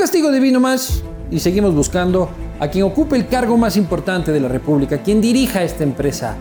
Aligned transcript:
castigo 0.00 0.32
divino 0.32 0.60
más 0.60 1.02
y 1.30 1.40
seguimos 1.40 1.74
buscando 1.74 2.30
a 2.58 2.68
quien 2.68 2.84
ocupe 2.84 3.16
el 3.16 3.28
cargo 3.28 3.58
más 3.58 3.76
importante 3.76 4.32
de 4.32 4.40
la 4.40 4.48
República, 4.48 5.02
quien 5.02 5.20
dirija 5.20 5.62
esta 5.62 5.84
empresa 5.84 6.36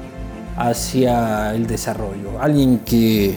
hacia 0.55 1.53
el 1.53 1.67
desarrollo, 1.67 2.39
alguien 2.39 2.79
que 2.85 3.35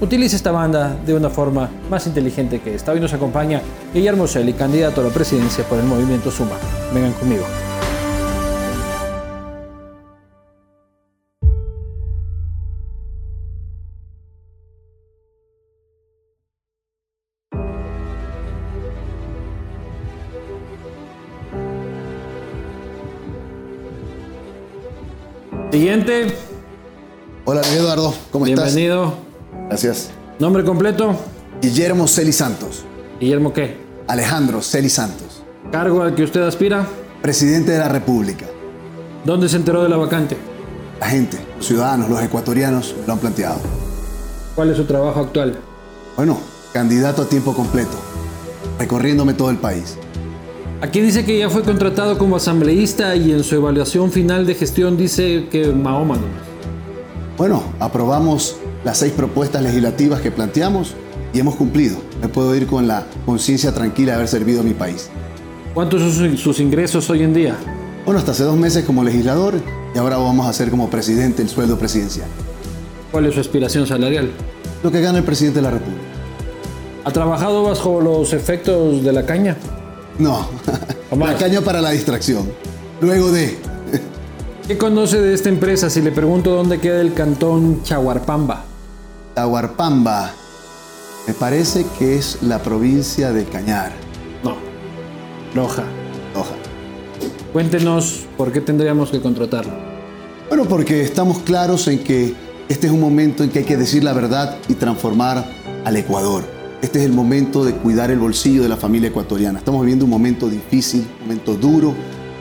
utilice 0.00 0.36
esta 0.36 0.52
banda 0.52 0.96
de 1.04 1.12
una 1.12 1.28
forma 1.28 1.68
más 1.90 2.06
inteligente 2.06 2.60
que 2.60 2.76
esta. 2.76 2.92
Hoy 2.92 3.00
nos 3.00 3.12
acompaña 3.12 3.60
Guillermo 3.92 4.28
Celi, 4.28 4.52
candidato 4.52 5.00
a 5.00 5.04
la 5.04 5.10
presidencia 5.10 5.64
por 5.64 5.80
el 5.80 5.86
movimiento 5.86 6.30
Suma. 6.30 6.54
Vengan 6.94 7.14
conmigo. 7.14 7.42
Siguiente. 25.74 26.32
Hola, 27.44 27.60
Eduardo, 27.74 28.14
¿cómo 28.30 28.46
estás? 28.46 28.76
Bienvenido. 28.76 29.12
Gracias. 29.66 30.10
¿Nombre 30.38 30.62
completo? 30.62 31.16
Guillermo 31.60 32.06
Celi 32.06 32.32
Santos. 32.32 32.84
Guillermo 33.18 33.52
qué? 33.52 33.76
Alejandro 34.06 34.62
Celi 34.62 34.88
Santos. 34.88 35.42
¿Cargo 35.72 36.02
al 36.02 36.14
que 36.14 36.22
usted 36.22 36.42
aspira? 36.42 36.86
Presidente 37.20 37.72
de 37.72 37.78
la 37.78 37.88
República. 37.88 38.46
¿Dónde 39.24 39.48
se 39.48 39.56
enteró 39.56 39.82
de 39.82 39.88
la 39.88 39.96
vacante? 39.96 40.36
La 41.00 41.08
gente, 41.08 41.38
los 41.56 41.66
ciudadanos, 41.66 42.08
los 42.08 42.22
ecuatorianos 42.22 42.94
lo 43.04 43.12
han 43.12 43.18
planteado. 43.18 43.58
¿Cuál 44.54 44.70
es 44.70 44.76
su 44.76 44.84
trabajo 44.84 45.18
actual? 45.18 45.58
Bueno, 46.14 46.38
candidato 46.72 47.22
a 47.22 47.28
tiempo 47.28 47.52
completo, 47.52 47.98
recorriéndome 48.78 49.34
todo 49.34 49.50
el 49.50 49.58
país. 49.58 49.98
Aquí 50.80 51.00
dice 51.00 51.24
que 51.24 51.38
ya 51.38 51.48
fue 51.48 51.62
contratado 51.62 52.18
como 52.18 52.36
asambleísta 52.36 53.16
y 53.16 53.32
en 53.32 53.42
su 53.42 53.54
evaluación 53.54 54.12
final 54.12 54.46
de 54.46 54.54
gestión 54.54 54.96
dice 54.96 55.46
que 55.50 55.68
Mahoma. 55.68 56.18
Bueno, 57.38 57.62
aprobamos 57.80 58.56
las 58.84 58.98
seis 58.98 59.12
propuestas 59.12 59.62
legislativas 59.62 60.20
que 60.20 60.30
planteamos 60.30 60.94
y 61.32 61.40
hemos 61.40 61.56
cumplido. 61.56 61.96
Me 62.20 62.28
puedo 62.28 62.54
ir 62.54 62.66
con 62.66 62.86
la 62.86 63.06
conciencia 63.24 63.72
tranquila 63.72 64.12
de 64.12 64.16
haber 64.16 64.28
servido 64.28 64.60
a 64.60 64.62
mi 64.62 64.74
país. 64.74 65.08
¿Cuántos 65.72 66.02
son 66.02 66.36
sus 66.36 66.60
ingresos 66.60 67.08
hoy 67.10 67.22
en 67.22 67.34
día? 67.34 67.56
Bueno, 68.04 68.18
hasta 68.18 68.32
hace 68.32 68.44
dos 68.44 68.56
meses 68.56 68.84
como 68.84 69.02
legislador 69.02 69.54
y 69.94 69.98
ahora 69.98 70.18
vamos 70.18 70.46
a 70.46 70.50
hacer 70.50 70.70
como 70.70 70.90
presidente 70.90 71.42
el 71.42 71.48
sueldo 71.48 71.78
presidencial. 71.78 72.28
¿Cuál 73.10 73.26
es 73.26 73.34
su 73.34 73.40
aspiración 73.40 73.86
salarial? 73.86 74.30
Lo 74.82 74.92
que 74.92 75.00
gana 75.00 75.18
el 75.18 75.24
presidente 75.24 75.60
de 75.60 75.62
la 75.62 75.70
República. 75.70 76.02
¿Ha 77.04 77.10
trabajado 77.10 77.62
bajo 77.62 78.00
los 78.00 78.32
efectos 78.32 79.02
de 79.02 79.12
la 79.12 79.24
caña? 79.24 79.56
No, 80.18 80.48
la 81.16 81.36
caña 81.36 81.60
para 81.60 81.80
la 81.80 81.90
distracción. 81.90 82.50
Luego 83.00 83.32
de... 83.32 83.58
¿Qué 84.66 84.78
conoce 84.78 85.20
de 85.20 85.34
esta 85.34 85.48
empresa 85.48 85.90
si 85.90 86.00
le 86.00 86.10
pregunto 86.10 86.50
dónde 86.50 86.80
queda 86.80 87.00
el 87.00 87.12
cantón 87.12 87.82
Chaguarpamba? 87.82 88.64
Chaguarpamba. 89.34 90.30
Me 91.26 91.34
parece 91.34 91.84
que 91.98 92.16
es 92.16 92.38
la 92.42 92.60
provincia 92.60 93.32
de 93.32 93.44
Cañar. 93.44 93.92
No. 94.42 94.56
Loja. 95.54 95.82
Loja. 96.34 96.54
Cuéntenos 97.52 98.26
por 98.36 98.52
qué 98.52 98.60
tendríamos 98.60 99.10
que 99.10 99.20
contratarlo. 99.20 99.72
Bueno, 100.48 100.64
porque 100.64 101.02
estamos 101.02 101.38
claros 101.38 101.88
en 101.88 101.98
que 102.04 102.34
este 102.68 102.86
es 102.86 102.92
un 102.92 103.00
momento 103.00 103.42
en 103.42 103.50
que 103.50 103.60
hay 103.60 103.64
que 103.64 103.76
decir 103.76 104.04
la 104.04 104.12
verdad 104.12 104.56
y 104.68 104.74
transformar 104.74 105.44
al 105.84 105.96
Ecuador. 105.96 106.53
Este 106.82 106.98
es 106.98 107.04
el 107.06 107.12
momento 107.12 107.64
de 107.64 107.74
cuidar 107.74 108.10
el 108.10 108.18
bolsillo 108.18 108.62
de 108.62 108.68
la 108.68 108.76
familia 108.76 109.08
ecuatoriana. 109.08 109.58
Estamos 109.58 109.80
viviendo 109.80 110.04
un 110.04 110.10
momento 110.10 110.48
difícil, 110.48 111.06
un 111.20 111.28
momento 111.28 111.54
duro, 111.54 111.94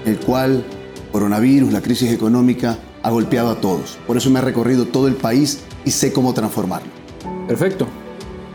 en 0.06 0.14
el 0.14 0.20
cual 0.20 0.66
el 0.96 1.12
coronavirus, 1.12 1.72
la 1.72 1.82
crisis 1.82 2.12
económica 2.12 2.78
ha 3.02 3.10
golpeado 3.10 3.50
a 3.50 3.56
todos. 3.56 3.98
Por 4.06 4.18
eso 4.18 4.30
me 4.30 4.40
he 4.40 4.42
recorrido 4.42 4.86
todo 4.86 5.08
el 5.08 5.16
país 5.16 5.64
y 5.86 5.92
sé 5.92 6.12
cómo 6.12 6.34
transformarlo. 6.34 6.90
Perfecto. 7.48 7.88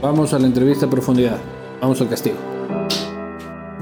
Vamos 0.02 0.32
a 0.34 0.38
la 0.38 0.46
entrevista 0.46 0.86
a 0.86 0.90
profundidad. 0.90 1.38
Vamos 1.80 2.00
al 2.00 2.08
castigo. 2.08 2.36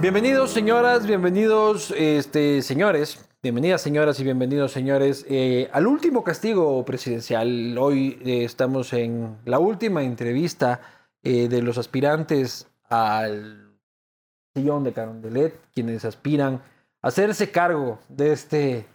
Bienvenidos 0.01 0.51
señoras, 0.51 1.07
bienvenidos 1.07 1.93
este, 1.97 2.61
señores, 2.61 3.19
bienvenidas 3.43 3.81
señoras 3.81 4.21
y 4.21 4.25
bienvenidos 4.25 4.71
señores 4.71 5.25
eh, 5.29 5.71
al 5.73 5.87
último 5.87 6.23
castigo 6.23 6.85
presidencial. 6.85 7.77
Hoy 7.79 8.19
eh, 8.25 8.45
estamos 8.45 8.93
en 8.93 9.39
la 9.47 9.59
última 9.59 10.03
entrevista 10.03 10.81
eh, 11.29 11.49
de 11.49 11.61
los 11.61 11.77
aspirantes 11.77 12.69
al 12.89 13.73
sillón 14.55 14.85
de 14.85 14.93
Carondelet, 14.93 15.59
quienes 15.75 16.05
aspiran 16.05 16.63
a 17.03 17.09
hacerse 17.09 17.51
cargo 17.51 17.99
de 18.09 18.31
este 18.31 18.87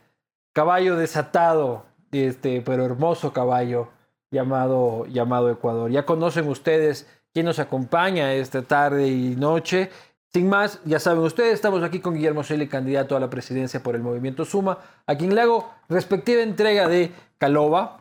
caballo 0.53 0.95
desatado, 0.95 1.83
de 2.09 2.27
este 2.27 2.61
pero 2.61 2.85
hermoso 2.85 3.33
caballo 3.33 3.89
llamado, 4.31 5.05
llamado 5.07 5.49
Ecuador. 5.49 5.91
Ya 5.91 6.05
conocen 6.05 6.47
ustedes 6.47 7.05
quién 7.33 7.47
nos 7.47 7.59
acompaña 7.59 8.33
esta 8.33 8.61
tarde 8.61 9.09
y 9.09 9.35
noche. 9.35 9.89
Sin 10.31 10.47
más, 10.47 10.79
ya 10.85 10.99
saben 10.99 11.25
ustedes, 11.25 11.55
estamos 11.55 11.83
aquí 11.83 11.99
con 11.99 12.13
Guillermo 12.13 12.43
Shelley, 12.43 12.69
candidato 12.69 13.17
a 13.17 13.19
la 13.19 13.29
presidencia 13.29 13.83
por 13.83 13.95
el 13.95 14.03
movimiento 14.03 14.45
Suma, 14.45 14.77
a 15.05 15.15
quien 15.17 15.35
le 15.35 15.41
hago 15.41 15.69
respectiva 15.89 16.43
entrega 16.43 16.87
de 16.87 17.11
Caloba, 17.37 17.99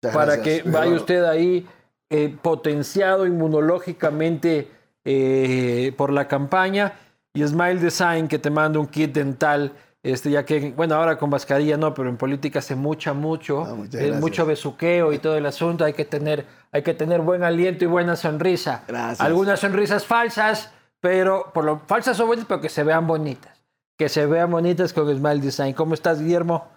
para 0.00 0.40
que 0.40 0.62
vaya 0.62 0.94
usted 0.94 1.24
ahí 1.24 1.66
eh, 2.10 2.36
potenciado 2.42 3.26
inmunológicamente 3.26 4.68
eh, 5.04 5.94
por 5.96 6.12
la 6.12 6.28
campaña, 6.28 6.92
y 7.32 7.46
Smile 7.46 7.76
Design, 7.76 8.28
que 8.28 8.38
te 8.38 8.50
manda 8.50 8.80
un 8.80 8.88
kit 8.88 9.12
dental 9.12 9.72
este, 10.02 10.30
ya 10.30 10.46
que, 10.46 10.72
bueno, 10.74 10.94
ahora 10.94 11.18
con 11.18 11.28
mascarilla 11.28 11.76
no, 11.76 11.92
pero 11.92 12.08
en 12.08 12.16
política 12.16 12.62
se 12.62 12.74
mucha 12.74 13.12
mucho, 13.12 13.64
Ah, 13.66 13.74
muchas 13.74 14.00
eh, 14.00 14.12
mucho 14.12 14.46
besuqueo 14.46 15.12
y 15.12 15.18
todo 15.18 15.36
el 15.36 15.44
asunto, 15.44 15.84
hay 15.84 15.92
que 15.92 16.06
tener, 16.06 16.46
hay 16.72 16.82
que 16.82 16.94
tener 16.94 17.20
buen 17.20 17.44
aliento 17.44 17.84
y 17.84 17.86
buena 17.86 18.16
sonrisa. 18.16 18.82
Gracias. 18.88 19.20
Algunas 19.20 19.60
sonrisas 19.60 20.06
falsas, 20.06 20.70
pero 21.00 21.50
por 21.52 21.64
lo 21.64 21.80
falsas 21.80 22.18
o 22.20 22.26
bonitas, 22.26 22.48
pero 22.48 22.62
que 22.62 22.70
se 22.70 22.82
vean 22.82 23.06
bonitas. 23.06 23.60
Que 23.98 24.08
se 24.08 24.24
vean 24.24 24.50
bonitas 24.50 24.94
con 24.94 25.14
Smile 25.14 25.40
Design. 25.40 25.74
¿Cómo 25.74 25.92
estás, 25.92 26.20
Guillermo? 26.20 26.68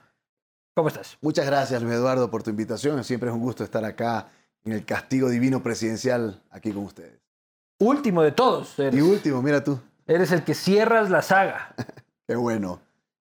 ¿Cómo 0.76 0.90
estás? 0.90 1.18
Muchas 1.22 1.46
gracias, 1.46 1.82
Luis 1.82 1.96
Eduardo, 1.96 2.30
por 2.30 2.44
tu 2.44 2.50
invitación. 2.50 3.02
Siempre 3.06 3.30
es 3.30 3.36
un 3.36 3.42
gusto 3.42 3.64
estar 3.64 3.86
acá 3.86 4.28
en 4.66 4.72
el 4.72 4.86
castigo 4.86 5.30
divino 5.30 5.62
presidencial 5.62 6.42
aquí 6.50 6.72
con 6.72 6.86
ustedes. 6.86 7.20
Último 7.80 8.22
de 8.22 8.32
todos. 8.32 8.76
Y 8.78 9.02
último, 9.02 9.42
mira 9.42 9.64
tú, 9.64 9.80
eres 10.08 10.32
el 10.32 10.44
que 10.44 10.54
cierras 10.54 11.10
la 11.10 11.22
saga. 11.22 11.76
qué 12.28 12.36
bueno. 12.36 12.80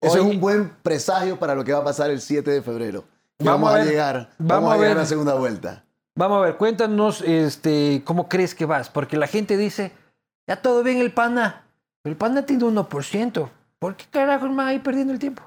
Eso 0.01 0.17
es 0.17 0.23
un 0.23 0.39
buen 0.39 0.69
presagio 0.83 1.39
para 1.39 1.55
lo 1.55 1.63
que 1.63 1.73
va 1.73 1.79
a 1.79 1.83
pasar 1.83 2.11
el 2.11 2.21
7 2.21 2.49
de 2.49 2.61
febrero. 2.61 3.03
Vamos 3.39 3.61
Vamos, 3.61 3.69
a 3.69 3.77
ver, 3.79 3.87
llegar, 3.87 4.29
vamos 4.37 4.37
vamos, 4.37 4.73
a 4.73 4.77
llegar 4.77 4.97
a 4.97 5.01
la 5.01 5.05
segunda 5.05 5.33
vuelta. 5.33 5.83
Vamos 6.15 6.37
a 6.37 6.41
ver, 6.41 6.57
cuéntanos 6.57 7.21
este, 7.21 8.01
cómo 8.05 8.29
crees 8.29 8.55
que 8.55 8.65
vas, 8.65 8.89
porque 8.89 9.17
la 9.17 9.27
gente 9.27 9.57
dice, 9.57 9.91
ya 10.47 10.61
todo 10.61 10.83
bien 10.83 10.99
el 10.99 11.11
pana, 11.11 11.65
pero 12.01 12.11
el 12.11 12.17
pana 12.17 12.45
tiene 12.45 12.63
1%. 12.63 13.49
¿Por 13.79 13.95
qué 13.97 14.05
carajo 14.09 14.47
más 14.47 14.67
ahí 14.67 14.79
perdiendo 14.79 15.11
el 15.11 15.19
tiempo? 15.19 15.43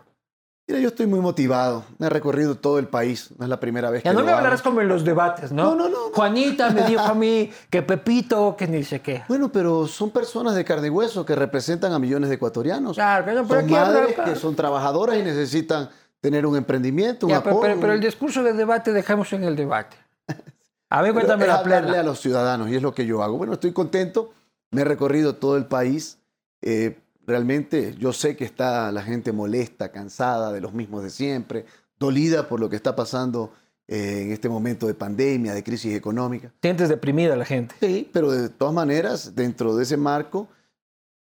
Mira, 0.69 0.81
yo 0.81 0.89
estoy 0.89 1.07
muy 1.07 1.21
motivado. 1.21 1.83
Me 1.97 2.07
he 2.07 2.11
recorrido 2.11 2.55
todo 2.57 2.79
el 2.79 2.89
país. 2.89 3.31
No 3.39 3.45
es 3.47 3.49
la 3.49 3.59
primera 3.59 3.89
vez 3.91 4.03
Ya 4.03 4.11
que 4.11 4.15
no 4.15 4.21
lo 4.21 4.27
me 4.27 4.33
hago. 4.33 4.39
hablarás 4.41 4.61
como 4.61 4.83
en 4.83 4.89
los 4.89 5.03
debates, 5.03 5.51
¿no? 5.51 5.75
No, 5.75 5.75
no, 5.75 5.89
no. 5.89 5.97
Juanita 6.13 6.69
me 6.71 6.83
dijo 6.83 7.01
a 7.01 7.15
mí 7.15 7.51
que 7.71 7.81
Pepito, 7.83 8.55
que 8.55 8.69
ni 8.69 8.85
sé 8.85 9.01
qué. 9.01 9.23
Bueno, 9.29 9.51
pero 9.51 9.87
son 9.87 10.11
personas 10.11 10.55
de 10.55 10.65
carne 10.67 10.89
y 10.89 10.91
hueso 10.91 11.25
que 11.25 11.35
representan 11.35 11.93
a 11.95 11.99
millones 11.99 12.29
de 12.29 12.35
ecuatorianos. 12.35 12.97
Claro, 12.97 13.25
pero 13.27 13.47
son 13.49 13.59
aquí 13.59 13.73
madres 13.73 14.15
que 14.25 14.37
son 14.37 14.55
trabajadoras 14.55 15.17
y 15.17 15.23
necesitan 15.23 15.89
tener 16.21 16.45
un 16.45 16.55
emprendimiento, 16.57 17.27
un 17.27 17.33
Ya, 17.33 17.43
pero, 17.43 17.57
apoyo. 17.57 17.69
pero- 17.71 17.81
pero 17.81 17.93
el 17.95 18.01
discurso 18.01 18.43
del 18.43 18.57
debate 18.59 18.93
dejamos 18.93 19.33
en 19.33 19.45
el 19.45 19.57
debate. 19.57 19.97
A 20.91 20.99
mí 21.03 21.05
Pero 21.09 21.15
cuéntame 21.15 21.47
la 21.47 21.55
hablarle 21.57 21.89
plena. 21.89 22.03
a 22.03 22.05
los 22.05 22.21
ciudadanos 22.21 22.69
y 22.71 22.77
es 22.77 22.83
lo 22.83 22.93
que 22.95 23.05
yo 23.07 23.23
hago. 23.23 23.37
Bueno, 23.39 23.53
estoy 23.55 23.73
contento. 23.73 24.33
Me 24.71 24.83
he 24.83 24.85
recorrido 24.85 25.35
todo 25.37 25.57
el 25.57 25.67
país. 25.67 26.19
Eh, 26.63 26.99
realmente 27.29 27.95
yo 27.99 28.15
sé 28.15 28.37
que 28.37 28.45
está 28.47 28.91
la 28.91 29.03
gente 29.03 29.33
molesta, 29.33 29.93
cansada 29.93 30.51
de 30.51 30.63
los 30.63 30.73
mismos 30.73 31.03
de 31.03 31.11
siempre, 31.11 31.67
dolida 31.99 32.49
por 32.49 32.59
lo 32.59 32.71
que 32.71 32.77
está 32.77 32.97
pasando 32.97 33.53
eh, 33.87 34.23
en 34.23 34.33
este 34.33 34.49
momento 34.49 34.87
de 34.87 34.95
pandemia, 34.95 35.53
de 35.53 35.63
crisis 35.63 35.95
económica. 35.95 36.51
Sientes 36.63 36.89
deprimida 36.89 37.37
la 37.37 37.45
gente. 37.45 37.75
Sí, 37.81 38.09
pero 38.13 38.31
de 38.31 38.49
todas 38.49 38.73
maneras, 38.73 39.35
dentro 39.35 39.77
de 39.77 39.83
ese 39.83 39.99
marco, 39.99 40.49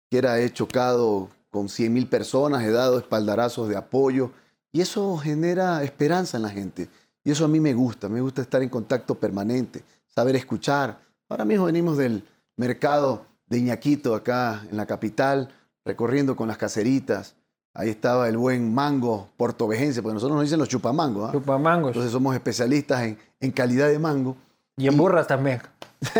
quiera 0.08 0.40
he 0.40 0.52
chocado 0.52 1.28
con 1.50 1.68
100 1.68 1.92
mil 1.92 2.06
personas, 2.06 2.62
he 2.62 2.70
dado 2.70 2.98
espaldarazos 2.98 3.68
de 3.68 3.76
apoyo 3.76 4.30
y 4.70 4.82
eso 4.82 5.16
genera 5.16 5.82
esperanza 5.82 6.36
en 6.36 6.44
la 6.44 6.50
gente. 6.50 6.88
Y 7.24 7.32
eso 7.32 7.44
a 7.44 7.48
mí 7.48 7.58
me 7.58 7.74
gusta, 7.74 8.08
me 8.08 8.20
gusta 8.20 8.42
estar 8.42 8.62
en 8.62 8.68
contacto 8.68 9.16
permanente, 9.16 9.82
saber 10.06 10.36
escuchar. 10.36 11.00
Ahora 11.28 11.44
mismo 11.44 11.64
venimos 11.64 11.96
del 11.96 12.22
mercado 12.56 13.26
de 13.48 13.58
Iñaquito 13.58 14.14
acá 14.14 14.64
en 14.70 14.76
la 14.76 14.86
capital, 14.86 15.48
recorriendo 15.84 16.36
con 16.36 16.48
las 16.48 16.58
caseritas. 16.58 17.36
Ahí 17.72 17.88
estaba 17.88 18.28
el 18.28 18.36
buen 18.36 18.74
mango 18.74 19.28
portovejense, 19.36 20.02
porque 20.02 20.14
nosotros 20.14 20.36
nos 20.36 20.44
dicen 20.44 20.58
los 20.58 20.68
chupamangos. 20.68 21.28
¿ah? 21.28 21.32
Chupamangos. 21.32 21.90
Entonces 21.90 22.12
somos 22.12 22.34
especialistas 22.34 23.02
en, 23.02 23.18
en 23.38 23.50
calidad 23.52 23.88
de 23.88 23.98
mango. 23.98 24.36
Y 24.76 24.88
en 24.88 24.96
burras 24.96 25.26
también. 25.26 25.60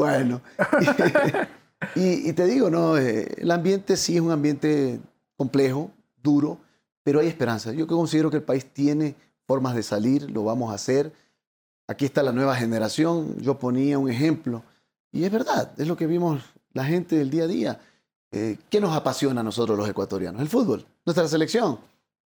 Bueno, 0.00 0.40
y, 1.94 2.32
te 2.32 2.46
digo, 2.46 2.70
no, 2.70 2.96
eh, 2.96 3.34
el 3.36 3.50
ambiente 3.50 3.98
sí 3.98 4.16
es 4.16 4.22
un 4.22 4.30
ambiente 4.30 4.98
complejo, 5.36 5.90
duro, 6.22 6.58
pero 7.02 7.20
hay 7.20 7.26
esperanza. 7.26 7.74
Yo 7.74 7.86
considero 7.86 8.30
que 8.30 8.38
el 8.38 8.42
país 8.42 8.64
tiene 8.72 9.14
formas 9.46 9.74
de 9.74 9.82
salir, 9.82 10.30
lo 10.30 10.42
vamos 10.42 10.72
a 10.72 10.76
hacer. 10.76 11.12
Aquí 11.86 12.06
está 12.06 12.22
la 12.22 12.32
nueva 12.32 12.56
generación. 12.56 13.36
Yo 13.42 13.58
ponía 13.58 13.98
un 13.98 14.08
ejemplo 14.08 14.62
y 15.12 15.24
es 15.24 15.30
verdad, 15.30 15.70
es 15.76 15.86
lo 15.86 15.98
que 15.98 16.06
vimos 16.06 16.42
la 16.72 16.84
gente 16.84 17.16
del 17.16 17.30
día 17.30 17.44
a 17.44 17.46
día. 17.46 17.80
Eh, 18.32 18.56
¿Qué 18.68 18.80
nos 18.80 18.94
apasiona 18.96 19.40
a 19.40 19.44
nosotros 19.44 19.76
los 19.76 19.88
ecuatorianos? 19.88 20.40
El 20.40 20.48
fútbol, 20.48 20.86
nuestra 21.04 21.26
selección. 21.26 21.78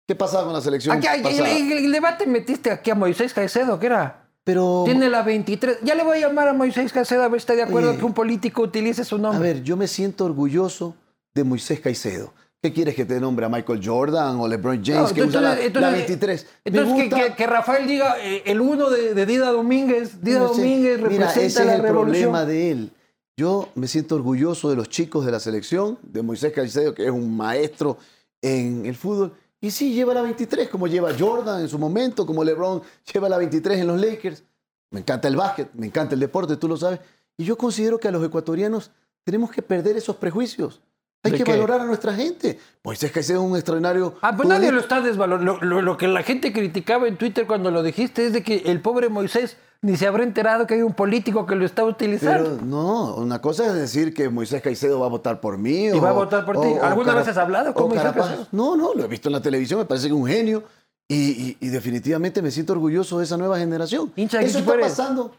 ¿Qué 0.07 0.15
pasaba 0.15 0.45
con 0.45 0.53
la 0.53 0.61
selección? 0.61 0.97
Aquí, 0.97 1.07
el, 1.09 1.91
debate 1.91 2.27
metiste 2.27 2.71
aquí 2.71 2.91
a 2.91 2.95
Moisés 2.95 3.33
Caicedo, 3.33 3.79
¿qué 3.79 3.87
era? 3.87 4.21
Pero, 4.45 4.83
Tiene 4.85 5.09
la 5.09 5.23
23. 5.23 5.79
Ya 5.83 5.95
le 5.95 6.05
voy 6.05 6.19
a 6.19 6.29
llamar 6.29 6.49
a 6.49 6.53
Moisés 6.53 6.93
Caicedo 6.93 7.23
a 7.23 7.29
ver 7.29 7.41
si 7.41 7.45
está 7.45 7.55
de 7.55 7.63
acuerdo 7.63 7.97
que 7.97 8.05
un 8.05 8.13
político 8.13 8.61
utilice 8.61 9.03
su 9.05 9.17
nombre. 9.17 9.39
A 9.39 9.55
ver, 9.55 9.63
yo 9.63 9.79
me 9.79 9.89
siento 9.89 10.27
orgulloso 10.27 10.95
de 11.33 11.45
Moisés 11.45 11.81
Caicedo. 11.81 12.35
¿Qué 12.61 12.73
quieres 12.73 12.95
que 12.95 13.05
te 13.05 13.21
nombre 13.21 13.45
a 13.47 13.49
Michael 13.49 13.81
Jordan 13.85 14.37
o 14.37 14.49
LeBron 14.49 14.83
James 14.83 15.13
que 15.13 15.23
usa 15.23 15.41
la, 15.41 15.55
23? 15.55 16.47
Entonces, 16.65 17.35
que, 17.37 17.47
Rafael 17.47 17.87
diga 17.87 18.17
eh, 18.21 18.43
el 18.47 18.61
uno 18.61 18.89
de, 18.89 19.27
Dida 19.27 19.51
Domínguez. 19.51 20.23
Dida 20.23 20.41
Domínguez 20.41 21.01
representa 21.01 21.31
Mira, 21.33 21.47
ese 21.47 21.63
es 21.63 21.69
el 21.69 21.83
problema 21.83 22.45
de 22.47 22.71
él. 22.71 22.91
Yo 23.37 23.69
me 23.75 23.89
siento 23.89 24.15
orgulloso 24.15 24.71
de 24.71 24.77
los 24.77 24.89
chicos 24.89 25.27
de 25.27 25.33
la 25.33 25.41
selección, 25.41 25.99
de 26.03 26.23
Moisés 26.23 26.53
Caicedo, 26.53 26.95
que 26.95 27.05
es 27.05 27.11
un 27.11 27.37
maestro 27.37 27.99
en 28.41 28.87
el 28.87 28.95
fútbol. 28.95 29.33
Y 29.61 29.71
sí, 29.71 29.93
lleva 29.93 30.15
la 30.15 30.23
23, 30.23 30.69
como 30.69 30.87
lleva 30.87 31.11
Jordan 31.19 31.61
en 31.63 31.69
su 31.69 31.79
momento, 31.79 32.27
como 32.27 32.45
LeBron 32.45 32.83
lleva 33.13 33.29
la 33.29 33.39
23 33.39 33.81
en 33.81 33.87
los 33.89 34.01
Lakers. 34.01 34.45
Me 34.91 35.01
encanta 35.01 35.27
el 35.27 35.35
básquet, 35.35 35.73
me 35.75 35.87
encanta 35.87 36.15
el 36.15 36.21
deporte, 36.21 36.57
tú 36.57 36.69
lo 36.69 36.77
sabes. 36.77 37.01
Y 37.37 37.45
yo 37.45 37.59
considero 37.59 37.99
que 37.99 38.07
a 38.07 38.13
los 38.13 38.25
ecuatorianos 38.25 38.93
tenemos 39.25 39.51
que 39.51 39.63
perder 39.63 39.97
esos 39.97 40.17
prejuicios. 40.17 40.81
Hay 41.25 41.33
que 41.33 41.45
valorar 41.45 41.81
a 41.81 41.85
nuestra 41.85 42.15
gente. 42.15 42.59
Pues 42.83 43.03
es 43.03 43.11
que 43.11 43.23
sea 43.23 43.41
un 43.41 43.57
extraordinario. 43.57 44.15
Ah, 44.21 44.37
pues 44.37 44.47
nadie 44.47 44.71
lo 44.71 44.81
está 44.81 45.01
desvalorando. 45.01 45.59
Lo, 45.63 45.97
que 45.97 46.07
la 46.07 46.23
gente 46.23 46.53
criticaba 46.53 47.09
en 47.09 47.17
Twitter 47.17 47.47
cuando 47.47 47.71
lo 47.71 47.83
dijiste 47.83 48.27
es 48.27 48.33
de 48.35 48.43
que 48.43 48.59
el 48.67 48.81
pobre 48.81 49.09
Moisés 49.09 49.57
ni 49.81 49.97
se 49.97 50.07
habrá 50.07 50.23
enterado 50.23 50.67
que 50.67 50.75
hay 50.75 50.83
un 50.83 50.93
político 50.93 51.47
que 51.47 51.55
lo 51.55 51.65
está 51.65 51.85
utilizando. 51.85 52.57
Pero 52.57 52.67
no, 52.67 53.15
una 53.17 53.41
cosa 53.41 53.67
es 53.67 53.75
decir 53.75 54.13
que 54.13 54.29
Moisés 54.29 54.61
Caicedo 54.61 55.01
va 55.01 55.07
a 55.07 55.09
votar 55.09 55.41
por 55.41 55.57
mí. 55.57 55.87
¿Y 55.87 55.99
va 55.99 56.11
a 56.11 56.13
votar 56.13 56.45
por 56.45 56.61
ti? 56.61 56.69
¿Alguna 56.81 57.15
vez 57.15 57.29
has 57.29 57.39
hablado 57.39 57.73
con 57.73 57.89
Moisés 57.89 58.13
Caicedo? 58.13 58.47
No, 58.53 58.77
no, 58.77 58.93
lo 58.95 59.05
he 59.05 59.09
visto 59.09 59.31
en 59.31 59.33
la 59.33 59.43
televisión, 59.43 59.81
me 59.81 59.87
parece 59.87 60.09
que 60.09 60.15
es 60.15 60.21
un 60.21 60.27
genio. 60.27 60.63
Y, 61.09 61.55
definitivamente 61.69 62.41
me 62.43 62.51
siento 62.51 62.73
orgulloso 62.73 63.19
de 63.19 63.25
esa 63.25 63.37
nueva 63.37 63.59
generación. 63.59 64.13
Hincha, 64.17 64.41
Eso 64.41 64.59
está 64.59 64.79
pasando. 64.79 65.35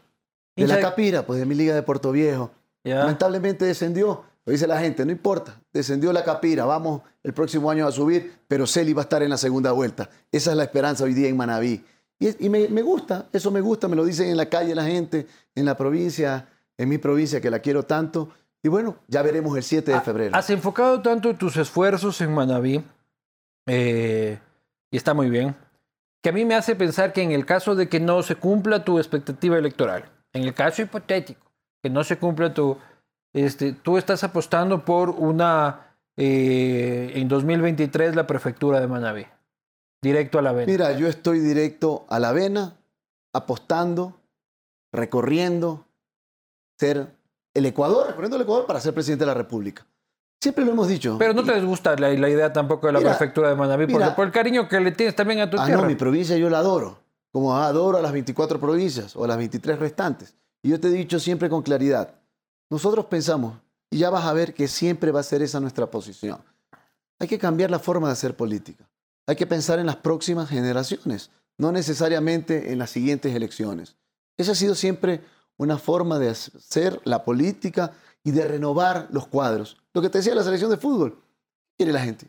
De 0.56 0.66
la 0.66 0.80
Capira, 0.80 1.26
pues 1.26 1.38
de 1.38 1.46
mi 1.46 1.54
liga 1.54 1.74
de 1.74 1.82
Puerto 1.82 2.10
Viejo. 2.10 2.50
Lamentablemente 2.82 3.64
descendió 3.64 4.22
lo 4.46 4.52
dice 4.52 4.68
la 4.68 4.78
gente, 4.78 5.04
no 5.04 5.10
importa, 5.10 5.60
descendió 5.72 6.12
la 6.12 6.22
capira, 6.22 6.64
vamos 6.64 7.02
el 7.24 7.34
próximo 7.34 7.68
año 7.68 7.84
a 7.84 7.90
subir, 7.90 8.38
pero 8.46 8.64
Celi 8.64 8.92
va 8.92 9.02
a 9.02 9.04
estar 9.04 9.20
en 9.24 9.30
la 9.30 9.36
segunda 9.36 9.72
vuelta. 9.72 10.08
Esa 10.30 10.52
es 10.52 10.56
la 10.56 10.62
esperanza 10.62 11.02
hoy 11.02 11.14
día 11.14 11.28
en 11.28 11.36
Manabí. 11.36 11.84
Y, 12.20 12.48
me, 12.48 12.82
gusta, 12.82 13.26
eso 13.32 13.50
me 13.50 13.60
gusta, 13.60 13.88
me 13.88 13.96
lo 13.96 14.04
dicen 14.04 14.28
en 14.28 14.36
la 14.36 14.46
calle 14.46 14.72
la 14.74 14.84
gente, 14.84 15.26
en 15.54 15.64
la 15.64 15.76
provincia, 15.76 16.48
en 16.78 16.88
mi 16.88 16.96
provincia 16.96 17.40
que 17.40 17.50
la 17.50 17.58
quiero 17.58 17.82
tanto. 17.82 18.30
Y 18.62 18.68
bueno, 18.68 18.96
ya 19.08 19.20
veremos 19.22 19.56
el 19.56 19.64
7 19.64 19.92
de 19.92 20.00
febrero. 20.00 20.36
Has 20.36 20.48
enfocado 20.48 21.02
tanto 21.02 21.34
tus 21.34 21.56
esfuerzos 21.56 22.20
en 22.20 22.32
Manabí, 22.32 22.84
eh, 23.66 24.38
y 24.92 24.96
está 24.96 25.12
muy 25.12 25.28
bien, 25.28 25.56
que 26.22 26.30
a 26.30 26.32
mí 26.32 26.44
me 26.44 26.54
hace 26.54 26.76
pensar 26.76 27.12
que 27.12 27.22
en 27.22 27.32
el 27.32 27.44
caso 27.44 27.74
de 27.74 27.88
que 27.88 27.98
no 27.98 28.22
se 28.22 28.36
cumpla 28.36 28.84
tu 28.84 28.98
expectativa 28.98 29.58
electoral, 29.58 30.04
en 30.32 30.44
el 30.44 30.54
caso 30.54 30.82
hipotético, 30.82 31.50
que 31.82 31.90
no 31.90 32.04
se 32.04 32.16
cumpla 32.16 32.54
tu 32.54 32.78
este, 33.36 33.72
tú 33.72 33.98
estás 33.98 34.24
apostando 34.24 34.82
por 34.82 35.10
una, 35.10 35.94
eh, 36.16 37.12
en 37.16 37.28
2023, 37.28 38.16
la 38.16 38.26
prefectura 38.26 38.80
de 38.80 38.86
Manabí. 38.86 39.26
Directo 40.02 40.38
a 40.38 40.42
la 40.42 40.52
vena. 40.52 40.72
Mira, 40.72 40.92
yo 40.92 41.06
estoy 41.06 41.40
directo 41.40 42.06
a 42.08 42.18
la 42.18 42.32
vena, 42.32 42.78
apostando, 43.34 44.18
recorriendo, 44.90 45.84
ser 46.78 47.08
el 47.52 47.66
Ecuador, 47.66 48.06
recorriendo 48.06 48.36
el 48.36 48.42
Ecuador 48.42 48.66
para 48.66 48.80
ser 48.80 48.94
presidente 48.94 49.24
de 49.24 49.26
la 49.26 49.34
República. 49.34 49.86
Siempre 50.40 50.64
lo 50.64 50.72
hemos 50.72 50.88
dicho. 50.88 51.16
Pero 51.18 51.34
no 51.34 51.44
te 51.44 51.60
gusta 51.60 51.94
la, 51.96 52.10
idea 52.10 52.50
tampoco 52.52 52.86
de 52.86 52.94
la 52.94 53.00
prefectura 53.00 53.50
de 53.50 53.54
Manabí, 53.54 53.86
porque 53.86 54.10
por 54.16 54.26
el 54.26 54.32
cariño 54.32 54.66
que 54.66 54.80
le 54.80 54.92
tienes 54.92 55.14
también 55.14 55.40
a 55.40 55.50
tu 55.50 55.58
ah, 55.58 55.66
tierra. 55.66 55.82
No, 55.82 55.88
mi 55.88 55.94
provincia 55.94 56.38
yo 56.38 56.48
la 56.48 56.60
adoro, 56.60 57.00
como 57.32 57.54
adoro 57.54 57.98
a 57.98 58.02
las 58.02 58.12
24 58.12 58.58
provincias 58.58 59.14
o 59.14 59.24
a 59.24 59.28
las 59.28 59.36
23 59.36 59.78
restantes. 59.78 60.34
Y 60.62 60.70
yo 60.70 60.80
te 60.80 60.88
he 60.88 60.92
dicho 60.92 61.20
siempre 61.20 61.50
con 61.50 61.62
claridad, 61.62 62.14
nosotros 62.70 63.06
pensamos, 63.06 63.58
y 63.90 63.98
ya 63.98 64.10
vas 64.10 64.24
a 64.24 64.32
ver 64.32 64.54
que 64.54 64.68
siempre 64.68 65.12
va 65.12 65.20
a 65.20 65.24
ser 65.24 65.42
esa 65.42 65.60
nuestra 65.60 65.90
posición. 65.90 66.40
Hay 67.18 67.28
que 67.28 67.38
cambiar 67.38 67.70
la 67.70 67.78
forma 67.78 68.08
de 68.08 68.12
hacer 68.12 68.36
política. 68.36 68.88
Hay 69.26 69.36
que 69.36 69.46
pensar 69.46 69.78
en 69.78 69.86
las 69.86 69.96
próximas 69.96 70.48
generaciones, 70.48 71.30
no 71.58 71.72
necesariamente 71.72 72.72
en 72.72 72.78
las 72.78 72.90
siguientes 72.90 73.34
elecciones. 73.34 73.96
Esa 74.36 74.52
ha 74.52 74.54
sido 74.54 74.74
siempre 74.74 75.22
una 75.56 75.78
forma 75.78 76.18
de 76.18 76.30
hacer 76.30 77.00
la 77.04 77.24
política 77.24 77.92
y 78.22 78.32
de 78.32 78.46
renovar 78.46 79.08
los 79.10 79.26
cuadros. 79.26 79.78
Lo 79.94 80.02
que 80.02 80.10
te 80.10 80.18
decía 80.18 80.34
la 80.34 80.44
selección 80.44 80.70
de 80.70 80.76
fútbol, 80.76 81.12
¿qué 81.14 81.76
quiere 81.78 81.92
la 81.92 82.02
gente? 82.02 82.28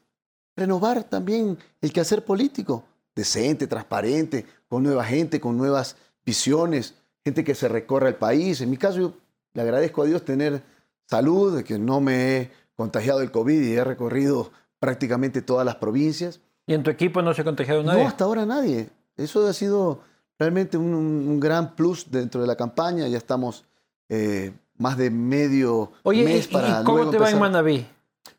Renovar 0.55 1.03
también 1.03 1.57
el 1.81 1.91
quehacer 1.91 2.23
político, 2.23 2.83
decente, 3.15 3.67
transparente, 3.67 4.45
con 4.69 4.83
nueva 4.83 5.03
gente, 5.03 5.41
con 5.41 5.57
nuevas 5.57 5.95
visiones, 6.25 6.95
gente 7.23 7.43
que 7.43 7.55
se 7.55 7.67
recorra 7.67 8.07
el 8.07 8.15
país. 8.15 8.61
En 8.61 8.69
mi 8.69 8.77
caso, 8.77 8.99
yo 8.99 9.13
le 9.57 9.63
agradezco 9.63 10.03
a 10.03 10.05
Dios 10.05 10.23
tener 10.23 10.61
salud, 11.07 11.57
de 11.57 11.63
que 11.63 11.79
no 11.79 11.99
me 11.99 12.37
he 12.37 12.51
contagiado 12.75 13.21
el 13.21 13.31
COVID 13.31 13.59
y 13.59 13.73
he 13.73 13.83
recorrido 13.83 14.51
prácticamente 14.79 15.41
todas 15.41 15.65
las 15.65 15.77
provincias. 15.77 16.41
¿Y 16.67 16.75
en 16.75 16.83
tu 16.83 16.91
equipo 16.91 17.23
no 17.23 17.33
se 17.33 17.41
ha 17.41 17.43
contagiado 17.43 17.81
nadie? 17.81 18.03
No, 18.03 18.07
hasta 18.07 18.25
ahora 18.25 18.45
nadie. 18.45 18.89
Eso 19.15 19.47
ha 19.47 19.53
sido 19.53 20.01
realmente 20.37 20.77
un, 20.77 21.39
gran 21.39 21.75
plus 21.75 22.11
dentro 22.11 22.39
de 22.39 22.45
la 22.45 22.55
campaña. 22.55 23.07
Ya 23.07 23.17
estamos 23.17 23.65
eh, 24.09 24.53
más 24.77 24.95
de 24.95 25.09
medio 25.09 25.91
mes 26.05 26.47
para 26.47 26.81
¿y 26.81 26.83
¿Cómo 26.83 27.09
te 27.09 27.17
va 27.17 27.31
en 27.31 27.39
Manaví 27.39 27.87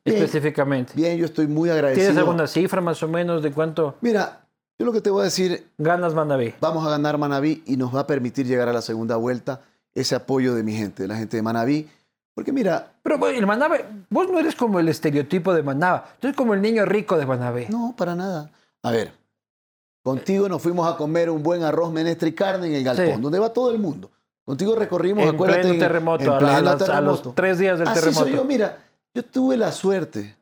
específicamente? 0.05 0.93
Bien, 0.94 1.19
yo 1.19 1.25
estoy 1.25 1.49
muy 1.49 1.69
agradecido. 1.69 2.06
¿Tienes 2.06 2.19
alguna 2.19 2.47
cifra 2.47 2.81
más 2.81 3.03
o 3.03 3.09
menos 3.09 3.43
de 3.43 3.50
cuánto? 3.50 3.97
Mira, 4.03 4.47
yo 4.79 4.87
lo 4.87 4.93
que 4.93 5.00
te 5.00 5.11
voy 5.11 5.23
a 5.23 5.25
decir. 5.25 5.67
Ganas 5.79 6.15
Manaví. 6.15 6.55
Vamos 6.61 6.87
a 6.87 6.91
ganar 6.91 7.19
Manaví 7.19 7.65
y 7.67 7.76
nos 7.76 7.93
va 7.93 8.03
a 8.03 8.06
permitir 8.06 8.47
llegar 8.47 8.69
a 8.69 8.73
la 8.73 8.82
segunda 8.82 9.17
vuelta 9.17 9.62
ese 10.00 10.14
apoyo 10.14 10.54
de 10.54 10.62
mi 10.62 10.74
gente, 10.74 11.02
de 11.02 11.08
la 11.08 11.16
gente 11.16 11.36
de 11.36 11.42
Manabí. 11.42 11.88
Porque 12.34 12.52
mira... 12.52 12.92
Pero 13.02 13.26
el 13.28 13.46
Manabí, 13.46 13.78
vos 14.10 14.30
no 14.30 14.38
eres 14.38 14.54
como 14.54 14.78
el 14.78 14.88
estereotipo 14.88 15.52
de 15.52 15.62
Manaba, 15.62 16.14
tú 16.20 16.28
eres 16.28 16.36
como 16.36 16.55
el 16.55 16.62
niño 16.62 16.84
rico 16.84 17.17
de 17.19 17.26
Manabí. 17.26 17.67
No, 17.69 17.94
para 17.96 18.14
nada. 18.14 18.50
A 18.82 18.90
ver, 18.93 19.12
contigo 20.02 20.48
nos 20.48 20.62
fuimos 20.62 20.93
a 20.93 20.96
comer 20.96 21.31
un 21.31 21.43
buen 21.43 21.64
arroz, 21.64 21.93
menestra 21.93 22.28
y 22.28 22.32
carne 22.32 22.69
en 22.69 22.74
el 22.74 22.84
galpón, 22.84 23.20
donde 23.20 23.38
va 23.38 23.52
todo 23.52 23.72
el 23.72 23.78
mundo. 23.78 24.10
Contigo 24.44 24.74
recorrimos, 24.76 25.24
en 25.24 25.34
acuérdate, 25.34 25.62
pleno 25.62 25.78
terremoto, 25.78 26.34
a, 26.34 27.00
los 27.00 27.34
tres 27.34 27.58
días 27.58 27.78
del 27.78 27.93
terremoto. 27.93 28.24
Soy 28.24 28.32
yo, 28.32 28.44
mira, 28.44 28.78
yo 29.12 29.24
tuve 29.24 29.56
la 29.56 29.72
suerte 29.72 30.36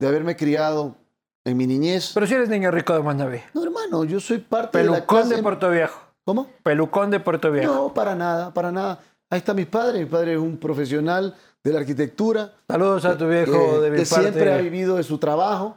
de 0.00 0.08
haberme 0.08 0.34
criado 0.34 0.96
en 1.44 1.56
mi 1.56 1.66
niñez. 1.66 2.12
Pero 2.14 2.26
si 2.26 2.34
eres 2.34 2.48
niño 2.48 2.70
rico 2.70 2.92
de 2.92 3.02
Manabí. 3.02 3.38
No, 3.54 3.62
hermano, 3.62 4.04
yo 4.04 4.18
soy 4.20 4.38
parte 4.38 4.78
de 4.78 4.84
la 4.84 5.06
clase... 5.06 5.36
de 5.36 5.42
Puerto 5.42 5.70
Viejo. 5.70 6.00
¿Cómo? 6.24 6.48
Pelucón 6.62 7.10
de 7.10 7.20
Puerto 7.20 7.50
Viejo. 7.50 7.74
No, 7.74 7.94
para 7.94 8.14
nada, 8.14 8.54
para 8.54 8.70
nada. 8.70 9.00
Ahí 9.30 9.38
está 9.38 9.54
mi 9.54 9.64
padre. 9.64 10.00
Mi 10.00 10.06
padre 10.06 10.34
es 10.34 10.38
un 10.38 10.56
profesional 10.56 11.34
de 11.64 11.72
la 11.72 11.80
arquitectura. 11.80 12.52
Saludos 12.68 13.04
a 13.04 13.16
tu 13.16 13.28
viejo 13.28 13.80
de 13.80 13.90
mi 13.90 13.96
Que 13.98 14.04
siempre 14.04 14.52
ha 14.52 14.58
vivido 14.58 14.96
de 14.96 15.02
su 15.02 15.18
trabajo. 15.18 15.76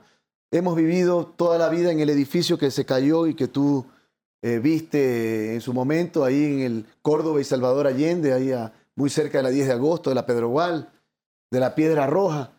Hemos 0.52 0.76
vivido 0.76 1.26
toda 1.26 1.58
la 1.58 1.70
vida 1.70 1.92
en 1.92 2.00
el 2.00 2.10
edificio 2.10 2.58
que 2.58 2.72
se 2.72 2.86
cayó 2.86 3.28
y 3.28 3.34
que 3.34 3.48
tú 3.48 3.86
eh, 4.42 4.60
viste 4.60 5.56
en 5.56 5.62
su 5.62 5.74
momento, 5.74 6.24
ahí 6.24 6.44
en 6.44 6.60
el 6.62 6.86
Córdoba 7.02 7.42
y 7.42 7.44
Salvador 7.44 7.88
Allende, 7.88 8.32
ahí 8.32 8.54
muy 8.96 9.10
cerca 9.10 9.40
de 9.40 9.44
la 9.44 9.50
10 9.50 9.68
de 9.68 9.74
agosto, 9.74 10.12
de 10.12 10.16
la 10.16 10.26
Pedrogual, 10.26 10.90
de 11.52 11.60
la 11.60 11.76
Piedra 11.76 12.06
Roja. 12.08 12.52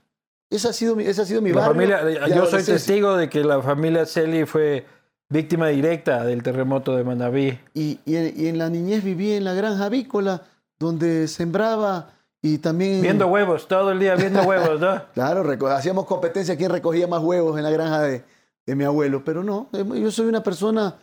Esa 0.51 0.71
ha 0.71 0.73
sido 0.73 0.97
mi, 0.97 1.05
esa 1.05 1.23
ha 1.23 1.27
sido 1.27 1.43
mi 1.43 1.53
barrio. 1.53 2.29
yo 2.29 2.47
soy 2.47 2.63
testigo 2.63 3.17
de 3.17 3.29
que 3.29 3.45
la 3.45 3.63
familia 3.63 4.05
Celi 4.07 4.47
fue 4.47 4.85
Víctima 5.29 5.69
directa 5.69 6.25
del 6.25 6.43
terremoto 6.43 6.97
de 6.97 7.03
Manabí. 7.03 7.59
Y, 7.75 7.99
en, 8.07 8.59
la 8.59 8.71
niñez 8.71 9.03
viví 9.03 9.33
en 9.33 9.45
la 9.45 9.55
granja 9.55 9.87
avícola, 9.87 10.43
donde 10.79 11.27
sembraba 11.27 12.11
y 12.41 12.59
también... 12.59 13.03
Viendo 13.03 13.27
huevos, 13.27 13.67
todo 13.67 13.91
el 13.91 13.99
día 13.99 14.15
viendo 14.15 14.43
huevos, 14.43 14.79
¿no? 14.79 15.03
claro, 15.15 15.45
hacíamos 15.71 16.07
competencia 16.07 16.57
quién 16.57 16.71
recogía 16.71 17.09
más 17.09 17.23
huevos 17.23 17.57
en 17.59 17.65
la 17.65 17.71
granja 17.71 18.03
de, 18.03 18.25
mi 18.67 18.85
abuelo, 18.85 19.25
pero 19.25 19.43
no, 19.43 19.69
eh, 19.73 19.85
yo 20.01 20.11
soy 20.11 20.27
una 20.27 20.43
persona 20.43 20.95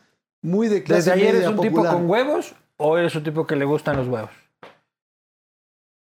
muy 0.42 0.68
de 0.68 0.84
clase 0.84 1.10
¿Desde 1.10 1.12
ayer 1.14 1.36
eres 1.36 1.48
un 1.48 1.62
tipo 1.62 1.84
con 1.86 2.10
huevos 2.10 2.54
o 2.78 2.98
eres 2.98 3.16
un 3.16 3.24
tipo 3.24 3.48
que 3.48 3.56
le 3.56 3.66
gustan 3.66 3.98
los 3.98 4.08
huevos? 4.08 4.32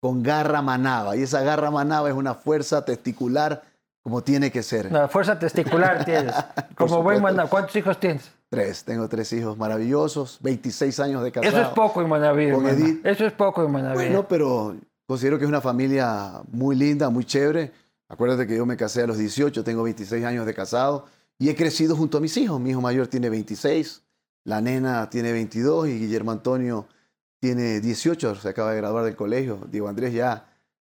Con 0.00 0.22
garra 0.22 0.62
manaba, 0.62 1.16
y 1.16 1.22
esa 1.22 1.42
garra 1.42 1.70
manaba 1.70 2.08
es 2.08 2.14
una 2.14 2.34
fuerza 2.34 2.84
testicular 2.84 3.62
como 4.02 4.22
tiene 4.22 4.50
que 4.50 4.62
ser. 4.62 4.90
La 4.90 5.08
fuerza 5.08 5.38
testicular 5.38 6.04
tienes. 6.04 6.34
Como 6.76 7.02
buen 7.02 7.22
¿Cuántos 7.48 7.76
hijos 7.76 7.98
tienes? 7.98 8.30
Tres. 8.48 8.84
Tengo 8.84 9.08
tres 9.08 9.32
hijos 9.32 9.58
maravillosos, 9.58 10.38
26 10.40 11.00
años 11.00 11.22
de 11.22 11.32
casado. 11.32 11.56
Eso 11.56 11.68
es 11.68 11.74
poco 11.74 12.00
en 12.00 12.08
Manaví. 12.08 13.00
Eso 13.04 13.26
es 13.26 13.32
poco 13.32 13.64
en 13.64 13.70
Manaví. 13.70 13.96
Bueno, 13.96 14.26
pero 14.26 14.76
considero 15.06 15.38
que 15.38 15.44
es 15.44 15.48
una 15.48 15.60
familia 15.60 16.40
muy 16.50 16.74
linda, 16.76 17.10
muy 17.10 17.24
chévere. 17.24 17.72
Acuérdate 18.08 18.46
que 18.46 18.56
yo 18.56 18.64
me 18.64 18.76
casé 18.76 19.02
a 19.02 19.06
los 19.06 19.18
18, 19.18 19.62
tengo 19.64 19.82
26 19.82 20.24
años 20.24 20.46
de 20.46 20.54
casado 20.54 21.04
y 21.38 21.50
he 21.50 21.54
crecido 21.54 21.94
junto 21.94 22.16
a 22.18 22.20
mis 22.22 22.36
hijos. 22.38 22.58
Mi 22.58 22.70
hijo 22.70 22.80
mayor 22.80 23.06
tiene 23.08 23.28
26, 23.28 24.02
la 24.44 24.62
nena 24.62 25.10
tiene 25.10 25.32
22 25.32 25.88
y 25.88 25.98
Guillermo 25.98 26.30
Antonio 26.30 26.86
tiene 27.40 27.80
18, 27.80 28.36
se 28.36 28.48
acaba 28.48 28.70
de 28.72 28.78
graduar 28.78 29.04
del 29.04 29.14
colegio. 29.14 29.60
Diego 29.70 29.88
Andrés 29.88 30.14
ya 30.14 30.47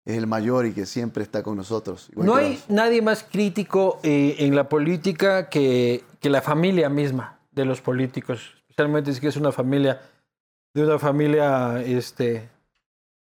es 0.07 0.17
el 0.17 0.27
mayor 0.27 0.65
y 0.67 0.73
que 0.73 0.87
siempre 0.87 1.23
está 1.23 1.43
con 1.43 1.57
nosotros. 1.57 2.09
No 2.15 2.37
hay 2.37 2.63
nadie 2.69 3.03
más 3.03 3.25
crítico 3.25 3.99
eh, 4.03 4.37
en 4.39 4.55
la 4.55 4.69
política 4.69 5.51
que, 5.51 6.05
que, 6.21 6.31
la 6.31 6.41
familia 6.41 6.89
misma 6.89 7.41
de 7.51 7.65
los 7.65 7.81
políticos, 7.81 8.55
especialmente 8.69 9.13
si 9.13 9.27
es 9.27 9.37
una 9.37 9.53
familia 9.53 10.01
de 10.77 10.85
una 10.85 10.99
familia 10.99 11.83
este, 11.83 12.51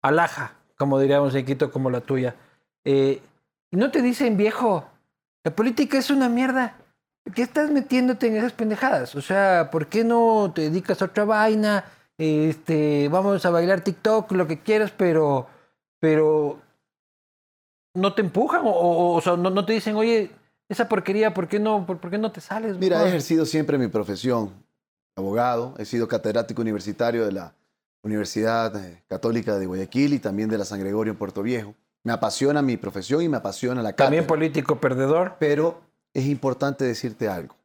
alhaja, 0.02 0.52
como 0.76 1.00
diríamos 1.00 1.34
en 1.34 1.46
Quito, 1.46 1.72
como 1.72 1.90
la 1.90 2.02
tuya. 2.02 2.36
Eh, 2.84 3.22
no 3.72 3.90
te 3.90 4.02
dicen, 4.02 4.36
viejo, 4.36 4.84
la 5.42 5.56
política 5.56 5.96
es 5.96 6.10
una 6.10 6.28
mierda. 6.28 6.76
¿Qué 7.34 7.40
estás 7.40 7.70
metiéndote 7.70 8.26
en 8.26 8.36
esas 8.36 8.52
pendejadas? 8.52 9.14
O 9.14 9.22
sea, 9.22 9.70
¿por 9.72 9.86
qué 9.86 10.04
no 10.04 10.52
te 10.54 10.62
dedicas 10.62 11.00
a 11.00 11.06
otra 11.06 11.24
vaina? 11.24 11.84
Este, 12.18 13.08
vamos 13.08 13.44
a 13.44 13.50
bailar 13.50 13.80
TikTok, 13.80 14.30
lo 14.32 14.46
que 14.46 14.60
quieras, 14.60 14.92
pero, 14.94 15.48
pero 15.98 16.60
no 17.96 18.14
te 18.14 18.22
empujan 18.22 18.62
o, 18.64 19.14
o, 19.14 19.20
sea, 19.20 19.36
no, 19.36 19.64
te 19.64 19.72
dicen, 19.72 19.96
oye, 19.96 20.30
esa 20.68 20.88
porquería, 20.88 21.34
¿por 21.34 21.48
qué 21.48 21.58
no, 21.58 21.86
por, 21.86 21.98
qué 22.10 22.18
no 22.18 22.30
te 22.30 22.40
sales? 22.40 22.76
Mira, 22.78 23.02
he 23.04 23.08
ejercido 23.08 23.44
siempre 23.46 23.78
mi 23.78 23.88
profesión, 23.88 24.52
abogado, 25.16 25.74
he 25.78 25.84
sido 25.84 26.06
catedrático 26.06 26.62
universitario 26.62 27.24
de 27.24 27.32
la 27.32 27.54
Universidad 28.02 28.76
eh, 28.76 29.02
Católica 29.08 29.58
de 29.58 29.66
Guayaquil 29.66 30.14
y 30.14 30.18
también 30.18 30.48
de 30.48 30.58
la 30.58 30.64
San 30.64 30.78
Gregorio 30.78 31.12
en 31.12 31.18
Puerto 31.18 31.42
Viejo. 31.42 31.74
Me 32.04 32.12
apasiona 32.12 32.62
mi 32.62 32.76
profesión 32.76 33.22
y 33.22 33.28
me 33.28 33.38
apasiona 33.38 33.82
la 33.82 33.92
cátedra. 33.92 34.06
También 34.06 34.26
político 34.26 34.80
perdedor. 34.80 35.36
Pero 35.40 35.80
es 36.14 36.26
importante 36.26 36.84
decirte 36.84 37.28
algo. 37.28 37.56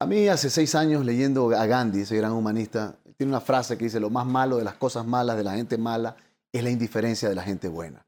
A 0.00 0.06
mí 0.06 0.28
hace 0.28 0.50
seis 0.50 0.74
años 0.74 1.04
leyendo 1.04 1.50
a 1.56 1.66
Gandhi, 1.66 2.02
ese 2.02 2.16
gran 2.16 2.32
humanista, 2.32 2.96
tiene 3.16 3.32
una 3.32 3.40
frase 3.40 3.78
que 3.78 3.84
dice, 3.84 4.00
lo 4.00 4.10
más 4.10 4.26
malo 4.26 4.56
de 4.56 4.64
las 4.64 4.74
cosas 4.74 5.06
malas, 5.06 5.36
de 5.36 5.44
la 5.44 5.54
gente 5.54 5.78
mala, 5.78 6.16
es 6.52 6.62
la 6.62 6.70
indiferencia 6.70 7.28
de 7.28 7.34
la 7.34 7.42
gente 7.42 7.68
buena. 7.68 8.04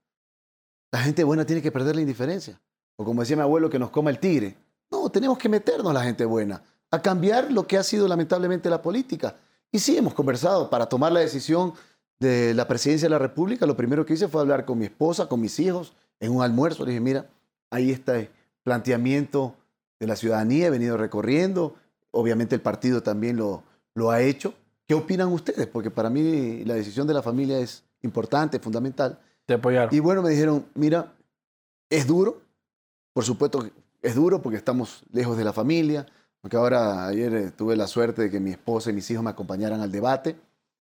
La 0.92 1.00
gente 1.00 1.24
buena 1.24 1.44
tiene 1.44 1.62
que 1.62 1.72
perder 1.72 1.96
la 1.96 2.02
indiferencia. 2.02 2.60
O 2.96 3.04
como 3.04 3.22
decía 3.22 3.34
mi 3.34 3.42
abuelo, 3.42 3.70
que 3.70 3.78
nos 3.78 3.90
coma 3.90 4.10
el 4.10 4.20
tigre. 4.20 4.56
No, 4.90 5.10
tenemos 5.10 5.38
que 5.38 5.48
meternos 5.48 5.92
la 5.92 6.04
gente 6.04 6.24
buena, 6.26 6.62
a 6.90 7.00
cambiar 7.00 7.50
lo 7.50 7.66
que 7.66 7.78
ha 7.78 7.82
sido 7.82 8.06
lamentablemente 8.06 8.68
la 8.68 8.82
política. 8.82 9.36
Y 9.72 9.78
sí, 9.78 9.96
hemos 9.96 10.12
conversado 10.12 10.68
para 10.68 10.86
tomar 10.86 11.10
la 11.10 11.20
decisión 11.20 11.72
de 12.20 12.52
la 12.52 12.68
presidencia 12.68 13.06
de 13.06 13.10
la 13.10 13.18
República. 13.18 13.64
Lo 13.64 13.76
primero 13.76 14.04
que 14.04 14.12
hice 14.12 14.28
fue 14.28 14.42
hablar 14.42 14.66
con 14.66 14.78
mi 14.78 14.84
esposa, 14.84 15.28
con 15.28 15.40
mis 15.40 15.58
hijos, 15.58 15.94
en 16.20 16.30
un 16.30 16.42
almuerzo. 16.42 16.84
Le 16.84 16.90
dije, 16.90 17.00
mira, 17.00 17.26
ahí 17.70 17.90
está 17.90 18.18
el 18.18 18.28
planteamiento 18.62 19.56
de 19.98 20.06
la 20.06 20.14
ciudadanía, 20.14 20.66
he 20.66 20.70
venido 20.70 20.98
recorriendo. 20.98 21.74
Obviamente 22.10 22.54
el 22.54 22.60
partido 22.60 23.02
también 23.02 23.38
lo, 23.38 23.64
lo 23.94 24.10
ha 24.10 24.20
hecho. 24.20 24.52
¿Qué 24.86 24.92
opinan 24.92 25.28
ustedes? 25.28 25.66
Porque 25.66 25.90
para 25.90 26.10
mí 26.10 26.64
la 26.66 26.74
decisión 26.74 27.06
de 27.06 27.14
la 27.14 27.22
familia 27.22 27.58
es 27.58 27.82
importante, 28.02 28.58
fundamental. 28.58 29.18
Te 29.46 29.54
apoyaron. 29.54 29.94
Y 29.94 30.00
bueno, 30.00 30.22
me 30.22 30.30
dijeron, 30.30 30.66
mira, 30.74 31.12
es 31.90 32.06
duro, 32.06 32.40
por 33.12 33.24
supuesto 33.24 33.66
es 34.02 34.14
duro 34.14 34.42
porque 34.42 34.58
estamos 34.58 35.04
lejos 35.12 35.36
de 35.36 35.44
la 35.44 35.52
familia, 35.52 36.06
porque 36.40 36.56
ahora 36.56 37.06
ayer 37.06 37.34
eh, 37.34 37.50
tuve 37.50 37.76
la 37.76 37.86
suerte 37.86 38.22
de 38.22 38.30
que 38.30 38.40
mi 38.40 38.50
esposa 38.50 38.90
y 38.90 38.92
mis 38.92 39.08
hijos 39.10 39.22
me 39.22 39.30
acompañaran 39.30 39.80
al 39.80 39.92
debate. 39.92 40.36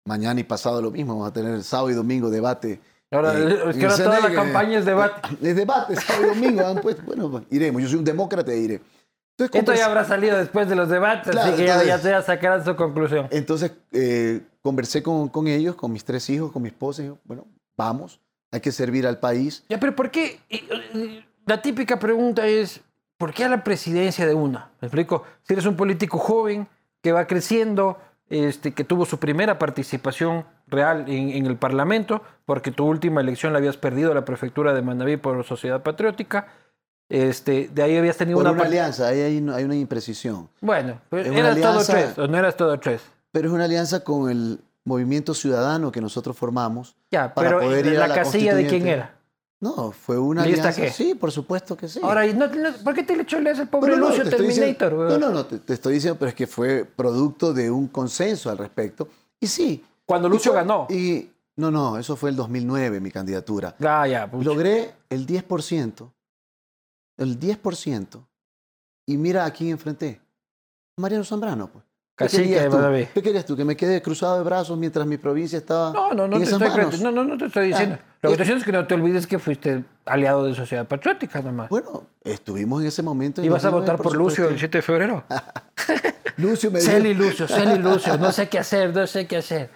Mañana 0.05 0.39
y 0.39 0.43
pasado 0.43 0.81
lo 0.81 0.91
mismo, 0.91 1.13
vamos 1.13 1.29
a 1.29 1.33
tener 1.33 1.53
el 1.53 1.63
sábado 1.63 1.89
y 1.89 1.93
domingo 1.93 2.29
debate. 2.29 2.79
Ahora, 3.11 3.37
eh, 3.37 3.69
es 3.69 3.75
que 3.75 3.85
ahora 3.85 3.97
toda 3.97 4.19
la 4.19 4.33
campaña 4.33 4.79
es 4.79 4.85
debate. 4.85 5.21
Es 5.41 5.55
debate, 5.55 5.95
sábado 5.95 6.27
y 6.27 6.35
domingo. 6.35 6.81
bueno, 7.05 7.43
iremos. 7.49 7.81
Yo 7.81 7.89
soy 7.89 7.99
un 7.99 8.05
demócrata 8.05 8.53
y 8.53 8.59
iré. 8.59 8.81
Entonces, 9.37 9.59
Esto 9.59 9.73
ya 9.73 9.85
habrá 9.85 10.03
salido 10.03 10.37
después 10.37 10.67
de 10.67 10.75
los 10.75 10.89
debates, 10.89 11.33
así 11.35 11.55
que 11.55 11.65
ya, 11.65 11.83
ya, 11.83 12.21
sacarán 12.21 12.63
su 12.63 12.75
conclusión. 12.75 13.27
Entonces, 13.31 13.71
eh, 13.93 14.41
conversé 14.61 15.01
con, 15.01 15.29
con, 15.29 15.47
ellos, 15.47 15.75
con 15.75 15.93
mis 15.93 16.03
tres 16.03 16.29
hijos, 16.29 16.51
con 16.51 16.61
mi 16.61 16.67
esposa, 16.67 17.03
y 17.03 17.05
yo, 17.05 17.17
bueno, 17.23 17.47
vamos, 17.77 18.19
hay 18.51 18.61
que 18.61 18.71
servir 18.71 19.05
al 19.07 19.19
país. 19.19 19.63
Ya, 19.69 19.79
pero 19.79 19.95
¿por 19.95 20.11
qué? 20.11 20.39
La 21.45 21.61
típica 21.61 21.99
pregunta 21.99 22.45
es, 22.47 22.81
¿por 23.17 23.33
qué 23.33 23.45
a 23.45 23.49
la 23.49 23.63
presidencia 23.63 24.25
de 24.25 24.33
una? 24.33 24.71
¿Me 24.81 24.87
explico? 24.87 25.23
Si 25.43 25.53
eres 25.53 25.65
un 25.65 25.75
político 25.75 26.17
joven 26.17 26.67
que 27.01 27.11
va 27.11 27.27
creciendo, 27.27 27.97
este, 28.29 28.73
que 28.73 28.83
tuvo 28.83 29.05
su 29.05 29.19
primera 29.19 29.57
participación 29.57 30.45
real 30.67 31.05
en, 31.07 31.45
el 31.45 31.57
Parlamento, 31.57 32.21
porque 32.45 32.71
tu 32.71 32.85
última 32.85 33.21
elección 33.21 33.53
la 33.53 33.59
habías 33.59 33.77
perdido 33.77 34.11
a 34.11 34.15
la 34.15 34.25
prefectura 34.25 34.73
de 34.73 34.81
Manaví 34.81 35.17
por 35.17 35.43
Sociedad 35.43 35.81
Patriótica, 35.81 36.47
este, 37.09 37.69
de 37.73 37.81
ahí 37.81 37.97
habías 37.97 38.17
tenido 38.17 38.37
por 38.37 38.45
una... 38.45 38.53
una 38.53 38.65
alianza, 38.65 39.07
ahí 39.07 39.21
hay, 39.21 39.37
una 39.39 39.75
imprecisión. 39.75 40.47
Bueno, 40.61 41.01
eras 41.11 41.59
todo 41.59 41.83
tres, 41.83 42.17
o 42.19 42.27
no 42.27 42.37
eras 42.37 42.55
todo 42.55 42.79
tres. 42.79 43.01
Pero 43.31 43.47
es 43.47 43.53
una 43.53 43.65
alianza 43.65 44.03
con 44.03 44.29
el 44.29 44.59
movimiento 44.89 45.33
ciudadano 45.33 45.91
que 45.91 46.01
nosotros 46.01 46.35
formamos. 46.35 46.95
Ya, 47.11 47.33
para 47.33 47.49
pero 47.49 47.61
poder 47.61 47.85
ir 47.85 47.93
la, 47.93 48.05
a 48.05 48.07
la 48.09 48.15
casilla 48.15 48.53
de 48.53 48.67
quién 48.67 48.87
era. 48.87 49.15
No, 49.61 49.91
fue 49.91 50.17
una 50.17 50.43
alianza. 50.43 50.73
Qué? 50.73 50.89
Sí, 50.89 51.15
por 51.15 51.31
supuesto 51.31 51.75
que 51.75 51.87
sí. 51.87 51.99
Ahora, 52.01 52.23
¿por 52.83 52.93
qué 52.93 53.03
te 53.03 53.15
le 53.15 53.23
echó 53.23 53.37
el 53.37 53.67
pobre 53.67 53.95
Lucio 53.95 54.27
Terminator? 54.29 54.93
no, 54.93 55.17
no, 55.17 55.29
no, 55.31 55.45
te, 55.45 55.73
estoy 55.73 55.95
diciendo, 55.95 56.17
pero 56.17 56.29
es 56.29 56.35
que 56.35 56.47
fue 56.47 56.85
producto 56.85 57.53
de 57.53 57.69
un 57.69 57.87
consenso 57.87 58.49
al 58.49 58.57
respecto. 58.57 59.07
Y 59.39 59.47
sí. 59.47 59.83
Cuando 60.05 60.27
Lucio 60.27 60.53
ganó. 60.53 60.87
Y 60.89 61.29
no, 61.57 61.69
no, 61.71 61.97
eso 61.97 62.15
fue 62.15 62.29
el 62.29 62.37
2009, 62.37 62.99
mi 63.01 63.11
candidatura. 63.11 63.75
Ah, 63.81 64.07
ya. 64.07 64.27
Logré 64.27 64.95
el 65.09 65.27
10%. 65.27 66.09
El 67.17 67.39
10%. 67.39 68.25
Y 69.05 69.17
mira 69.17 69.43
a 69.43 69.51
quién 69.51 69.71
enfrenté. 69.71 70.21
Mariano 70.95 71.25
Zambrano, 71.25 71.67
pues. 71.67 71.83
¿Qué 72.19 72.27
querías, 72.27 72.69
tú? 72.69 72.77
¿Qué 73.13 73.21
querías 73.21 73.45
tú? 73.45 73.55
¿Que 73.55 73.63
me 73.63 73.77
quede 73.77 74.01
cruzado 74.01 74.37
de 74.37 74.43
brazos 74.43 74.77
mientras 74.77 75.07
mi 75.07 75.17
provincia 75.17 75.57
estaba 75.57 75.93
No, 75.93 76.13
no, 76.13 76.27
no, 76.27 76.37
te 76.37 76.43
estoy, 76.43 77.01
no, 77.01 77.11
no, 77.11 77.23
no 77.23 77.37
te 77.37 77.45
estoy 77.45 77.67
diciendo. 77.67 77.95
Ah, 77.97 78.03
Lo 78.21 78.31
que 78.31 78.35
te 78.35 78.43
estoy 78.43 78.55
diciendo 78.55 78.57
es 78.57 78.65
que 78.65 78.71
no 78.73 78.87
te 78.87 78.93
olvides 78.95 79.25
que 79.25 79.39
fuiste 79.39 79.85
aliado 80.05 80.43
de 80.43 80.53
Sociedad 80.53 80.85
Patriótica 80.85 81.41
nomás. 81.41 81.69
Bueno, 81.69 82.07
estuvimos 82.23 82.81
en 82.81 82.87
ese 82.87 83.03
momento. 83.03 83.41
¿Y 83.41 83.47
vas 83.47 83.63
a 83.63 83.69
votar 83.69 83.97
por, 83.97 84.17
Lucio 84.17 84.49
el 84.49 84.59
7 84.59 84.79
de 84.79 84.81
febrero? 84.81 85.23
Lucio 86.37 86.71
me 86.71 86.79
dijo... 86.79 86.91
Celi 86.91 87.13
Lucio, 87.13 87.47
Celi 87.47 87.77
Lucio, 87.81 88.17
no 88.17 88.33
sé 88.33 88.49
qué 88.49 88.59
hacer, 88.59 88.93
no 88.93 89.07
sé 89.07 89.25
qué 89.25 89.37
hacer. 89.37 89.69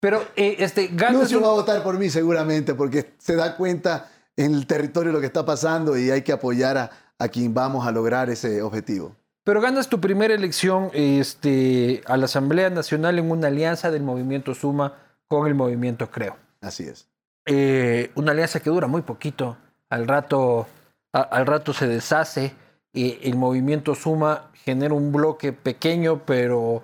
Pero 0.00 0.22
eh, 0.34 0.56
este, 0.58 0.90
Lucio 1.12 1.40
va 1.40 1.48
a 1.48 1.52
votar 1.52 1.82
por 1.82 1.96
mí 1.96 2.10
seguramente 2.10 2.74
porque 2.74 3.14
se 3.18 3.36
da 3.36 3.56
cuenta 3.56 4.10
en 4.36 4.52
el 4.52 4.66
territorio 4.66 5.12
lo 5.12 5.20
que 5.20 5.26
está 5.26 5.46
pasando 5.46 5.96
y 5.96 6.10
hay 6.10 6.22
que 6.22 6.32
apoyar 6.32 6.76
a, 6.76 6.90
a 7.18 7.28
quien 7.28 7.54
vamos 7.54 7.86
a 7.86 7.92
lograr 7.92 8.28
ese 8.30 8.60
objetivo. 8.62 9.14
Pero 9.44 9.60
ganas 9.60 9.88
tu 9.88 10.00
primera 10.00 10.34
elección 10.34 10.90
este, 10.94 12.02
a 12.06 12.16
la 12.16 12.24
Asamblea 12.24 12.70
Nacional 12.70 13.18
en 13.18 13.30
una 13.30 13.48
alianza 13.48 13.90
del 13.90 14.02
movimiento 14.02 14.54
Suma 14.54 14.94
con 15.28 15.46
el 15.46 15.54
movimiento 15.54 16.10
Creo. 16.10 16.36
Así 16.62 16.84
es. 16.84 17.08
Eh, 17.46 18.10
una 18.14 18.32
alianza 18.32 18.60
que 18.60 18.70
dura 18.70 18.86
muy 18.86 19.02
poquito. 19.02 19.58
Al 19.90 20.08
rato, 20.08 20.66
al 21.12 21.46
rato 21.46 21.74
se 21.74 21.86
deshace. 21.86 22.54
y 22.92 23.18
el 23.28 23.36
movimiento 23.36 23.94
Suma 23.94 24.50
genera 24.64 24.94
un 24.94 25.12
bloque 25.12 25.52
pequeño 25.52 26.22
pero 26.24 26.82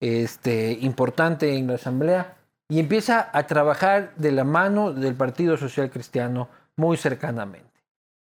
este, 0.00 0.72
importante 0.72 1.56
en 1.56 1.68
la 1.68 1.74
Asamblea 1.74 2.36
y 2.68 2.80
empieza 2.80 3.30
a 3.32 3.46
trabajar 3.46 4.12
de 4.16 4.32
la 4.32 4.44
mano 4.44 4.92
del 4.92 5.14
Partido 5.14 5.56
Social 5.56 5.90
Cristiano 5.90 6.48
muy 6.76 6.96
cercanamente. 6.96 7.71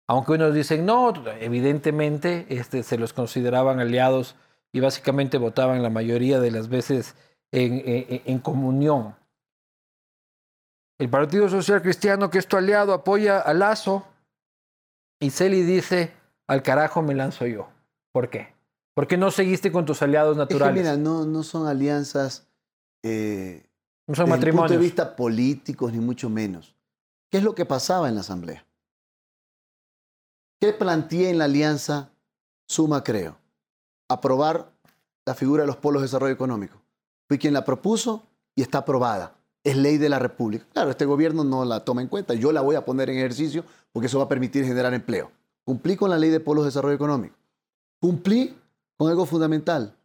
Aunque 0.09 0.31
unos 0.31 0.55
dicen 0.55 0.87
no, 0.87 1.13
evidentemente 1.39 2.47
este, 2.49 2.81
se 2.81 2.97
los 2.97 3.13
consideraban 3.13 3.79
aliados 3.79 4.35
y 4.71 4.79
básicamente 4.79 5.37
votaban 5.37 5.83
la 5.83 5.91
mayoría 5.91 6.39
de 6.39 6.49
las 6.49 6.67
veces 6.67 7.13
en, 7.51 8.39
comunión. 8.39 9.15
El 10.97 11.09
Partido 11.11 11.47
Social 11.47 11.83
Cristiano, 11.83 12.31
que 12.31 12.39
es 12.39 12.47
tu 12.47 12.57
aliado, 12.57 12.93
apoya 12.93 13.37
a 13.37 13.53
Lazo 13.53 14.03
y 15.19 15.29
Celi 15.29 15.61
dice, 15.61 16.11
al 16.47 16.63
carajo 16.63 17.03
me 17.03 17.13
lanzo 17.13 17.45
yo. 17.45 17.69
¿Por 18.11 18.31
qué? 18.31 18.55
¿Por 18.95 19.05
qué 19.05 19.15
no 19.15 19.29
seguiste 19.29 19.71
con 19.71 19.85
tus 19.85 20.01
aliados 20.01 20.35
naturales? 20.35 20.81
mira, 20.81 20.97
no, 20.97 21.23
no 21.25 21.43
son 21.43 21.67
alianzas 21.67 22.47
eh, 23.03 23.63
no 24.07 24.15
son 24.15 24.27
desde 24.27 24.53
punto 24.53 24.73
de 24.73 24.79
vista 24.79 25.15
políticos, 25.15 25.93
ni 25.93 25.99
mucho 25.99 26.31
menos. 26.31 26.75
¿Qué 27.29 27.37
es 27.37 27.43
lo 27.43 27.53
que 27.53 27.67
pasaba 27.67 28.09
en 28.09 28.15
la 28.15 28.21
Asamblea? 28.21 28.65
¿Qué 30.59 30.73
planteé 30.73 31.29
en 31.29 31.37
la 31.37 31.45
alianza 31.45 32.09
Suma 32.67 33.01
Creo? 33.01 33.37
Aprobar 34.09 34.69
la 35.25 35.33
figura 35.33 35.63
de 35.63 35.67
los 35.67 35.77
polos 35.77 36.01
de 36.01 36.07
desarrollo 36.07 36.33
económico. 36.33 36.81
Fui 37.29 37.37
quien 37.37 37.53
la 37.53 37.63
propuso 37.63 38.23
y 38.55 38.61
está 38.61 38.79
aprobada. 38.79 39.35
Es 39.63 39.77
ley 39.77 39.97
de 39.97 40.09
la 40.09 40.19
República. 40.19 40.65
Claro, 40.73 40.89
este 40.89 41.05
gobierno 41.05 41.45
no 41.45 41.63
la 41.63 41.85
toma 41.85 42.01
en 42.01 42.09
cuenta. 42.09 42.33
Yo 42.33 42.51
la 42.51 42.59
voy 42.59 42.75
a 42.75 42.83
poner 42.83 43.09
en 43.09 43.17
ejercicio 43.19 43.63
porque 43.93 44.07
eso 44.07 44.17
va 44.17 44.25
a 44.25 44.29
permitir 44.29 44.65
generar 44.65 44.93
empleo. 44.93 45.31
Cumplí 45.63 45.95
con 45.95 46.09
la 46.09 46.17
ley 46.17 46.29
de 46.29 46.41
polos 46.41 46.65
de 46.65 46.69
desarrollo 46.69 46.95
económico. 46.95 47.35
Cumplí 48.01 48.57
con 48.97 49.09
algo 49.09 49.25
fundamental. 49.25 49.95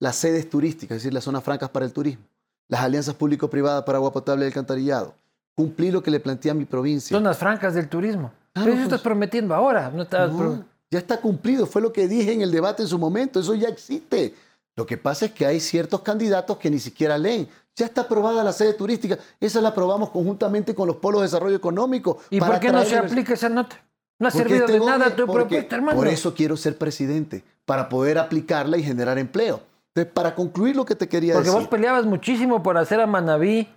Las 0.00 0.16
sedes 0.16 0.50
turísticas, 0.50 0.96
es 0.96 1.02
decir, 1.04 1.14
las 1.14 1.22
zonas 1.22 1.44
francas 1.44 1.70
para 1.70 1.86
el 1.86 1.92
turismo. 1.92 2.24
Las 2.66 2.80
alianzas 2.80 3.14
público-privadas 3.14 3.84
para 3.84 3.98
agua 3.98 4.12
potable 4.12 4.44
y 4.44 4.48
alcantarillado. 4.48 5.14
cumplir 5.54 5.92
lo 5.92 6.02
que 6.02 6.10
le 6.10 6.18
planteé 6.18 6.50
a 6.50 6.54
mi 6.54 6.64
provincia. 6.64 7.16
Zonas 7.16 7.38
francas 7.38 7.74
del 7.74 7.88
turismo. 7.88 8.32
Pero 8.52 8.66
eso 8.66 8.74
pues. 8.74 8.84
estás 8.84 9.00
prometiendo 9.00 9.54
ahora. 9.54 9.90
No 9.94 10.02
estás 10.02 10.32
No, 10.32 10.64
ya 10.90 10.98
está 10.98 11.20
cumplido, 11.20 11.66
fue 11.66 11.80
lo 11.80 11.92
que 11.92 12.06
dije 12.06 12.32
en 12.32 12.42
el 12.42 12.50
debate 12.50 12.82
en 12.82 12.88
su 12.88 12.98
momento, 12.98 13.40
eso 13.40 13.54
ya 13.54 13.68
existe. 13.68 14.34
Lo 14.76 14.86
que 14.86 14.96
pasa 14.96 15.26
es 15.26 15.32
que 15.32 15.46
hay 15.46 15.60
ciertos 15.60 16.02
candidatos 16.02 16.58
que 16.58 16.70
ni 16.70 16.78
siquiera 16.78 17.18
leen. 17.18 17.48
Ya 17.74 17.86
está 17.86 18.02
aprobada 18.02 18.44
la 18.44 18.52
sede 18.52 18.74
turística, 18.74 19.18
esa 19.40 19.60
la 19.62 19.70
aprobamos 19.70 20.10
conjuntamente 20.10 20.74
con 20.74 20.86
los 20.86 20.96
polos 20.96 21.22
de 21.22 21.26
desarrollo 21.26 21.56
económico. 21.56 22.18
¿Y 22.28 22.40
para 22.40 22.52
por 22.52 22.60
qué 22.60 22.72
no 22.72 22.84
se 22.84 22.96
aplica 22.96 23.32
esa 23.32 23.48
nota? 23.48 23.76
No 24.18 24.28
ha 24.28 24.30
Porque 24.30 24.48
servido 24.48 24.66
este 24.66 24.78
de 24.78 24.86
nada 24.86 25.16
tu 25.16 25.26
porque 25.26 25.46
propuesta, 25.48 25.76
hermano. 25.76 25.98
Por 25.98 26.08
eso 26.08 26.34
quiero 26.34 26.56
ser 26.56 26.76
presidente, 26.76 27.44
para 27.64 27.88
poder 27.88 28.18
aplicarla 28.18 28.76
y 28.76 28.82
generar 28.82 29.18
empleo. 29.18 29.60
Entonces, 29.94 30.12
para 30.12 30.34
concluir 30.34 30.76
lo 30.76 30.84
que 30.84 30.94
te 30.94 31.08
quería 31.08 31.34
Porque 31.34 31.48
decir. 31.48 31.60
vos 31.60 31.68
peleabas 31.68 32.04
muchísimo 32.06 32.62
por 32.62 32.76
hacer 32.78 33.00
a 33.00 33.06
Manabí 33.06 33.68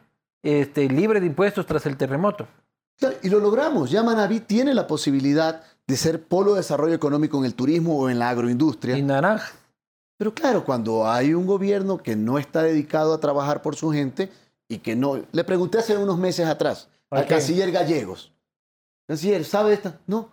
este, 0.44 0.88
libre 0.88 1.20
de 1.20 1.26
impuestos 1.28 1.66
tras 1.66 1.86
el 1.86 1.98
terremoto. 1.98 2.48
Y 3.22 3.30
lo 3.30 3.40
logramos. 3.40 3.92
Ya 3.92 4.04
Manaví 4.04 4.40
tiene 4.40 4.74
la 4.74 4.88
posibilidad 4.88 5.64
de 5.88 5.98
ser 5.98 6.24
polo 6.24 6.54
de 6.54 6.60
desarrollo 6.60 6.94
económico 6.94 7.38
en 7.38 7.46
el 7.46 7.54
turismo 7.54 8.00
o 8.00 8.10
en 8.10 8.20
la 8.20 8.30
agroindustria. 8.30 8.98
Y 8.98 9.02
naranja. 9.02 9.52
Pero 10.18 10.34
claro, 10.34 10.64
cuando 10.64 11.08
hay 11.08 11.34
un 11.34 11.46
gobierno 11.46 11.98
que 11.98 12.16
no 12.16 12.40
está 12.40 12.64
dedicado 12.64 13.14
a 13.14 13.20
trabajar 13.20 13.62
por 13.62 13.76
su 13.76 13.92
gente 13.92 14.32
y 14.68 14.78
que 14.78 14.96
no... 14.96 15.22
Le 15.32 15.44
pregunté 15.44 15.80
hace 15.80 15.98
unos 15.98 16.18
meses 16.18 16.48
atrás 16.48 16.88
al 17.10 17.28
canciller 17.28 17.72
Gallegos. 17.72 18.32
Canciller, 19.08 19.44
¿sabe 19.44 19.74
esta? 19.74 20.00
No. 20.08 20.30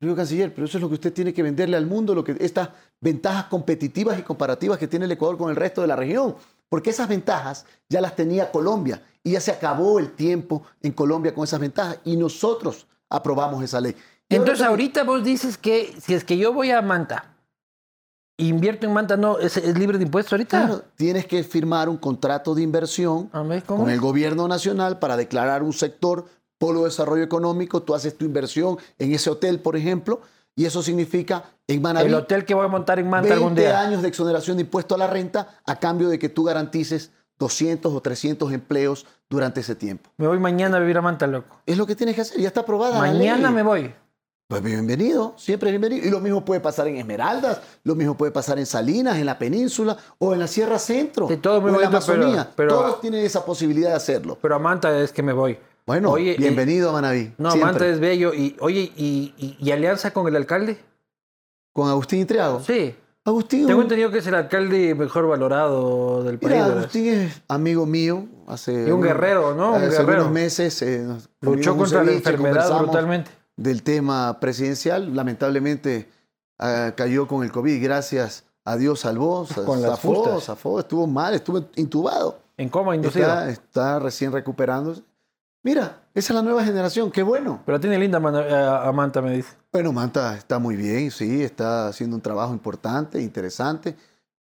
Le 0.00 0.08
digo, 0.08 0.16
canciller, 0.16 0.52
pero 0.52 0.66
eso 0.66 0.78
es 0.78 0.82
lo 0.82 0.88
que 0.88 0.94
usted 0.94 1.12
tiene 1.12 1.32
que 1.32 1.42
venderle 1.42 1.76
al 1.76 1.86
mundo, 1.86 2.14
lo 2.14 2.24
que, 2.24 2.36
estas 2.40 2.70
ventajas 3.00 3.44
competitivas 3.44 4.18
y 4.18 4.22
comparativas 4.22 4.78
que 4.78 4.88
tiene 4.88 5.04
el 5.04 5.12
Ecuador 5.12 5.38
con 5.38 5.50
el 5.50 5.56
resto 5.56 5.80
de 5.80 5.86
la 5.86 5.96
región. 5.96 6.34
Porque 6.68 6.90
esas 6.90 7.08
ventajas 7.08 7.66
ya 7.88 8.00
las 8.00 8.16
tenía 8.16 8.50
Colombia 8.50 9.02
y 9.22 9.32
ya 9.32 9.40
se 9.40 9.50
acabó 9.50 9.98
el 9.98 10.12
tiempo 10.12 10.62
en 10.82 10.92
Colombia 10.92 11.34
con 11.34 11.44
esas 11.44 11.60
ventajas 11.60 11.98
y 12.04 12.16
nosotros 12.16 12.86
aprobamos 13.08 13.62
esa 13.62 13.80
ley. 13.80 13.94
Y 14.28 14.36
Entonces 14.36 14.64
ahorita 14.64 15.04
vos 15.04 15.24
dices 15.24 15.58
que 15.58 15.94
si 16.00 16.14
es 16.14 16.24
que 16.24 16.38
yo 16.38 16.52
voy 16.52 16.70
a 16.70 16.80
Manta, 16.80 17.34
invierto 18.36 18.86
en 18.86 18.92
Manta, 18.92 19.16
no, 19.16 19.38
es, 19.38 19.56
es 19.56 19.76
libre 19.76 19.98
de 19.98 20.04
impuestos 20.04 20.32
ahorita. 20.32 20.66
Claro, 20.66 20.82
tienes 20.96 21.26
que 21.26 21.42
firmar 21.42 21.88
un 21.88 21.96
contrato 21.96 22.54
de 22.54 22.62
inversión 22.62 23.28
con 23.66 23.90
el 23.90 24.00
gobierno 24.00 24.48
nacional 24.48 24.98
para 24.98 25.16
declarar 25.16 25.62
un 25.62 25.72
sector 25.72 26.26
polo 26.58 26.80
de 26.80 26.86
desarrollo 26.86 27.24
económico. 27.24 27.82
Tú 27.82 27.94
haces 27.94 28.16
tu 28.16 28.24
inversión 28.24 28.78
en 28.98 29.12
ese 29.12 29.30
hotel, 29.30 29.60
por 29.60 29.76
ejemplo, 29.76 30.20
y 30.54 30.64
eso 30.64 30.82
significa 30.82 31.44
en 31.66 31.82
Manaví 31.82 32.08
El 32.08 32.14
hotel 32.14 32.44
que 32.44 32.54
voy 32.54 32.64
a 32.64 32.68
montar 32.68 32.98
en 32.98 33.08
Manta 33.08 33.28
20 33.30 33.34
algún 33.34 33.54
día. 33.54 33.80
años 33.80 34.02
de 34.02 34.08
exoneración 34.08 34.56
de 34.56 34.62
impuesto 34.62 34.94
a 34.94 34.98
la 34.98 35.06
renta 35.06 35.58
a 35.64 35.76
cambio 35.76 36.08
de 36.08 36.18
que 36.18 36.28
tú 36.28 36.44
garantices 36.44 37.10
200 37.40 37.92
o 37.92 38.00
300 38.00 38.52
empleos 38.52 39.06
durante 39.28 39.60
ese 39.60 39.74
tiempo. 39.74 40.08
Me 40.18 40.28
voy 40.28 40.38
mañana 40.38 40.76
a 40.76 40.80
vivir 40.80 40.96
a 40.98 41.02
Manta, 41.02 41.26
loco. 41.26 41.56
Es 41.66 41.76
lo 41.76 41.86
que 41.86 41.96
tienes 41.96 42.14
que 42.14 42.20
hacer, 42.20 42.38
ya 42.40 42.46
está 42.48 42.60
aprobada. 42.60 42.94
la 42.94 43.00
Mañana 43.00 43.48
ley. 43.48 43.54
me 43.56 43.62
voy. 43.64 43.94
Pues 44.46 44.62
bienvenido, 44.62 45.34
siempre 45.36 45.70
bienvenido. 45.70 46.06
Y 46.06 46.10
lo 46.10 46.20
mismo 46.20 46.44
puede 46.44 46.60
pasar 46.60 46.86
en 46.88 46.96
Esmeraldas, 46.96 47.60
lo 47.84 47.94
mismo 47.94 48.16
puede 48.16 48.32
pasar 48.32 48.58
en 48.58 48.66
Salinas, 48.66 49.16
en 49.16 49.24
la 49.26 49.38
península 49.38 49.96
o 50.18 50.32
en 50.34 50.40
la 50.40 50.46
Sierra 50.48 50.78
Centro 50.78 51.28
Sí, 51.28 51.36
todo 51.36 51.58
o 51.58 51.66
en 51.68 51.72
la 51.72 51.78
pero- 51.78 51.88
Amazonía. 51.88 52.50
pero- 52.56 52.74
Todos 52.74 53.00
tienen 53.00 53.24
esa 53.24 53.44
posibilidad 53.44 53.90
de 53.90 53.96
hacerlo. 53.96 54.36
Pero 54.42 54.56
a 54.56 54.58
Manta 54.58 54.96
es 55.00 55.12
que 55.12 55.22
me 55.22 55.32
voy. 55.32 55.56
Bueno, 55.86 56.10
Oye, 56.10 56.32
eh, 56.32 56.36
bienvenido 56.38 56.90
a 56.90 56.92
Manaví. 56.92 57.32
No, 57.38 57.52
siempre. 57.52 57.72
Manta 57.72 57.86
es 57.88 58.00
bello. 58.00 58.34
Y, 58.34 58.56
oye, 58.60 58.92
¿y, 58.96 59.34
y, 59.38 59.56
y 59.58 59.70
alianza 59.70 60.12
con 60.12 60.26
el 60.28 60.36
alcalde? 60.36 60.78
Con 61.72 61.88
Agustín 61.88 62.26
Triago. 62.26 62.60
Sí. 62.60 62.94
Agustín, 63.24 63.66
Tengo 63.66 63.82
entendido 63.82 64.10
que 64.10 64.18
es 64.18 64.26
el 64.26 64.34
alcalde 64.34 64.94
mejor 64.94 65.26
valorado 65.28 66.22
del 66.24 66.38
país. 66.38 66.54
mira. 66.54 66.66
Agustín 66.66 67.06
es 67.06 67.42
amigo 67.48 67.84
mío. 67.86 68.26
Hace 68.46 68.88
Y 68.88 68.90
un 68.90 69.02
guerrero, 69.02 69.54
¿no? 69.54 69.70
Un 69.70 69.74
hace 69.76 69.90
guerrero. 69.90 70.10
algunos 70.12 70.32
meses 70.32 70.80
eh, 70.82 71.06
Luchó 71.42 71.76
contra 71.76 72.02
la 72.02 72.12
enfermedad 72.12 72.78
brutalmente. 72.82 73.30
Del 73.56 73.82
tema 73.82 74.40
presidencial. 74.40 75.14
Lamentablemente 75.14 76.08
ah, 76.58 76.92
cayó 76.96 77.28
con 77.28 77.44
el 77.44 77.52
COVID. 77.52 77.82
Gracias 77.82 78.44
a 78.64 78.76
Dios 78.76 79.00
salvó. 79.00 79.46
sa- 79.54 79.64
Con 79.64 79.82
las 79.82 79.92
zafó, 79.92 80.14
fustas. 80.14 80.44
zafó, 80.44 80.80
estuvo 80.80 81.06
mal, 81.06 81.34
estuvo 81.34 81.62
intubado. 81.76 82.38
En 82.56 82.68
coma 82.70 82.94
inducido. 82.96 83.26
Está, 83.26 83.50
está 83.50 83.98
recién 83.98 84.32
recuperándose. 84.32 85.02
Mira, 85.62 86.00
esa 86.14 86.32
es 86.32 86.34
la 86.34 86.42
nueva 86.42 86.64
generación, 86.64 87.10
qué 87.10 87.22
bueno. 87.22 87.60
Pero 87.66 87.78
tiene 87.78 87.98
linda 87.98 88.18
eh, 88.18 88.88
a 88.88 88.90
Manta, 88.92 89.20
me 89.20 89.36
dice. 89.36 89.54
Bueno, 89.72 89.92
Manta 89.92 90.36
está 90.36 90.58
muy 90.58 90.74
bien, 90.74 91.10
sí, 91.10 91.42
está 91.42 91.88
haciendo 91.88 92.16
un 92.16 92.22
trabajo 92.22 92.52
importante, 92.52 93.20
interesante. 93.20 93.94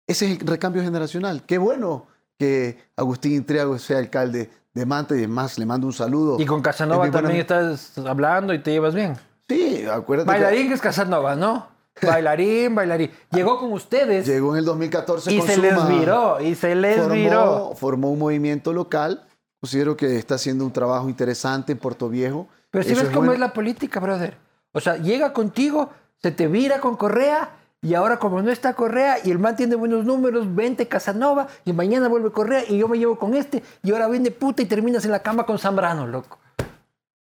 Ese 0.08 0.32
es 0.32 0.42
el 0.42 0.48
recambio 0.48 0.82
generacional. 0.82 1.44
Qué 1.46 1.58
bueno 1.58 2.08
que 2.38 2.78
Agustín 2.96 3.34
Intriago 3.34 3.78
sea 3.78 4.00
alcalde 4.00 4.50
de 4.74 4.86
Manta 4.86 5.16
y 5.16 5.20
además 5.20 5.60
le 5.60 5.66
mando 5.66 5.86
un 5.86 5.94
saludo. 5.94 6.38
Y 6.40 6.46
con 6.46 6.62
Casanova 6.62 7.06
Es 7.06 7.10
mi 7.10 7.12
buena 7.12 7.28
también 7.28 7.42
estás 7.42 7.98
hablando 7.98 8.54
y 8.54 8.60
te 8.60 8.72
llevas 8.72 8.96
bien. 8.96 9.16
Sí, 9.48 9.86
acuérdate 9.86 10.28
Bailarín 10.30 10.70
que 10.70 10.76
es 10.76 10.82
Casanova, 10.82 11.36
¿no? 11.36 11.68
Bailarín, 12.02 12.74
bailarín. 12.74 13.12
Llegó 13.32 13.60
con 13.60 13.74
ustedes 13.74 14.26
llegó 14.26 14.54
en 14.54 14.60
el 14.60 14.66
2014 14.66 15.34
y 15.34 15.40
con 15.40 15.48
se 15.48 15.58
les 15.58 15.88
viró, 15.88 16.40
y 16.40 16.56
se 16.56 16.74
les 16.74 17.10
viró. 17.10 17.42
formó, 17.42 17.76
formó 17.76 18.12
un 18.12 18.20
movimiento 18.20 18.72
local. 18.72 19.28
Considero 19.62 19.96
que 19.96 20.18
está 20.18 20.36
haciendo 20.36 20.66
un 20.66 20.74
trabajo 20.74 21.08
interesante 21.08 21.72
en 21.72 21.78
Puerto 21.78 22.10
Viejo. 22.10 22.48
Pero 22.72 22.84
si 22.84 22.96
ves 22.96 23.04
cómo 23.06 23.18
bueno. 23.18 23.34
es 23.34 23.40
la 23.40 23.54
política, 23.54 24.00
brother. 24.00 24.36
O 24.72 24.80
sea, 24.80 24.98
llega 24.98 25.34
contigo, 25.34 25.92
se 26.18 26.32
te 26.32 26.48
vira 26.48 26.80
con 26.80 26.98
Correa, 26.98 27.52
y 27.80 27.94
ahora 27.94 28.18
como 28.18 28.42
no 28.42 28.50
está 28.50 28.74
Correa, 28.74 29.18
y 29.24 29.30
el 29.30 29.38
man 29.38 29.56
tiene 29.56 29.76
buenos 29.76 30.04
números, 30.04 30.54
vente 30.56 30.88
Casanova, 30.88 31.48
y 31.64 31.74
mañana 31.74 32.08
vuelve 32.08 32.32
Correa, 32.32 32.64
y 32.68 32.80
yo 32.80 32.88
me 32.88 32.98
llevo 32.98 33.20
con 33.20 33.36
este, 33.36 33.62
y 33.84 33.92
ahora 33.92 34.08
viene 34.08 34.32
puta 34.32 34.64
y 34.64 34.66
terminas 34.66 35.06
en 35.06 35.12
la 35.12 35.22
cama 35.22 35.46
con 35.46 35.60
Zambrano, 35.60 36.08
loco. 36.08 36.40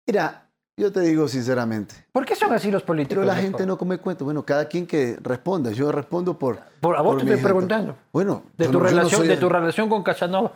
Mira, 0.06 0.50
yo 0.76 0.92
te 0.92 1.00
digo 1.02 1.28
sinceramente, 1.28 1.96
¿Por 2.12 2.26
qué 2.26 2.36
son 2.36 2.52
así 2.54 2.70
los 2.72 2.84
políticos? 2.84 3.24
Pero 3.24 3.26
la 3.26 3.42
gente 3.42 3.66
no 3.66 3.78
come 3.78 4.00
cuento. 4.00 4.26
Bueno, 4.26 4.44
cada 4.44 4.66
quien 4.68 4.86
que 4.86 5.18
responda. 5.22 5.72
Yo 5.72 5.92
respondo 5.92 6.38
por. 6.38 6.60
Por- 6.82 6.96
a 6.98 7.02
vos 7.02 7.18
te 7.18 7.24
mi 7.24 7.32
estoy 7.32 7.44
preguntando. 7.44 7.96
Bueno, 8.12 8.44
De 8.58 8.68
tu, 8.68 8.74
no- 8.74 8.80
relación, 8.86 9.28
de 9.28 9.38
tu 9.38 9.50
relación 9.50 9.90
con 9.90 10.04
Casanova. 10.04 10.52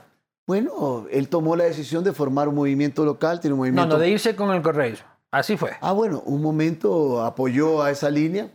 Bueno, 0.62 1.06
él 1.10 1.30
tomó 1.30 1.56
la 1.56 1.64
decisión 1.64 2.04
de 2.04 2.12
formar 2.12 2.50
un 2.50 2.56
movimiento 2.56 3.06
local, 3.06 3.40
tiene 3.40 3.54
un 3.54 3.60
No, 3.60 3.62
movimiento. 3.62 3.88
no, 3.96 3.98
de 4.00 4.10
irse 4.10 4.36
con 4.36 4.52
el 4.52 4.62
Correa. 4.62 4.96
Así 5.32 5.56
fue. 5.56 5.72
Ah, 5.80 5.94
bueno, 5.94 6.22
un 6.26 6.42
momento 6.42 7.24
apoyó 7.24 7.82
a 7.82 7.90
esa 7.90 8.10
línea. 8.10 8.52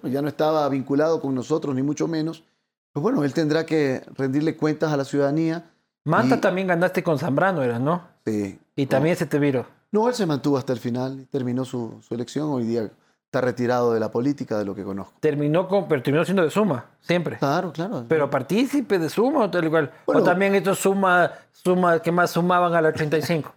Bueno, 0.00 0.14
ya 0.14 0.22
no 0.22 0.28
estaba 0.28 0.68
vinculado 0.68 1.20
con 1.20 1.34
nosotros, 1.34 1.74
ni 1.74 1.82
mucho 1.82 2.06
menos. 2.06 2.44
Pues 2.92 3.02
bueno, 3.02 3.24
él 3.24 3.34
tendrá 3.34 3.66
que 3.66 4.04
rendirle 4.16 4.56
cuentas 4.56 4.92
a 4.92 4.96
la 4.96 5.04
ciudadanía. 5.04 5.72
Manta 6.04 6.36
Y- 6.36 6.40
también 6.40 6.68
ganaste 6.68 7.02
con 7.02 7.18
Zambrano, 7.18 7.64
era, 7.64 7.80
¿no? 7.80 8.02
Sí. 8.24 8.56
Y 8.76 8.86
también 8.86 9.16
se 9.16 9.26
te 9.26 9.40
viró. 9.40 9.66
No, 9.90 10.06
él 10.08 10.14
se 10.14 10.26
mantuvo 10.26 10.56
hasta 10.56 10.72
el 10.72 10.78
final, 10.78 11.26
terminó 11.32 11.64
su, 11.64 12.00
su 12.06 12.14
elección. 12.14 12.48
Hoy 12.50 12.62
día 12.62 12.88
está 13.34 13.40
retirado 13.40 13.92
de 13.92 13.98
la 13.98 14.12
política, 14.12 14.56
de 14.58 14.64
lo 14.64 14.76
que 14.76 14.84
conozco. 14.84 15.14
Terminó 15.18 15.66
con, 15.66 15.88
pero 15.88 16.00
terminó 16.02 16.24
siendo 16.24 16.44
de 16.44 16.50
Suma, 16.50 16.84
siempre. 17.00 17.36
Claro, 17.38 17.72
claro. 17.72 18.04
Pero 18.08 18.30
partícipe 18.30 18.96
de 19.00 19.10
Suma 19.10 19.40
o 19.40 19.50
tal 19.50 19.64
igual. 19.64 19.90
Bueno. 20.06 20.20
o 20.20 20.24
también 20.24 20.54
estos 20.54 20.78
Suma, 20.78 21.32
Suma 21.50 21.98
que 21.98 22.12
más 22.12 22.30
sumaban 22.30 22.74
a 22.74 22.80
la 22.80 22.90
85. 22.90 23.52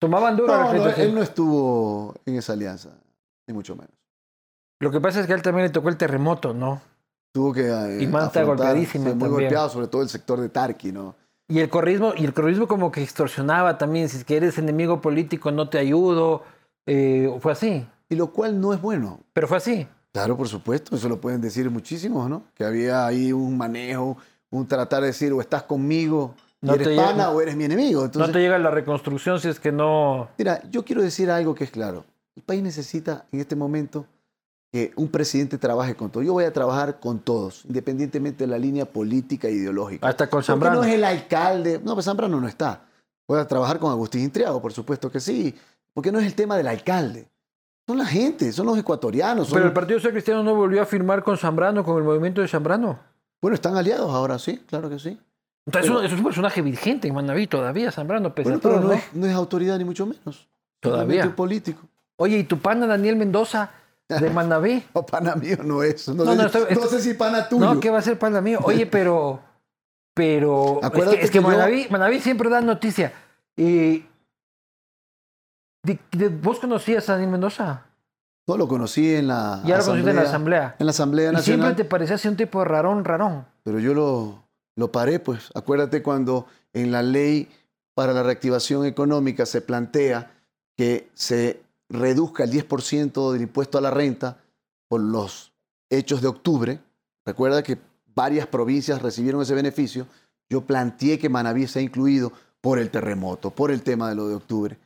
Sumaban 0.00 0.36
duro 0.36 0.54
a 0.54 0.56
la 0.56 0.64
no, 0.64 0.72
no, 0.72 0.80
85. 0.84 1.02
él 1.02 1.14
no 1.14 1.22
estuvo 1.22 2.14
en 2.24 2.36
esa 2.36 2.54
alianza, 2.54 2.90
ni 3.46 3.52
mucho 3.52 3.76
menos. 3.76 3.92
Lo 4.80 4.90
que 4.90 5.00
pasa 5.00 5.20
es 5.20 5.26
que 5.26 5.34
a 5.34 5.36
él 5.36 5.42
también 5.42 5.66
le 5.66 5.70
tocó 5.70 5.90
el 5.90 5.98
terremoto, 5.98 6.54
¿no? 6.54 6.80
Tuvo 7.32 7.52
que 7.52 7.68
eh, 7.68 8.02
Y 8.02 8.06
Manta 8.06 8.42
golpeadísima 8.42 9.04
muy 9.04 9.18
también. 9.18 9.32
golpeado, 9.32 9.68
sobre 9.68 9.88
todo 9.88 10.00
el 10.00 10.08
sector 10.08 10.40
de 10.40 10.48
Tarqui, 10.48 10.92
¿no? 10.92 11.14
Y 11.48 11.60
el 11.60 11.68
corrismo, 11.68 12.14
y 12.16 12.24
el 12.24 12.32
corrismo 12.32 12.66
como 12.66 12.90
que 12.90 13.02
extorsionaba 13.02 13.76
también. 13.76 14.08
Si 14.08 14.16
es 14.16 14.24
que 14.24 14.38
eres 14.38 14.56
enemigo 14.56 15.02
político, 15.02 15.50
no 15.50 15.68
te 15.68 15.78
ayudo. 15.78 16.42
Eh, 16.86 17.34
fue 17.40 17.52
así. 17.52 17.86
Y 18.08 18.14
lo 18.16 18.32
cual 18.32 18.60
no 18.60 18.72
es 18.72 18.80
bueno. 18.80 19.20
Pero 19.32 19.48
fue 19.48 19.56
así. 19.56 19.86
Claro, 20.12 20.36
por 20.36 20.48
supuesto, 20.48 20.94
eso 20.96 21.08
lo 21.08 21.20
pueden 21.20 21.40
decir 21.40 21.70
muchísimos, 21.70 22.28
¿no? 22.30 22.44
Que 22.54 22.64
había 22.64 23.06
ahí 23.06 23.32
un 23.32 23.56
manejo, 23.58 24.16
un 24.50 24.66
tratar 24.66 25.02
de 25.02 25.08
decir 25.08 25.32
o 25.32 25.40
estás 25.40 25.64
conmigo 25.64 26.34
No 26.62 26.72
eres 26.74 26.86
te 26.86 26.94
llega- 26.94 27.06
pana 27.08 27.30
o 27.30 27.40
eres 27.40 27.54
mi 27.56 27.64
enemigo. 27.64 28.04
Entonces, 28.04 28.28
no 28.28 28.32
te 28.32 28.40
llega 28.40 28.58
la 28.58 28.70
reconstrucción 28.70 29.40
si 29.40 29.48
es 29.48 29.60
que 29.60 29.72
no. 29.72 30.28
mira, 30.38 30.62
yo 30.70 30.84
quiero 30.84 31.02
decir 31.02 31.30
algo 31.30 31.54
que 31.54 31.64
es 31.64 31.70
claro. 31.70 32.04
El 32.34 32.42
país 32.42 32.62
necesita 32.62 33.26
en 33.32 33.40
este 33.40 33.56
momento 33.56 34.06
que 34.72 34.92
un 34.96 35.08
presidente 35.08 35.58
trabaje 35.58 35.94
con 35.94 36.10
todos. 36.10 36.24
Yo 36.26 36.32
voy 36.32 36.44
a 36.44 36.52
trabajar 36.52 36.98
con 37.00 37.18
todos, 37.18 37.64
independientemente 37.66 38.44
de 38.44 38.48
la 38.48 38.58
línea 38.58 38.84
política 38.86 39.48
e 39.48 39.52
ideológica. 39.52 40.06
Hasta 40.08 40.28
con 40.30 40.42
Zambrano. 40.42 40.76
no 40.76 40.84
es 40.84 40.94
el 40.94 41.04
alcalde. 41.04 41.80
No, 41.84 41.94
pues 41.94 42.04
Zambrano 42.06 42.40
no 42.40 42.48
está. 42.48 42.82
Voy 43.28 43.38
a 43.40 43.46
trabajar 43.46 43.78
con 43.78 43.90
Agustín 43.90 44.22
Intriago, 44.22 44.60
por 44.62 44.72
supuesto 44.72 45.10
que 45.10 45.20
sí. 45.20 45.54
Porque 45.92 46.10
no 46.12 46.18
es 46.20 46.26
el 46.26 46.34
tema 46.34 46.56
del 46.56 46.66
alcalde. 46.68 47.28
Son 47.86 47.96
la 47.98 48.04
gente, 48.06 48.52
son 48.52 48.66
los 48.66 48.76
ecuatorianos. 48.78 49.48
son 49.48 49.56
Pero 49.56 49.66
el 49.68 49.72
Partido 49.72 49.98
Social 50.00 50.12
Cristiano 50.12 50.42
no 50.42 50.54
volvió 50.54 50.82
a 50.82 50.86
firmar 50.86 51.22
con 51.22 51.36
Zambrano, 51.38 51.84
con 51.84 51.96
el 51.98 52.02
movimiento 52.04 52.40
de 52.40 52.48
Zambrano. 52.48 52.98
Bueno, 53.40 53.54
están 53.54 53.76
aliados 53.76 54.10
ahora, 54.12 54.38
sí, 54.38 54.58
claro 54.66 54.88
que 54.90 54.98
sí. 54.98 55.18
Entonces 55.66 55.90
Pero- 55.90 56.02
es, 56.02 56.12
un, 56.12 56.18
es 56.18 56.24
personaje 56.24 56.62
vigente 56.62 57.06
en 57.08 57.14
Manaví 57.14 57.46
todavía, 57.46 57.92
Zambrano, 57.92 58.34
pese 58.34 58.50
Bueno, 58.50 58.58
a 58.58 58.62
pero 58.62 58.80
no, 58.80 58.88
¿no? 58.88 58.92
es, 58.94 59.04
no 59.12 59.26
es 59.26 59.32
autoridad 59.34 59.78
ni 59.78 59.84
mucho 59.84 60.04
menos. 60.06 60.48
Todavía. 60.80 61.24
Un 61.26 61.32
político. 61.32 61.80
Oye, 62.16 62.38
¿y 62.38 62.44
tu 62.44 62.58
pana 62.58 62.86
Daniel 62.86 63.16
Mendoza 63.16 63.70
de 64.08 64.30
Manaví? 64.30 64.82
No, 64.94 65.04
pana 65.06 65.34
mío 65.36 65.58
no 65.64 65.82
es. 65.82 66.08
No, 66.08 66.24
No, 66.24 66.32
sé, 66.32 66.36
no, 66.38 66.44
estoy- 66.46 66.62
no 66.62 66.68
estoy- 66.68 66.88
sé 66.88 67.00
si 67.00 67.14
pana 67.14 67.48
tuyo. 67.48 67.64
No, 67.74 67.80
¿qué 67.80 67.90
va 67.90 67.98
a 67.98 68.02
ser 68.02 68.18
pana 68.18 68.40
mío? 68.40 68.58
Oye, 68.64 68.86
pero... 68.90 69.40
Pero... 70.14 70.80
Acuérdate 70.82 71.16
es 71.16 71.20
que, 71.20 71.24
es 71.26 71.30
que 71.30 71.38
que 71.38 71.42
yo- 71.44 71.48
Manaví, 71.50 71.86
Manaví 71.90 72.20
siempre 72.20 72.48
da 72.48 72.60
noticia. 72.60 73.12
Y 73.56 74.04
¿Vos 76.42 76.58
conocías 76.58 77.08
a 77.08 77.12
Daniel 77.12 77.30
Mendoza? 77.32 77.82
No, 78.46 78.56
lo 78.56 78.68
conocí 78.68 79.14
en 79.14 79.26
la 79.28 79.60
lo 79.64 79.84
conociste 79.84 80.10
en 80.10 80.16
la 80.16 80.22
asamblea. 80.22 80.76
En 80.78 80.86
la 80.86 80.90
Asamblea 80.90 81.30
Y 81.30 81.34
Nacional. 81.34 81.66
siempre 81.66 81.84
te 81.84 81.88
parecía 81.88 82.14
así 82.14 82.28
un 82.28 82.36
tipo 82.36 82.60
de 82.60 82.64
rarón, 82.66 83.04
rarón. 83.04 83.44
Pero 83.64 83.80
yo 83.80 83.92
lo, 83.92 84.44
lo 84.76 84.92
paré, 84.92 85.18
pues. 85.18 85.50
Acuérdate 85.54 86.02
cuando 86.02 86.46
en 86.72 86.92
la 86.92 87.02
ley 87.02 87.48
para 87.94 88.12
la 88.12 88.22
reactivación 88.22 88.84
económica 88.86 89.46
se 89.46 89.62
plantea 89.62 90.30
que 90.76 91.08
se 91.14 91.62
reduzca 91.88 92.44
el 92.44 92.52
10% 92.52 93.32
del 93.32 93.42
impuesto 93.42 93.78
a 93.78 93.80
la 93.80 93.90
renta 93.90 94.38
por 94.88 95.00
los 95.00 95.52
hechos 95.90 96.20
de 96.22 96.28
octubre. 96.28 96.78
Recuerda 97.24 97.62
que 97.62 97.78
varias 98.14 98.46
provincias 98.46 99.02
recibieron 99.02 99.42
ese 99.42 99.54
beneficio. 99.54 100.06
Yo 100.48 100.60
planteé 100.60 101.18
que 101.18 101.28
Manaví 101.28 101.66
sea 101.66 101.82
incluido 101.82 102.32
por 102.60 102.78
el 102.78 102.90
terremoto, 102.90 103.50
por 103.50 103.70
el 103.70 103.82
tema 103.82 104.08
de 104.08 104.14
lo 104.14 104.28
de 104.28 104.36
octubre. 104.36 104.78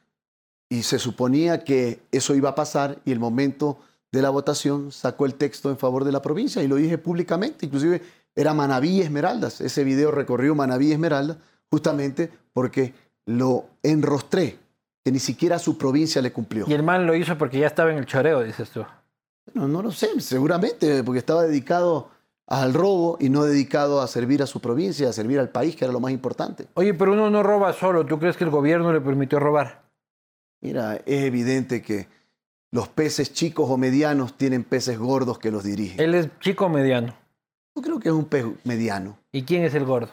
Y 0.70 0.84
se 0.84 0.98
suponía 0.98 1.64
que 1.64 2.00
eso 2.12 2.34
iba 2.34 2.50
a 2.50 2.54
pasar 2.54 2.98
y 3.04 3.12
el 3.12 3.18
momento 3.18 3.78
de 4.12 4.22
la 4.22 4.30
votación 4.30 4.92
sacó 4.92 5.26
el 5.26 5.34
texto 5.34 5.68
en 5.68 5.76
favor 5.76 6.04
de 6.04 6.12
la 6.12 6.22
provincia 6.22 6.62
y 6.62 6.68
lo 6.68 6.76
dije 6.76 6.96
públicamente. 6.96 7.66
Inclusive 7.66 8.00
era 8.34 8.54
Manaví 8.54 8.90
y 8.90 9.00
Esmeraldas. 9.02 9.60
Ese 9.60 9.84
video 9.84 10.10
recorrió 10.12 10.54
Manaví 10.54 10.88
y 10.88 10.92
Esmeraldas 10.92 11.38
justamente 11.70 12.30
porque 12.52 12.94
lo 13.26 13.66
enrostré, 13.82 14.58
que 15.04 15.12
ni 15.12 15.18
siquiera 15.18 15.56
a 15.56 15.58
su 15.58 15.76
provincia 15.76 16.22
le 16.22 16.32
cumplió. 16.32 16.64
Y 16.68 16.72
el 16.72 16.82
man 16.82 17.06
lo 17.06 17.14
hizo 17.14 17.36
porque 17.36 17.58
ya 17.58 17.66
estaba 17.66 17.90
en 17.90 17.98
el 17.98 18.06
choreo, 18.06 18.42
dices 18.42 18.70
tú. 18.70 18.84
No, 19.54 19.66
no 19.68 19.82
lo 19.82 19.90
sé, 19.90 20.20
seguramente, 20.20 21.02
porque 21.02 21.18
estaba 21.18 21.42
dedicado 21.42 22.10
al 22.46 22.74
robo 22.74 23.16
y 23.20 23.28
no 23.28 23.44
dedicado 23.44 24.00
a 24.00 24.08
servir 24.08 24.42
a 24.42 24.46
su 24.46 24.60
provincia, 24.60 25.08
a 25.08 25.12
servir 25.12 25.38
al 25.38 25.48
país, 25.48 25.76
que 25.76 25.84
era 25.84 25.92
lo 25.92 26.00
más 26.00 26.12
importante. 26.12 26.66
Oye, 26.74 26.94
pero 26.94 27.12
uno 27.12 27.30
no 27.30 27.42
roba 27.42 27.72
solo. 27.72 28.04
¿Tú 28.04 28.18
crees 28.18 28.36
que 28.36 28.44
el 28.44 28.50
gobierno 28.50 28.92
le 28.92 29.00
permitió 29.00 29.38
robar? 29.38 29.79
Mira, 30.60 30.96
es 31.06 31.22
evidente 31.24 31.82
que 31.82 32.08
los 32.72 32.88
peces 32.88 33.32
chicos 33.32 33.66
o 33.68 33.76
medianos 33.76 34.36
tienen 34.36 34.62
peces 34.64 34.98
gordos 34.98 35.38
que 35.38 35.50
los 35.50 35.64
dirigen. 35.64 36.00
Él 36.00 36.14
es 36.14 36.28
chico 36.40 36.66
o 36.66 36.68
mediano. 36.68 37.14
Yo 37.74 37.82
creo 37.82 37.98
que 38.00 38.08
es 38.08 38.14
un 38.14 38.24
pez 38.26 38.44
mediano. 38.64 39.16
¿Y 39.32 39.42
quién 39.42 39.64
es 39.64 39.74
el 39.74 39.84
gordo? 39.84 40.10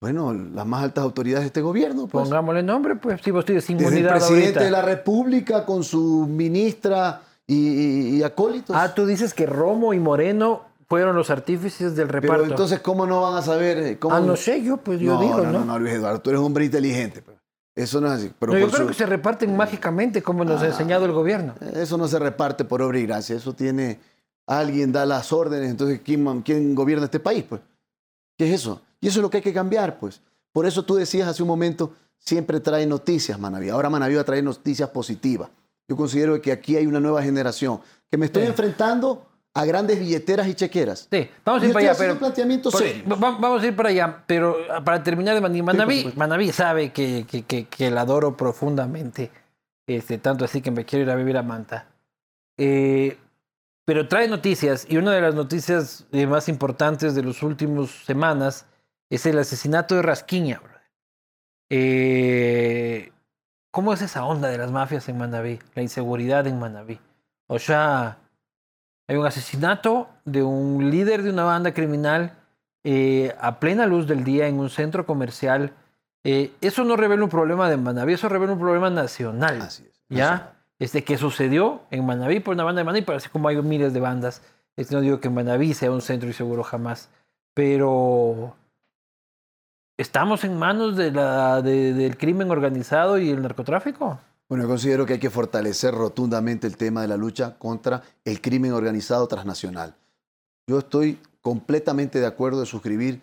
Bueno, 0.00 0.32
las 0.32 0.64
más 0.66 0.82
altas 0.82 1.04
autoridades 1.04 1.42
de 1.42 1.46
este 1.48 1.60
gobierno. 1.60 2.06
Pues. 2.06 2.24
Pongámosle 2.26 2.62
nombre, 2.62 2.96
pues 2.96 3.20
si 3.22 3.30
vos 3.30 3.44
tienes 3.44 3.64
Desde 3.66 3.74
el 3.74 3.80
inmunidad 3.82 4.10
presidente 4.12 4.46
ahorita. 4.46 4.64
de 4.64 4.70
la 4.70 4.80
República 4.82 5.66
con 5.66 5.84
su 5.84 6.26
ministra 6.26 7.20
y, 7.46 7.54
y- 7.54 8.16
y 8.16 8.22
acólitos. 8.22 8.74
Ah, 8.74 8.94
tú 8.94 9.04
dices 9.04 9.34
que 9.34 9.44
Romo 9.44 9.92
y 9.92 9.98
Moreno 10.00 10.62
fueron 10.88 11.14
los 11.14 11.28
artífices 11.30 11.94
del 11.94 12.06
Pero 12.08 12.20
reparto. 12.20 12.44
entonces, 12.46 12.80
¿cómo 12.80 13.06
no 13.06 13.20
van 13.20 13.36
a 13.36 13.42
saber? 13.42 13.76
eh, 13.78 13.98
Cómo... 13.98 14.14
Ah, 14.14 14.20
no 14.20 14.36
sé, 14.36 14.62
yo 14.62 14.78
pues 14.78 15.00
yo 15.00 15.14
no, 15.14 15.20
digo, 15.20 15.36
no, 15.38 15.52
¿no? 15.52 15.58
no, 15.60 15.64
no, 15.66 15.78
Luis 15.78 15.94
Eduardo, 15.94 16.20
tú 16.22 16.30
eres 16.30 16.40
un 16.40 16.46
hombre 16.46 16.64
inteligente. 16.64 17.20
pues. 17.20 17.36
Eso 17.82 18.00
no 18.00 18.06
es 18.08 18.12
así. 18.14 18.32
Pero 18.38 18.52
No, 18.52 18.58
yo 18.58 18.68
creo 18.68 18.80
su- 18.82 18.88
que 18.88 18.94
se 18.94 19.06
reparten 19.06 19.56
mágicamente 19.56 20.22
como 20.22 20.44
nos 20.44 20.60
ha 20.62 20.66
enseñado 20.66 21.04
el 21.06 21.12
gobierno. 21.12 21.54
Eso 21.74 21.96
no 21.96 22.06
se 22.08 22.18
reparte 22.18 22.64
por 22.64 22.82
obra 22.82 22.98
y 22.98 23.06
gracia. 23.06 23.36
Eso 23.36 23.52
tiene. 23.54 23.98
Alguien 24.46 24.90
da 24.92 25.06
las 25.06 25.32
órdenes. 25.32 25.70
Entonces, 25.70 26.00
¿quién, 26.04 26.42
quién 26.42 26.74
gobierna 26.74 27.04
este 27.04 27.20
país? 27.20 27.44
Pues? 27.48 27.60
¿Qué 28.36 28.48
es 28.48 28.54
eso? 28.60 28.82
Y 29.00 29.08
eso 29.08 29.20
es 29.20 29.22
lo 29.22 29.30
que 29.30 29.36
hay 29.38 29.42
que 29.42 29.52
cambiar, 29.52 29.98
pues. 29.98 30.20
Por 30.52 30.66
eso 30.66 30.84
tú 30.84 30.96
decías 30.96 31.28
hace 31.28 31.42
un 31.42 31.48
momento, 31.48 31.92
siempre 32.18 32.58
trae 32.58 32.84
noticias, 32.86 33.38
Manaví. 33.38 33.68
Ahora 33.68 33.88
Manaví 33.90 34.14
va 34.16 34.22
a 34.22 34.24
traer 34.24 34.42
noticias 34.42 34.88
positivas. 34.90 35.48
Yo 35.88 35.96
considero 35.96 36.40
que 36.42 36.50
aquí 36.52 36.76
hay 36.76 36.86
una 36.86 36.98
nueva 37.00 37.22
generación. 37.22 37.80
Que 38.10 38.16
me 38.16 38.26
estoy 38.26 38.42
Sí. 38.42 38.48
enfrentando 38.48 39.26
a 39.60 39.64
grandes 39.64 39.98
billeteras 39.98 40.46
y 40.48 40.54
chequeras. 40.54 41.08
Sí, 41.10 41.28
vamos 41.44 41.62
a 41.62 41.66
ir 41.66 41.72
para 41.72 41.90
allá, 41.90 41.98
pero... 41.98 42.12
un 42.14 42.18
planteamiento 42.18 42.70
por- 42.70 42.80
serio. 42.80 43.04
va- 43.08 43.16
vamos 43.38 43.62
a 43.62 43.66
ir 43.66 43.76
para 43.76 43.88
allá, 43.90 44.24
pero 44.26 44.56
ah, 44.70 44.82
para 44.82 45.02
terminar 45.02 45.34
de 45.34 45.40
Manaví, 45.40 45.62
Manaví, 45.62 45.96
supuesto. 45.98 46.18
Manaví 46.18 46.52
sabe 46.52 46.92
que, 46.92 47.26
que, 47.28 47.42
que, 47.42 47.66
que 47.66 47.90
la 47.90 48.02
adoro 48.02 48.36
profundamente, 48.36 49.30
este, 49.86 50.18
tanto 50.18 50.44
así 50.44 50.60
que 50.62 50.70
me 50.70 50.84
quiero 50.84 51.04
ir 51.04 51.10
a 51.10 51.14
vivir 51.16 51.36
a 51.36 51.42
Manta. 51.42 51.86
Eh, 52.58 53.18
pero 53.84 54.06
trae 54.08 54.28
noticias, 54.28 54.86
y 54.88 54.96
una 54.98 55.12
de 55.12 55.20
las 55.20 55.34
noticias 55.34 56.06
eh, 56.12 56.26
más 56.26 56.48
importantes 56.48 57.14
de 57.14 57.24
las 57.24 57.42
últimas 57.42 57.90
semanas 57.90 58.66
es 59.10 59.26
el 59.26 59.38
asesinato 59.38 59.94
de 59.96 60.02
Rasquiña. 60.02 60.60
Eh, 61.68 63.12
¿Cómo 63.72 63.92
es 63.92 64.02
esa 64.02 64.24
onda 64.24 64.48
de 64.48 64.58
las 64.58 64.70
mafias 64.70 65.08
en 65.08 65.18
Manaví? 65.18 65.58
La 65.74 65.82
inseguridad 65.82 66.46
en 66.46 66.58
Manaví. 66.58 66.98
O 67.46 67.58
sea, 67.58 68.18
hay 69.10 69.16
un 69.16 69.26
asesinato 69.26 70.06
de 70.24 70.44
un 70.44 70.88
líder 70.88 71.24
de 71.24 71.30
una 71.30 71.42
banda 71.42 71.74
criminal 71.74 72.34
eh, 72.84 73.34
a 73.40 73.58
plena 73.58 73.84
luz 73.84 74.06
del 74.06 74.22
día 74.22 74.46
en 74.46 74.60
un 74.60 74.70
centro 74.70 75.04
comercial. 75.04 75.72
Eh, 76.22 76.52
eso 76.60 76.84
no 76.84 76.94
revela 76.94 77.24
un 77.24 77.28
problema 77.28 77.68
de 77.68 77.76
Manaví, 77.76 78.12
eso 78.12 78.28
revela 78.28 78.52
un 78.52 78.60
problema 78.60 78.88
nacional. 78.88 79.62
Así 79.62 79.82
es. 79.90 80.00
¿Ya? 80.08 80.52
Este 80.78 81.02
que 81.02 81.18
sucedió 81.18 81.80
en 81.90 82.06
Manaví 82.06 82.38
por 82.38 82.54
una 82.54 82.62
banda 82.62 82.82
de 82.82 82.84
Manaví, 82.84 83.04
pero 83.04 83.18
así 83.18 83.28
como 83.28 83.48
hay 83.48 83.60
miles 83.60 83.92
de 83.92 83.98
bandas. 83.98 84.42
Este, 84.76 84.94
no 84.94 85.00
digo 85.00 85.18
que 85.18 85.28
Manaví 85.28 85.74
sea 85.74 85.90
un 85.90 86.02
centro 86.02 86.28
inseguro 86.28 86.62
jamás, 86.62 87.08
pero 87.52 88.54
estamos 89.98 90.44
en 90.44 90.56
manos 90.56 90.96
de 90.96 91.10
la, 91.10 91.62
de- 91.62 91.94
del 91.94 92.16
crimen 92.16 92.52
organizado 92.52 93.18
y 93.18 93.30
el 93.30 93.42
narcotráfico. 93.42 94.20
Bueno, 94.50 94.64
yo 94.64 94.68
considero 94.68 95.06
que 95.06 95.12
hay 95.14 95.18
que 95.20 95.30
fortalecer 95.30 95.94
rotundamente 95.94 96.66
el 96.66 96.76
tema 96.76 97.02
de 97.02 97.06
la 97.08 97.16
lucha 97.16 97.56
contra 97.56 98.02
el 98.24 98.40
crimen 98.40 98.72
organizado 98.72 99.28
transnacional. 99.28 99.94
Yo 100.66 100.80
estoy 100.80 101.20
completamente 101.40 102.18
de 102.18 102.26
acuerdo 102.26 102.58
de 102.58 102.66
suscribir 102.66 103.22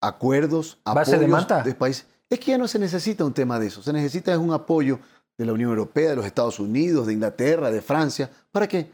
acuerdos, 0.00 0.78
¿Base 0.82 1.10
de 1.12 1.16
apoyos 1.18 1.30
Manta? 1.30 1.62
de 1.62 1.74
países. 1.74 2.06
Es 2.30 2.40
que 2.40 2.52
ya 2.52 2.58
no 2.58 2.66
se 2.68 2.78
necesita 2.78 3.22
un 3.26 3.34
tema 3.34 3.58
de 3.58 3.66
eso. 3.66 3.82
Se 3.82 3.92
necesita 3.92 4.32
es 4.32 4.38
un 4.38 4.50
apoyo 4.52 4.98
de 5.36 5.44
la 5.44 5.52
Unión 5.52 5.68
Europea, 5.68 6.08
de 6.10 6.16
los 6.16 6.24
Estados 6.24 6.58
Unidos, 6.58 7.06
de 7.06 7.12
Inglaterra, 7.12 7.70
de 7.70 7.82
Francia. 7.82 8.30
¿Para 8.50 8.66
qué? 8.66 8.90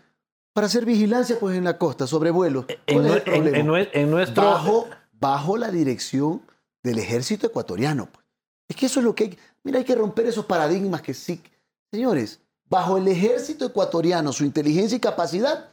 Para 0.52 0.66
hacer 0.66 0.84
vigilancia 0.84 1.36
pues 1.38 1.56
en 1.56 1.62
la 1.62 1.78
costa, 1.78 2.08
sobre 2.08 2.32
vuelos. 2.32 2.64
En, 2.88 2.98
¿Cuál 3.02 3.18
es 3.18 3.22
el 3.26 3.66
nue- 3.66 3.88
en- 3.92 4.10
nuestro... 4.10 4.42
bajo, 4.44 4.88
bajo 5.12 5.56
la 5.56 5.70
dirección 5.70 6.42
del 6.82 6.98
ejército 6.98 7.46
ecuatoriano. 7.46 8.06
pues. 8.12 8.26
Es 8.68 8.74
que 8.76 8.86
eso 8.86 8.98
es 8.98 9.04
lo 9.04 9.14
que 9.14 9.24
hay. 9.24 9.38
Mira, 9.62 9.78
hay 9.78 9.84
que 9.84 9.94
romper 9.94 10.26
esos 10.26 10.44
paradigmas 10.44 11.00
que 11.02 11.14
sí. 11.14 11.40
Señores, 11.92 12.40
bajo 12.70 12.96
el 12.96 13.06
ejército 13.06 13.66
ecuatoriano, 13.66 14.32
su 14.32 14.44
inteligencia 14.44 14.96
y 14.96 15.00
capacidad, 15.00 15.68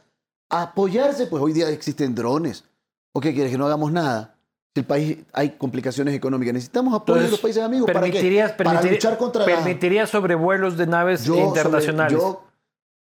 apoyarse, 0.50 1.26
pues 1.26 1.42
hoy 1.42 1.52
día 1.52 1.68
existen 1.70 2.14
drones. 2.14 2.64
¿O 3.12 3.20
qué 3.20 3.32
quieres? 3.32 3.50
Que 3.52 3.58
no 3.58 3.66
hagamos 3.66 3.90
nada. 3.90 4.34
Si 4.74 4.80
el 4.80 4.86
país 4.86 5.18
hay 5.32 5.50
complicaciones 5.56 6.14
económicas, 6.14 6.54
necesitamos 6.54 6.94
apoyo 6.94 7.22
de 7.22 7.28
los 7.30 7.40
países 7.40 7.62
amigos. 7.62 7.90
¿Para 7.90 8.08
qué? 8.10 8.46
Para 8.62 8.82
luchar 8.82 9.18
contra 9.18 9.40
la- 9.40 9.46
permitirías 9.46 10.10
sobrevuelos 10.10 10.76
de 10.76 10.86
naves 10.86 11.24
Yo 11.24 11.34
sobre- 11.34 11.46
internacionales. 11.48 12.12
yo 12.12 12.44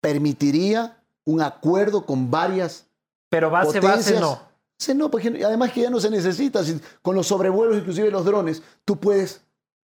permitiría 0.00 0.96
un 1.24 1.40
acuerdo 1.42 2.06
con 2.06 2.30
varias 2.30 2.86
pero 3.30 3.50
base, 3.50 3.80
base 3.80 4.20
no. 4.20 4.38
No, 4.94 5.10
porque 5.10 5.42
además 5.44 5.72
que 5.72 5.82
ya 5.82 5.90
no 5.90 6.00
se 6.00 6.08
necesita. 6.10 6.64
Si 6.64 6.80
con 7.02 7.14
los 7.14 7.26
sobrevuelos, 7.26 7.76
inclusive 7.78 8.10
los 8.10 8.24
drones, 8.24 8.62
tú 8.84 8.96
puedes 8.98 9.42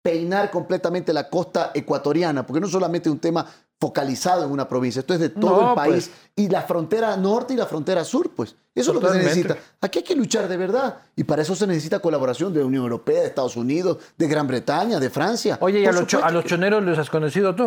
peinar 0.02 0.50
completamente 0.50 1.12
la 1.12 1.28
costa 1.28 1.70
ecuatoriana, 1.74 2.46
porque 2.46 2.60
no 2.60 2.66
solamente 2.68 3.08
es 3.08 3.12
un 3.12 3.18
tema 3.20 3.46
focalizado 3.80 4.44
en 4.44 4.50
una 4.50 4.68
provincia, 4.68 5.00
esto 5.00 5.14
es 5.14 5.20
de 5.20 5.30
todo 5.30 5.62
No, 5.62 5.68
el 5.70 5.74
país 5.74 6.08
pues. 6.08 6.30
y 6.36 6.48
la 6.50 6.62
frontera 6.62 7.16
norte 7.16 7.54
y 7.54 7.56
la 7.56 7.66
frontera 7.66 8.04
sur, 8.04 8.30
pues. 8.34 8.54
Eso 8.74 8.90
es 8.90 8.94
lo 8.94 9.00
que 9.00 9.08
se 9.08 9.18
necesita. 9.18 9.56
Aquí 9.80 9.98
hay 10.00 10.04
que 10.04 10.14
luchar 10.14 10.48
de 10.48 10.56
verdad 10.56 10.98
y 11.16 11.24
para 11.24 11.42
eso 11.42 11.54
se 11.54 11.66
necesita 11.66 11.98
colaboración 12.00 12.52
de 12.52 12.60
la 12.60 12.66
Unión 12.66 12.82
Europea, 12.84 13.20
de 13.20 13.26
Estados 13.28 13.56
Unidos, 13.56 13.98
de 14.18 14.28
Gran 14.28 14.46
Bretaña, 14.46 15.00
de 15.00 15.08
Francia. 15.10 15.58
Oye, 15.60 15.80
¿y 15.80 15.86
a 15.86 15.92
los, 15.92 16.06
cho- 16.06 16.22
a 16.24 16.30
los 16.30 16.44
choneros 16.44 16.82
les 16.84 16.98
has 16.98 17.08
conocido 17.10 17.54
tú? 17.54 17.66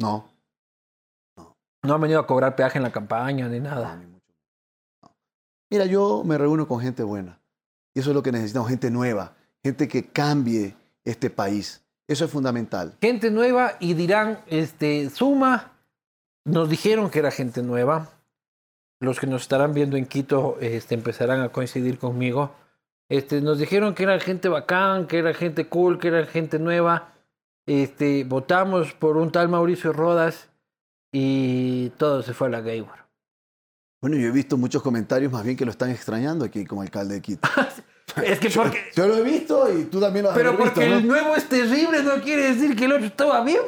No, 0.00 0.28
No 1.84 1.94
han 1.94 2.00
venido 2.00 2.20
a 2.20 2.26
cobrar 2.26 2.56
peaje 2.56 2.78
en 2.78 2.82
la 2.84 2.92
campaña 2.92 3.48
ni 3.48 3.60
nada. 3.60 3.96
No. 3.96 4.02
No. 5.02 5.10
Mira, 5.70 5.84
yo 5.86 6.22
me 6.24 6.38
reúno 6.38 6.66
con 6.66 6.80
gente 6.80 7.02
buena. 7.02 7.38
Y 7.94 8.00
eso 8.00 8.10
es 8.10 8.14
lo 8.14 8.22
que 8.22 8.32
necesitamos, 8.32 8.68
gente 8.70 8.90
nueva, 8.90 9.34
gente 9.62 9.86
que 9.86 10.08
cambie 10.08 10.74
este 11.04 11.30
país. 11.30 11.82
Eso 12.08 12.24
es 12.24 12.30
fundamental. 12.30 12.96
Gente 13.00 13.30
nueva 13.30 13.76
y 13.80 13.94
dirán, 13.94 14.40
este, 14.48 15.08
Suma, 15.10 15.72
nos 16.44 16.68
dijeron 16.68 17.10
que 17.10 17.20
era 17.20 17.30
gente 17.30 17.62
nueva. 17.62 18.10
Los 19.00 19.18
que 19.18 19.26
nos 19.26 19.42
estarán 19.42 19.74
viendo 19.74 19.96
en 19.96 20.06
Quito 20.06 20.58
este, 20.60 20.94
empezarán 20.94 21.40
a 21.40 21.48
coincidir 21.48 21.98
conmigo. 21.98 22.52
Este, 23.08 23.40
nos 23.40 23.58
dijeron 23.58 23.94
que 23.94 24.04
era 24.04 24.18
gente 24.20 24.48
bacán, 24.48 25.06
que 25.06 25.18
era 25.18 25.34
gente 25.34 25.68
cool, 25.68 25.98
que 25.98 26.08
era 26.08 26.24
gente 26.26 26.58
nueva. 26.58 27.12
Este, 27.66 28.24
votamos 28.24 28.92
por 28.94 29.16
un 29.16 29.30
tal 29.30 29.48
Mauricio 29.48 29.92
Rodas 29.92 30.50
y 31.12 31.90
todo 31.90 32.22
se 32.22 32.32
fue 32.32 32.48
a 32.48 32.50
la 32.50 32.60
Gaywar. 32.60 33.08
Bueno, 34.00 34.16
yo 34.16 34.28
he 34.28 34.32
visto 34.32 34.56
muchos 34.56 34.82
comentarios 34.82 35.30
más 35.30 35.44
bien 35.44 35.56
que 35.56 35.64
lo 35.64 35.70
están 35.70 35.90
extrañando 35.90 36.44
aquí 36.44 36.64
como 36.64 36.82
alcalde 36.82 37.14
de 37.14 37.22
Quito. 37.22 37.48
Es 38.24 38.38
que 38.38 38.50
porque, 38.50 38.78
Yo 38.96 39.06
lo 39.06 39.16
he 39.16 39.22
visto 39.22 39.72
y 39.72 39.84
tú 39.84 40.00
también 40.00 40.24
lo 40.24 40.30
has 40.30 40.36
pero 40.36 40.52
visto, 40.52 40.64
porque 40.64 40.88
¿no? 40.88 40.96
el 40.96 41.06
nuevo 41.06 41.36
es 41.36 41.48
terrible 41.48 42.02
no 42.02 42.20
quiere 42.22 42.54
decir 42.54 42.76
que 42.76 42.84
el 42.84 42.92
otro 42.92 43.06
estaba 43.06 43.42
bien. 43.44 43.62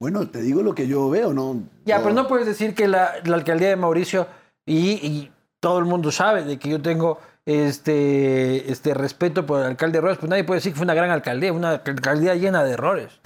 Bueno, 0.00 0.28
te 0.28 0.40
digo 0.40 0.62
lo 0.62 0.74
que 0.74 0.86
yo 0.88 1.10
veo, 1.10 1.34
¿no? 1.34 1.62
Ya, 1.84 1.98
pero 1.98 2.14
no 2.14 2.26
puedes 2.26 2.46
decir 2.46 2.74
que 2.74 2.88
la, 2.88 3.14
la 3.24 3.36
alcaldía 3.36 3.68
de 3.68 3.76
Mauricio 3.76 4.26
y, 4.64 4.92
y 5.06 5.32
todo 5.60 5.78
el 5.78 5.84
mundo 5.84 6.10
sabe 6.10 6.42
de 6.42 6.58
que 6.58 6.70
yo 6.70 6.80
tengo 6.80 7.18
este, 7.44 8.70
este 8.70 8.94
respeto 8.94 9.46
por 9.46 9.60
el 9.60 9.66
alcalde 9.66 10.00
Rodas, 10.00 10.18
pues 10.18 10.30
nadie 10.30 10.44
puede 10.44 10.58
decir 10.58 10.72
que 10.72 10.78
fue 10.78 10.84
una 10.84 10.94
gran 10.94 11.10
alcaldía, 11.10 11.52
una 11.52 11.70
alcaldía 11.70 12.34
llena 12.34 12.64
de 12.64 12.72
errores. 12.72 13.20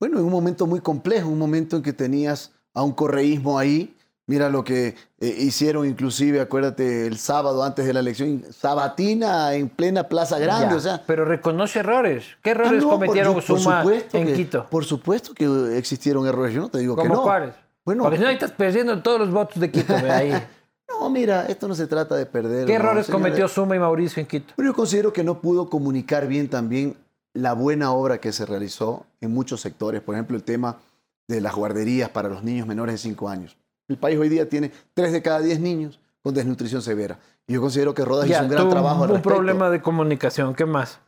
bueno, 0.00 0.18
en 0.18 0.24
un 0.24 0.32
momento 0.32 0.66
muy 0.66 0.80
complejo, 0.80 1.28
un 1.28 1.38
momento 1.38 1.76
en 1.76 1.82
que 1.82 1.92
tenías 1.92 2.52
a 2.74 2.82
un 2.82 2.92
correísmo 2.92 3.58
ahí. 3.58 3.96
Mira 4.26 4.48
lo 4.48 4.62
que 4.62 4.94
eh, 5.18 5.36
hicieron 5.40 5.84
inclusive, 5.84 6.40
acuérdate, 6.40 7.06
el 7.06 7.18
sábado 7.18 7.64
antes 7.64 7.84
de 7.84 7.92
la 7.92 8.00
elección, 8.00 8.44
Sabatina 8.50 9.52
en 9.54 9.68
plena 9.68 10.04
Plaza 10.04 10.38
Grande. 10.38 10.76
o 10.76 10.80
sea, 10.80 11.02
pero 11.06 11.24
reconoce 11.24 11.80
errores. 11.80 12.24
¿Qué 12.40 12.50
ah, 12.50 12.52
errores 12.52 12.84
cometieron 12.84 13.34
por, 13.34 13.42
Suma 13.42 13.84
en 14.12 14.34
Quito? 14.34 14.66
Por 14.70 14.84
supuesto 14.84 15.34
que 15.34 15.76
existieron 15.76 16.26
errores, 16.26 16.54
yo 16.54 16.60
no 16.60 16.68
te 16.68 16.78
digo 16.78 16.96
que 16.96 17.08
no. 17.08 17.22
cuáles? 17.22 17.54
Bueno, 17.84 18.04
Porque 18.04 18.18
si 18.18 18.22
no, 18.22 18.28
ahí 18.28 18.34
estás 18.34 18.52
perdiendo 18.52 19.02
todos 19.02 19.18
los 19.18 19.30
votos 19.32 19.58
de 19.58 19.70
Quito, 19.72 19.92
ahí. 19.94 20.32
no, 20.88 21.10
mira, 21.10 21.46
esto 21.46 21.66
no 21.66 21.74
se 21.74 21.88
trata 21.88 22.14
de 22.14 22.24
perder. 22.24 22.66
¿Qué 22.66 22.74
errores 22.74 23.08
cometió 23.08 23.48
Suma 23.48 23.74
y 23.74 23.80
Mauricio 23.80 24.20
en 24.20 24.28
Quito? 24.28 24.54
Pero 24.56 24.68
yo 24.68 24.74
considero 24.74 25.12
que 25.12 25.24
no 25.24 25.40
pudo 25.40 25.68
comunicar 25.68 26.28
bien 26.28 26.48
también 26.48 26.96
la 27.34 27.54
buena 27.54 27.92
obra 27.92 28.18
que 28.18 28.30
se 28.30 28.46
realizó 28.46 29.04
en 29.20 29.34
muchos 29.34 29.60
sectores. 29.60 30.00
Por 30.00 30.14
ejemplo, 30.14 30.36
el 30.36 30.44
tema 30.44 30.78
de 31.26 31.40
las 31.40 31.54
guarderías 31.56 32.10
para 32.10 32.28
los 32.28 32.44
niños 32.44 32.68
menores 32.68 32.94
de 32.94 32.98
5 32.98 33.28
años. 33.28 33.56
El 33.88 33.98
país 33.98 34.18
hoy 34.18 34.28
día 34.28 34.48
tiene 34.48 34.70
3 34.94 35.12
de 35.12 35.22
cada 35.22 35.40
10 35.40 35.60
niños 35.60 36.00
con 36.22 36.34
desnutrición 36.34 36.82
severa. 36.82 37.18
Y 37.46 37.54
yo 37.54 37.60
considero 37.60 37.94
que 37.94 38.04
Rodas 38.04 38.28
hizo 38.28 38.42
un 38.42 38.48
gran 38.48 38.70
trabajo. 38.70 39.04
un 39.04 39.22
problema 39.22 39.70
de 39.70 39.82
comunicación, 39.82 40.54
¿qué 40.54 40.64
más? 40.64 41.00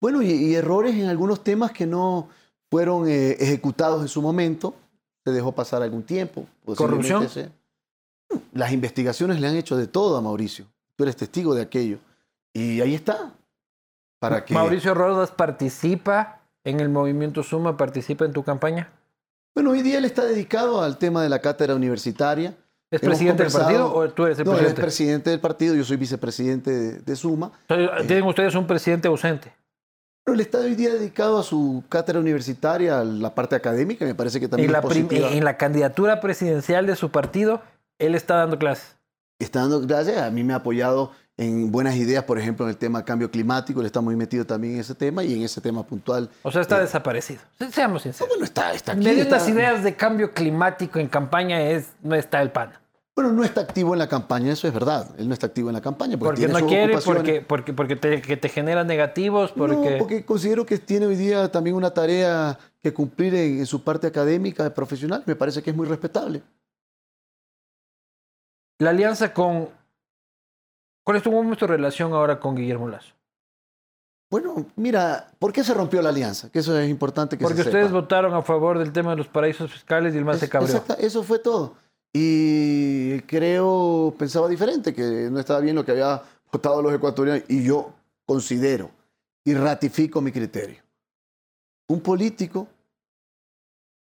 Bueno, 0.00 0.22
y, 0.22 0.54
errores 0.54 0.94
en 0.94 1.06
algunos 1.06 1.42
temas 1.42 1.72
que 1.72 1.86
no 1.86 2.28
fueron 2.70 3.08
eh, 3.08 3.36
ejecutados 3.40 4.02
en 4.02 4.08
su 4.08 4.22
momento. 4.22 4.74
Se 5.24 5.32
dejó 5.32 5.52
pasar 5.52 5.82
algún 5.82 6.02
tiempo. 6.02 6.46
¿Corrupción? 6.76 7.28
Las 8.52 8.72
investigaciones 8.72 9.40
le 9.40 9.48
han 9.48 9.56
hecho 9.56 9.76
de 9.76 9.86
todo 9.86 10.16
a 10.16 10.20
Mauricio. 10.20 10.66
Tú 10.96 11.04
eres 11.04 11.16
testigo 11.16 11.54
de 11.54 11.62
aquello. 11.62 11.98
Y 12.52 12.80
ahí 12.80 12.94
está. 12.94 13.32
Para 14.18 14.44
que... 14.44 14.54
Mauricio 14.54 14.94
Rodas 14.94 15.30
participa 15.30 16.40
en 16.64 16.80
el 16.80 16.88
movimiento 16.88 17.42
Suma, 17.42 17.76
participa 17.76 18.24
en 18.24 18.32
tu 18.32 18.42
campaña. 18.42 18.90
Bueno, 19.54 19.70
hoy 19.70 19.82
día 19.82 19.98
él 19.98 20.04
está 20.04 20.24
dedicado 20.24 20.82
al 20.82 20.98
tema 20.98 21.22
de 21.22 21.28
la 21.28 21.40
cátedra 21.40 21.74
universitaria. 21.74 22.56
¿Es 22.90 23.00
presidente 23.00 23.42
del 23.42 23.52
partido 23.52 23.94
o 23.94 24.08
tú 24.10 24.24
eres 24.24 24.38
el 24.38 24.44
presidente? 24.44 24.62
No, 24.62 24.68
es 24.68 24.74
presidente 24.74 25.30
del 25.30 25.40
partido, 25.40 25.74
yo 25.74 25.84
soy 25.84 25.98
vicepresidente 25.98 26.70
de, 27.00 27.16
Suma. 27.16 27.52
¿Tienen 27.66 28.24
ustedes 28.24 28.54
un 28.54 28.66
presidente 28.66 29.08
ausente? 29.08 29.52
Pero 30.24 30.34
él 30.34 30.40
está 30.40 30.58
hoy 30.58 30.74
día 30.74 30.92
dedicado 30.92 31.38
a 31.38 31.42
su 31.42 31.84
cátedra 31.88 32.20
universitaria, 32.20 33.00
a 33.00 33.04
la 33.04 33.34
parte 33.34 33.56
académica, 33.56 34.04
me 34.04 34.14
parece 34.14 34.40
que 34.40 34.48
también 34.48 34.70
¿En 34.70 34.72
la, 34.72 35.28
En 35.30 35.44
la 35.44 35.56
candidatura 35.56 36.20
presidencial 36.20 36.86
de 36.86 36.96
su 36.96 37.10
partido, 37.10 37.62
él 37.98 38.14
está 38.14 38.36
dando 38.36 38.58
clases. 38.58 38.96
Está 39.38 39.60
dando 39.60 39.86
clases, 39.86 40.18
a 40.18 40.30
mí 40.30 40.42
me 40.44 40.52
ha 40.54 40.56
apoyado 40.56 41.12
en 41.38 41.70
buenas 41.70 41.94
ideas, 41.94 42.24
por 42.24 42.36
ejemplo, 42.38 42.66
en 42.66 42.70
el 42.70 42.76
tema 42.76 43.04
cambio 43.04 43.30
climático, 43.30 43.78
él 43.80 43.86
está 43.86 44.00
muy 44.00 44.16
metido 44.16 44.44
también 44.44 44.74
en 44.74 44.80
ese 44.80 44.94
tema 44.94 45.22
y 45.22 45.34
en 45.34 45.42
ese 45.42 45.60
tema 45.60 45.84
puntual. 45.84 46.28
O 46.42 46.50
sea, 46.50 46.60
está 46.60 46.78
eh, 46.78 46.80
desaparecido. 46.80 47.40
Seamos 47.70 48.02
sinceros. 48.02 48.28
bueno, 48.28 48.44
está, 48.44 48.72
está 48.72 48.92
aquí. 48.92 49.04
Medio 49.04 49.22
estas 49.22 49.48
ideas 49.48 49.84
de 49.84 49.94
cambio 49.94 50.32
climático 50.32 50.98
en 50.98 51.06
campaña 51.06 51.62
es, 51.62 51.92
no 52.02 52.16
está 52.16 52.42
el 52.42 52.50
pan. 52.50 52.72
Bueno, 53.14 53.32
no 53.32 53.44
está 53.44 53.60
activo 53.60 53.94
en 53.94 54.00
la 54.00 54.08
campaña, 54.08 54.52
eso 54.52 54.66
es 54.66 54.74
verdad. 54.74 55.08
Él 55.16 55.28
no 55.28 55.34
está 55.34 55.46
activo 55.46 55.70
en 55.70 55.74
la 55.74 55.80
campaña. 55.80 56.18
Porque, 56.18 56.48
no 56.48 56.66
quiere, 56.66 56.98
porque, 56.98 57.40
porque, 57.40 57.72
porque 57.72 57.96
te, 57.96 58.20
que 58.20 58.36
te 58.36 58.48
genera 58.48 58.82
negativos. 58.82 59.52
Porque... 59.52 59.92
No, 59.92 59.98
porque 59.98 60.24
considero 60.24 60.66
que 60.66 60.78
tiene 60.78 61.06
hoy 61.06 61.16
día 61.16 61.50
también 61.50 61.76
una 61.76 61.90
tarea 61.90 62.58
que 62.82 62.92
cumplir 62.92 63.34
en, 63.34 63.58
en 63.58 63.66
su 63.66 63.82
parte 63.82 64.08
académica, 64.08 64.72
profesional. 64.74 65.22
Me 65.26 65.36
parece 65.36 65.62
que 65.62 65.70
es 65.70 65.76
muy 65.76 65.86
respetable. 65.86 66.42
La 68.78 68.90
alianza 68.90 69.32
con 69.34 69.68
¿Cuál 71.08 71.16
es 71.16 71.22
tu, 71.22 71.66
relación 71.66 72.12
ahora 72.12 72.38
con 72.38 72.54
Guillermo 72.54 72.86
Lazo? 72.86 73.14
Bueno, 74.30 74.66
mira, 74.76 75.30
¿por 75.38 75.54
qué 75.54 75.64
se 75.64 75.72
rompió 75.72 76.02
la 76.02 76.10
alianza? 76.10 76.50
Que 76.50 76.58
eso 76.58 76.78
es 76.78 76.90
importante 76.90 77.38
que 77.38 77.44
Porque 77.44 77.62
ustedes 77.62 77.90
votaron 77.90 78.34
a 78.34 78.42
favor 78.42 78.78
del 78.78 78.92
tema 78.92 79.12
de 79.12 79.16
los 79.16 79.26
paraísos 79.26 79.72
fiscales 79.72 80.14
y 80.14 80.18
el 80.18 80.26
más 80.26 80.38
se 80.38 80.50
cabrió. 80.50 80.76
Exacto, 80.76 81.02
eso 81.02 81.22
fue 81.22 81.38
todo. 81.38 81.76
Y 82.12 83.22
creo, 83.22 84.14
pensaba 84.18 84.48
diferente, 84.48 84.92
que 84.92 85.30
no 85.30 85.40
estaba 85.40 85.60
bien 85.60 85.76
lo 85.76 85.82
que 85.82 85.92
había 85.92 86.22
votado 86.52 86.82
los 86.82 86.92
ecuatorianos. 86.92 87.44
Y 87.48 87.64
yo 87.64 87.90
considero 88.26 88.90
y 89.44 89.54
ratifico 89.54 90.20
mi 90.20 90.30
criterio. 90.30 90.82
Un 91.88 92.02
político 92.02 92.68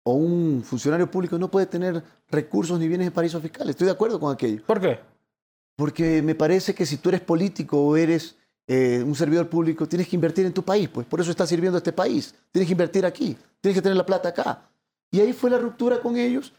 o 0.04 0.14
un 0.14 0.62
funcionario 0.64 1.10
público 1.10 1.36
no 1.36 1.50
puede 1.50 1.66
tener 1.66 2.02
recursos 2.30 2.78
ni 2.78 2.88
bienes 2.88 3.08
en 3.08 3.12
paraísos 3.12 3.42
fiscales. 3.42 3.72
Estoy 3.72 3.88
de 3.88 3.92
acuerdo 3.92 4.18
con 4.18 4.32
aquello. 4.32 4.62
¿Por 4.64 4.80
qué? 4.80 5.12
Porque 5.76 6.22
me 6.22 6.34
parece 6.34 6.74
que 6.74 6.86
si 6.86 6.98
tú 6.98 7.08
eres 7.08 7.20
político 7.20 7.80
o 7.80 7.96
eres 7.96 8.36
eh, 8.66 9.02
un 9.04 9.14
servidor 9.14 9.48
público, 9.48 9.86
tienes 9.86 10.08
que 10.08 10.16
invertir 10.16 10.46
en 10.46 10.52
tu 10.52 10.62
país, 10.62 10.88
pues 10.88 11.06
por 11.06 11.20
eso 11.20 11.30
estás 11.30 11.48
sirviendo 11.48 11.76
a 11.76 11.80
este 11.80 11.92
país. 11.92 12.34
Tienes 12.52 12.66
que 12.66 12.72
invertir 12.72 13.04
aquí, 13.04 13.36
tienes 13.60 13.76
que 13.76 13.82
tener 13.82 13.96
la 13.96 14.06
plata 14.06 14.30
acá. 14.30 14.62
Y 15.10 15.20
ahí 15.20 15.32
fue 15.32 15.50
la 15.50 15.58
ruptura 15.58 16.00
con 16.00 16.16
ellos. 16.16 16.52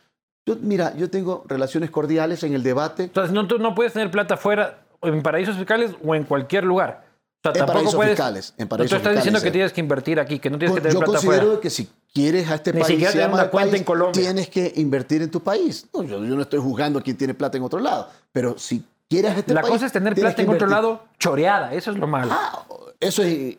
Yo, 0.45 0.56
mira, 0.62 0.95
yo 0.95 1.10
tengo 1.10 1.43
relaciones 1.47 1.89
cordiales 1.89 2.43
en 2.43 2.54
el 2.54 2.62
debate. 2.62 3.04
Entonces, 3.04 3.34
no, 3.34 3.47
tú 3.47 3.58
no 3.58 3.73
puedes 3.73 3.93
tener 3.93 4.12
plata 4.12 4.38
fuera, 4.38 4.86
en 5.01 5.23
paraísos 5.23 5.58
fiscales 5.58 5.91
o 6.04 6.13
en 6.13 6.23
cualquier 6.23 6.63
lugar. 6.63 7.06
O 7.43 7.51
sea, 7.51 7.62
en 7.62 7.65
paraísos 7.67 8.06
fiscales. 8.06 8.54
En 8.58 8.67
paraísos 8.67 8.91
tú 8.91 8.97
estás 8.97 9.15
diciendo 9.15 9.41
que 9.41 9.51
tienes 9.51 9.73
que 9.73 9.82
invertir 9.82 10.19
aquí, 10.19 10.39
que 10.39 10.49
no 10.49 10.60
tienes 10.60 10.75
que 10.75 10.82
tener 10.82 10.97
plata 10.97 11.19
fuera. 11.19 11.41
Yo 11.41 11.47
considero 11.49 11.62
que 11.62 11.69
si 11.69 11.89
quieres 12.13 12.49
a 12.49 12.56
este 12.56 12.73
Ni 12.73 12.82
país, 12.82 13.15
una 13.32 13.49
cuenta 13.49 13.75
en 13.78 13.84
Colombia. 13.84 14.21
tienes 14.21 14.49
que 14.49 14.73
invertir 14.75 15.21
en 15.21 15.32
tu 15.32 15.41
país. 15.41 15.88
No, 15.93 16.04
yo, 16.04 16.23
yo 16.23 16.36
no 16.36 16.41
estoy 16.43 16.60
juzgando 16.60 16.99
a 16.99 17.01
quien 17.01 17.17
tiene 17.17 17.34
plata 17.34 17.58
en 17.58 17.63
otro 17.63 17.80
lado, 17.80 18.10
pero 18.32 18.58
si 18.58 18.84
este 19.10 19.54
la 19.54 19.62
cosa 19.62 19.86
es 19.86 19.91
tener 19.91 20.15
plata 20.15 20.41
en 20.41 20.50
otro 20.50 20.68
lado 20.68 21.04
choreada, 21.20 21.74
eso 21.74 21.91
es 21.91 21.98
lo 21.98 22.08
malo. 22.08 22.32
Ah, 22.32 22.65
eso 23.00 23.24
es. 23.24 23.58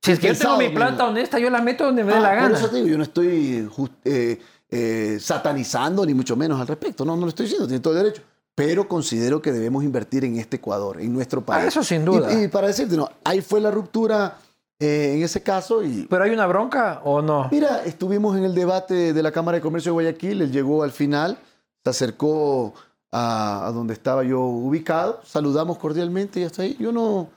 si 0.00 0.12
es 0.12 0.18
que 0.18 0.28
yo 0.28 0.38
tengo 0.38 0.56
mi 0.56 0.70
plata 0.70 1.06
honesta, 1.06 1.38
yo 1.38 1.50
la 1.50 1.60
meto 1.60 1.84
donde 1.84 2.04
me 2.04 2.12
dé 2.14 2.20
la 2.20 2.34
gana. 2.34 2.48
Por 2.48 2.58
eso 2.58 2.70
te 2.70 2.76
digo, 2.76 2.88
yo 2.88 2.96
no 2.96 3.04
estoy 3.04 3.68
eh, 4.04 4.40
eh, 4.70 5.18
satanizando 5.20 6.04
ni 6.06 6.14
mucho 6.14 6.36
menos 6.36 6.60
al 6.60 6.66
respecto. 6.66 7.04
No, 7.04 7.16
no 7.16 7.22
lo 7.22 7.28
estoy 7.28 7.44
diciendo, 7.46 7.66
tiene 7.66 7.80
todo 7.80 7.96
el 7.96 8.04
derecho. 8.04 8.22
Pero 8.54 8.88
considero 8.88 9.40
que 9.40 9.52
debemos 9.52 9.84
invertir 9.84 10.24
en 10.24 10.36
este 10.36 10.56
Ecuador, 10.56 11.00
en 11.00 11.12
nuestro 11.12 11.42
país. 11.42 11.64
Ah, 11.64 11.68
eso 11.68 11.84
sin 11.84 12.04
duda. 12.04 12.32
Y, 12.32 12.48
para 12.48 12.66
decirte, 12.66 12.96
no, 12.96 13.08
ahí 13.24 13.40
fue 13.40 13.60
la 13.60 13.70
ruptura 13.70 14.36
eh, 14.78 15.14
en 15.16 15.22
ese 15.22 15.42
caso. 15.42 15.82
Y, 15.82 16.06
¿Pero 16.10 16.24
hay 16.24 16.30
una 16.30 16.46
bronca 16.46 17.00
o 17.04 17.22
no? 17.22 17.48
Mira, 17.50 17.82
estuvimos 17.84 18.36
en 18.36 18.44
el 18.44 18.54
debate 18.54 19.12
de 19.12 19.22
la 19.22 19.32
Cámara 19.32 19.56
de 19.56 19.62
Comercio 19.62 19.90
de 19.90 19.94
Guayaquil, 19.94 20.42
él 20.42 20.52
llegó 20.52 20.82
al 20.82 20.90
final, 20.90 21.38
se 21.84 21.90
acercó 21.90 22.74
a, 23.12 23.70
donde 23.74 23.94
estaba 23.94 24.22
yo 24.24 24.40
ubicado, 24.40 25.20
saludamos 25.24 25.78
cordialmente 25.78 26.40
y 26.40 26.44
hasta 26.44 26.62
ahí. 26.62 26.76
Yo 26.78 26.92
no, 26.92 27.30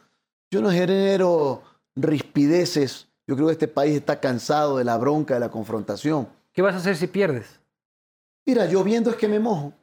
yo 0.51 0.61
no 0.61 0.71
genero 0.71 1.63
rispideces. 1.95 3.07
Yo 3.25 3.35
creo 3.35 3.47
que 3.47 3.53
este 3.53 3.67
país 3.67 3.95
está 3.95 4.19
cansado 4.19 4.77
de 4.77 4.83
la 4.83 4.97
bronca, 4.97 5.33
de 5.33 5.39
la 5.39 5.49
confrontación. 5.49 6.27
¿Qué 6.51 6.61
vas 6.61 6.75
a 6.75 6.77
hacer 6.77 6.97
si 6.97 7.07
pierdes? 7.07 7.59
Mira, 8.45 8.65
lloviendo 8.65 9.09
es 9.09 9.15
que 9.15 9.27
me 9.27 9.39
mojo. 9.39 9.73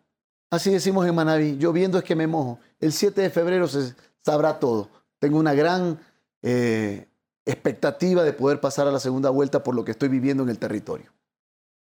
Así 0.51 0.71
decimos 0.71 1.07
en 1.07 1.15
Manaví, 1.15 1.57
lloviendo 1.57 1.99
es 1.99 2.05
que 2.05 2.17
me 2.17 2.27
mojo. 2.27 2.59
El 2.79 2.93
7 2.93 3.21
de 3.21 3.31
febrero 3.31 3.67
se 3.69 3.95
sabrá 4.23 4.59
todo. 4.59 4.89
Tengo 5.19 5.39
una 5.39 5.55
gran 5.55 5.99
eh, 6.43 7.09
expectativa 7.45 8.23
de 8.23 8.33
poder 8.33 8.61
pasar 8.61 8.87
a 8.87 8.91
la 8.91 9.01
segunda 9.01 9.31
vuelta 9.31 9.63
por 9.63 9.75
lo 9.75 9.85
que 9.85 9.93
estoy 9.93 10.09
viviendo 10.09 10.43
en 10.43 10.49
el 10.49 10.59
territorio. 10.59 11.13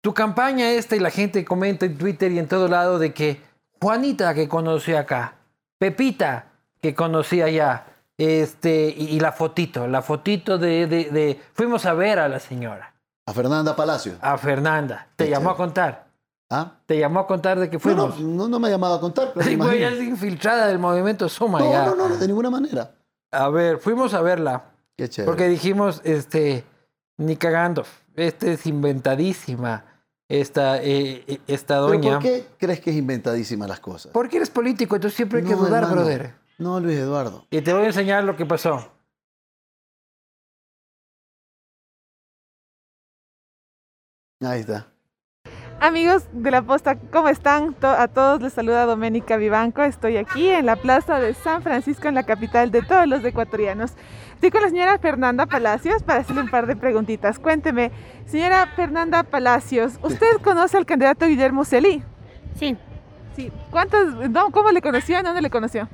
Tu 0.03 0.13
campaña 0.15 0.71
esta 0.71 0.95
y 0.97 1.01
la 1.01 1.11
gente 1.11 1.45
comenta 1.45 1.87
en 1.87 1.97
Twitter 1.97 2.31
y 2.33 2.39
en 2.39 2.49
todo 2.49 2.69
lado 2.69 2.99
de 2.99 3.13
que 3.13 3.41
Juanita 3.87 4.35
que 4.35 4.49
conocí 4.49 4.95
acá, 4.95 5.35
Pepita 5.79 6.47
que 6.83 6.93
conocí 6.93 7.41
allá, 7.41 7.87
este, 8.19 8.89
y, 8.89 9.21
la 9.21 9.31
fotito, 9.31 9.87
la 9.87 10.03
fotito 10.03 10.59
de, 10.59 10.89
de, 10.89 11.41
Fuimos 11.53 11.87
a 11.87 11.95
ver 11.95 12.19
a 12.19 12.29
la 12.29 12.41
señora. 12.41 12.95
A 13.27 13.33
Fernanda 13.33 13.77
Palacio. 13.77 14.15
A 14.21 14.37
Fernanda. 14.39 15.07
¿Te 15.15 15.31
llamó 15.31 15.51
a 15.51 15.57
contar? 15.57 16.09
¿Ah? 16.51 16.73
¿Te 16.85 16.99
llamó 16.99 17.21
a 17.21 17.29
contar 17.29 17.61
de 17.61 17.71
que 17.71 17.79
fuimos? 17.79 18.19
No, 18.19 18.27
no, 18.27 18.49
no, 18.49 18.59
me 18.59 18.67
ha 18.67 18.71
llamado 18.73 18.97
a 18.97 19.01
contar. 19.01 19.31
Pero 19.33 19.47
sí, 19.47 19.57
pues 19.57 19.81
es 19.81 20.03
infiltrada 20.03 20.67
del 20.67 20.81
movimiento 20.81 21.29
Suma. 21.29 21.61
No, 21.61 21.71
ya. 21.71 21.87
no, 21.87 21.95
no, 21.95 22.09
de 22.09 22.27
ninguna 22.27 22.51
manera. 22.51 22.91
A 23.31 23.49
ver, 23.51 23.79
fuimos 23.79 24.15
a 24.15 24.21
verla. 24.21 24.65
Qué 24.97 25.09
chévere. 25.09 25.31
Porque 25.31 25.47
dijimos, 25.47 26.01
este, 26.03 26.65
ni 27.19 27.37
cagando, 27.37 27.85
este 28.17 28.55
es 28.55 28.67
inventadísima 28.67 29.85
esta, 30.29 30.83
eh, 30.83 31.25
eh, 31.27 31.39
esta 31.47 31.77
doña. 31.77 32.15
¿Por 32.15 32.23
qué 32.23 32.47
crees 32.59 32.81
que 32.81 32.91
es 32.91 32.97
inventadísima 32.97 33.67
las 33.67 33.81
cosas? 33.81 34.13
Porque 34.13 34.37
eres 34.37 34.51
político, 34.51 34.97
entonces 34.97 35.17
siempre 35.17 35.41
hay 35.41 35.47
que 35.47 35.55
dudar, 35.55 35.91
brother. 35.91 36.35
No, 36.59 36.81
Luis 36.81 36.97
Eduardo. 36.97 37.47
Y 37.51 37.61
te 37.61 37.73
voy 37.73 37.83
a 37.83 37.87
enseñar 37.87 38.25
lo 38.25 38.37
que 38.37 38.47
pasó. 38.47 38.93
Ahí 44.41 44.61
está. 44.61 44.87
Amigos 45.81 46.25
de 46.33 46.51
la 46.51 46.63
posta, 46.63 46.99
¿cómo 47.13 47.29
están? 47.29 47.77
A 47.83 48.09
todos 48.09 48.41
les 48.41 48.55
saluda 48.55 48.87
Doménica 48.87 49.37
Vivanco. 49.37 49.83
Estoy 49.83 50.17
aquí 50.17 50.49
en 50.49 50.65
la 50.65 50.77
plaza 50.77 51.21
de 51.21 51.35
San 51.35 51.63
Francisco, 51.63 52.09
en 52.09 52.15
la 52.15 52.25
capital 52.25 52.71
de 52.71 52.81
todos 52.81 53.07
los 53.07 53.23
ecuatorianos. 53.23 53.93
Estoy 54.37 54.51
con 54.51 54.61
la 54.61 54.69
señora 54.69 54.99
Fernanda 54.99 55.47
Palacios 55.47 56.03
para 56.03 56.21
hacerle 56.21 56.43
un 56.43 56.51
par 56.51 56.67
de 56.67 56.77
preguntitas. 56.77 57.39
Cuénteme, 57.39 57.91
señora 58.27 58.67
Fernanda 58.77 59.23
Palacios, 59.23 59.95
¿usted 60.03 60.27
conoce 60.45 60.77
al 60.77 60.85
candidato 60.85 61.27
Guillermo 61.27 61.65
Celí? 61.65 62.03
Sí. 62.55 62.77
Sí. 63.35 63.51
¿Cuántos, 63.71 64.15
¿Cómo 64.53 64.71
le 64.73 64.83
conoció? 64.83 65.23
¿Dónde 65.23 65.41
le 65.41 65.49
conoció? 65.49 65.89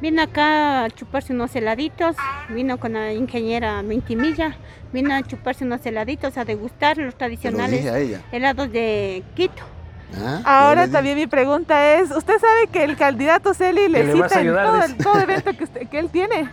Vino 0.00 0.22
acá 0.22 0.84
a 0.84 0.90
chuparse 0.90 1.32
unos 1.32 1.54
heladitos, 1.56 2.14
vino 2.50 2.78
con 2.78 2.92
la 2.92 3.12
ingeniera 3.12 3.82
Mintimilla, 3.82 4.56
vino 4.92 5.12
a 5.12 5.22
chuparse 5.24 5.64
unos 5.64 5.84
heladitos, 5.84 6.38
a 6.38 6.44
degustar 6.44 6.98
los 6.98 7.16
tradicionales 7.16 7.84
helados 8.30 8.70
de 8.70 9.24
Quito. 9.34 9.64
Ah, 10.16 10.40
Ahora 10.44 10.86
también 10.86 11.18
mi 11.18 11.26
pregunta 11.26 11.96
es, 11.96 12.12
¿usted 12.12 12.38
sabe 12.38 12.68
que 12.72 12.84
el 12.84 12.96
candidato 12.96 13.52
Celi 13.54 13.88
le 13.88 14.12
cita 14.12 14.40
en 14.40 14.54
todo, 14.54 14.82
el, 14.82 14.96
todo 14.96 15.20
evento 15.20 15.50
que, 15.52 15.86
que, 15.86 15.98
él 15.98 16.10
tiene? 16.10 16.48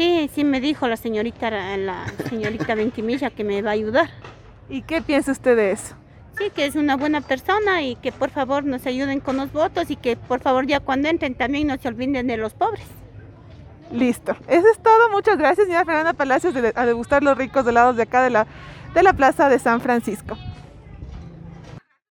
Sí, 0.00 0.30
sí 0.34 0.44
me 0.44 0.62
dijo 0.62 0.88
la 0.88 0.96
señorita, 0.96 1.50
la 1.50 2.06
señorita 2.30 2.74
Mintimilla 2.74 3.28
que 3.28 3.44
me 3.44 3.60
va 3.60 3.68
a 3.68 3.74
ayudar. 3.74 4.08
¿Y 4.70 4.80
qué 4.80 5.02
piensa 5.02 5.30
usted 5.30 5.54
de 5.54 5.72
eso? 5.72 5.94
Sí, 6.38 6.48
que 6.54 6.64
es 6.64 6.74
una 6.74 6.96
buena 6.96 7.20
persona 7.20 7.82
y 7.82 7.96
que 7.96 8.10
por 8.10 8.30
favor 8.30 8.64
nos 8.64 8.86
ayuden 8.86 9.20
con 9.20 9.36
los 9.36 9.52
votos 9.52 9.90
y 9.90 9.96
que 9.96 10.16
por 10.16 10.40
favor 10.40 10.66
ya 10.66 10.80
cuando 10.80 11.10
entren 11.10 11.34
también 11.34 11.66
no 11.66 11.76
se 11.76 11.88
olviden 11.88 12.26
de 12.26 12.38
los 12.38 12.54
pobres. 12.54 12.86
Listo. 13.92 14.34
Eso 14.48 14.68
es 14.72 14.78
todo. 14.78 15.10
Muchas 15.10 15.36
gracias, 15.36 15.66
señora 15.66 15.84
Fernanda 15.84 16.14
Palacios, 16.14 16.54
de, 16.54 16.72
a 16.74 16.86
degustar 16.86 17.22
los 17.22 17.36
ricos 17.36 17.66
helados 17.66 17.96
de 17.96 18.04
acá 18.04 18.22
de 18.22 18.30
la, 18.30 18.46
de 18.94 19.02
la 19.02 19.12
Plaza 19.12 19.50
de 19.50 19.58
San 19.58 19.82
Francisco. 19.82 20.38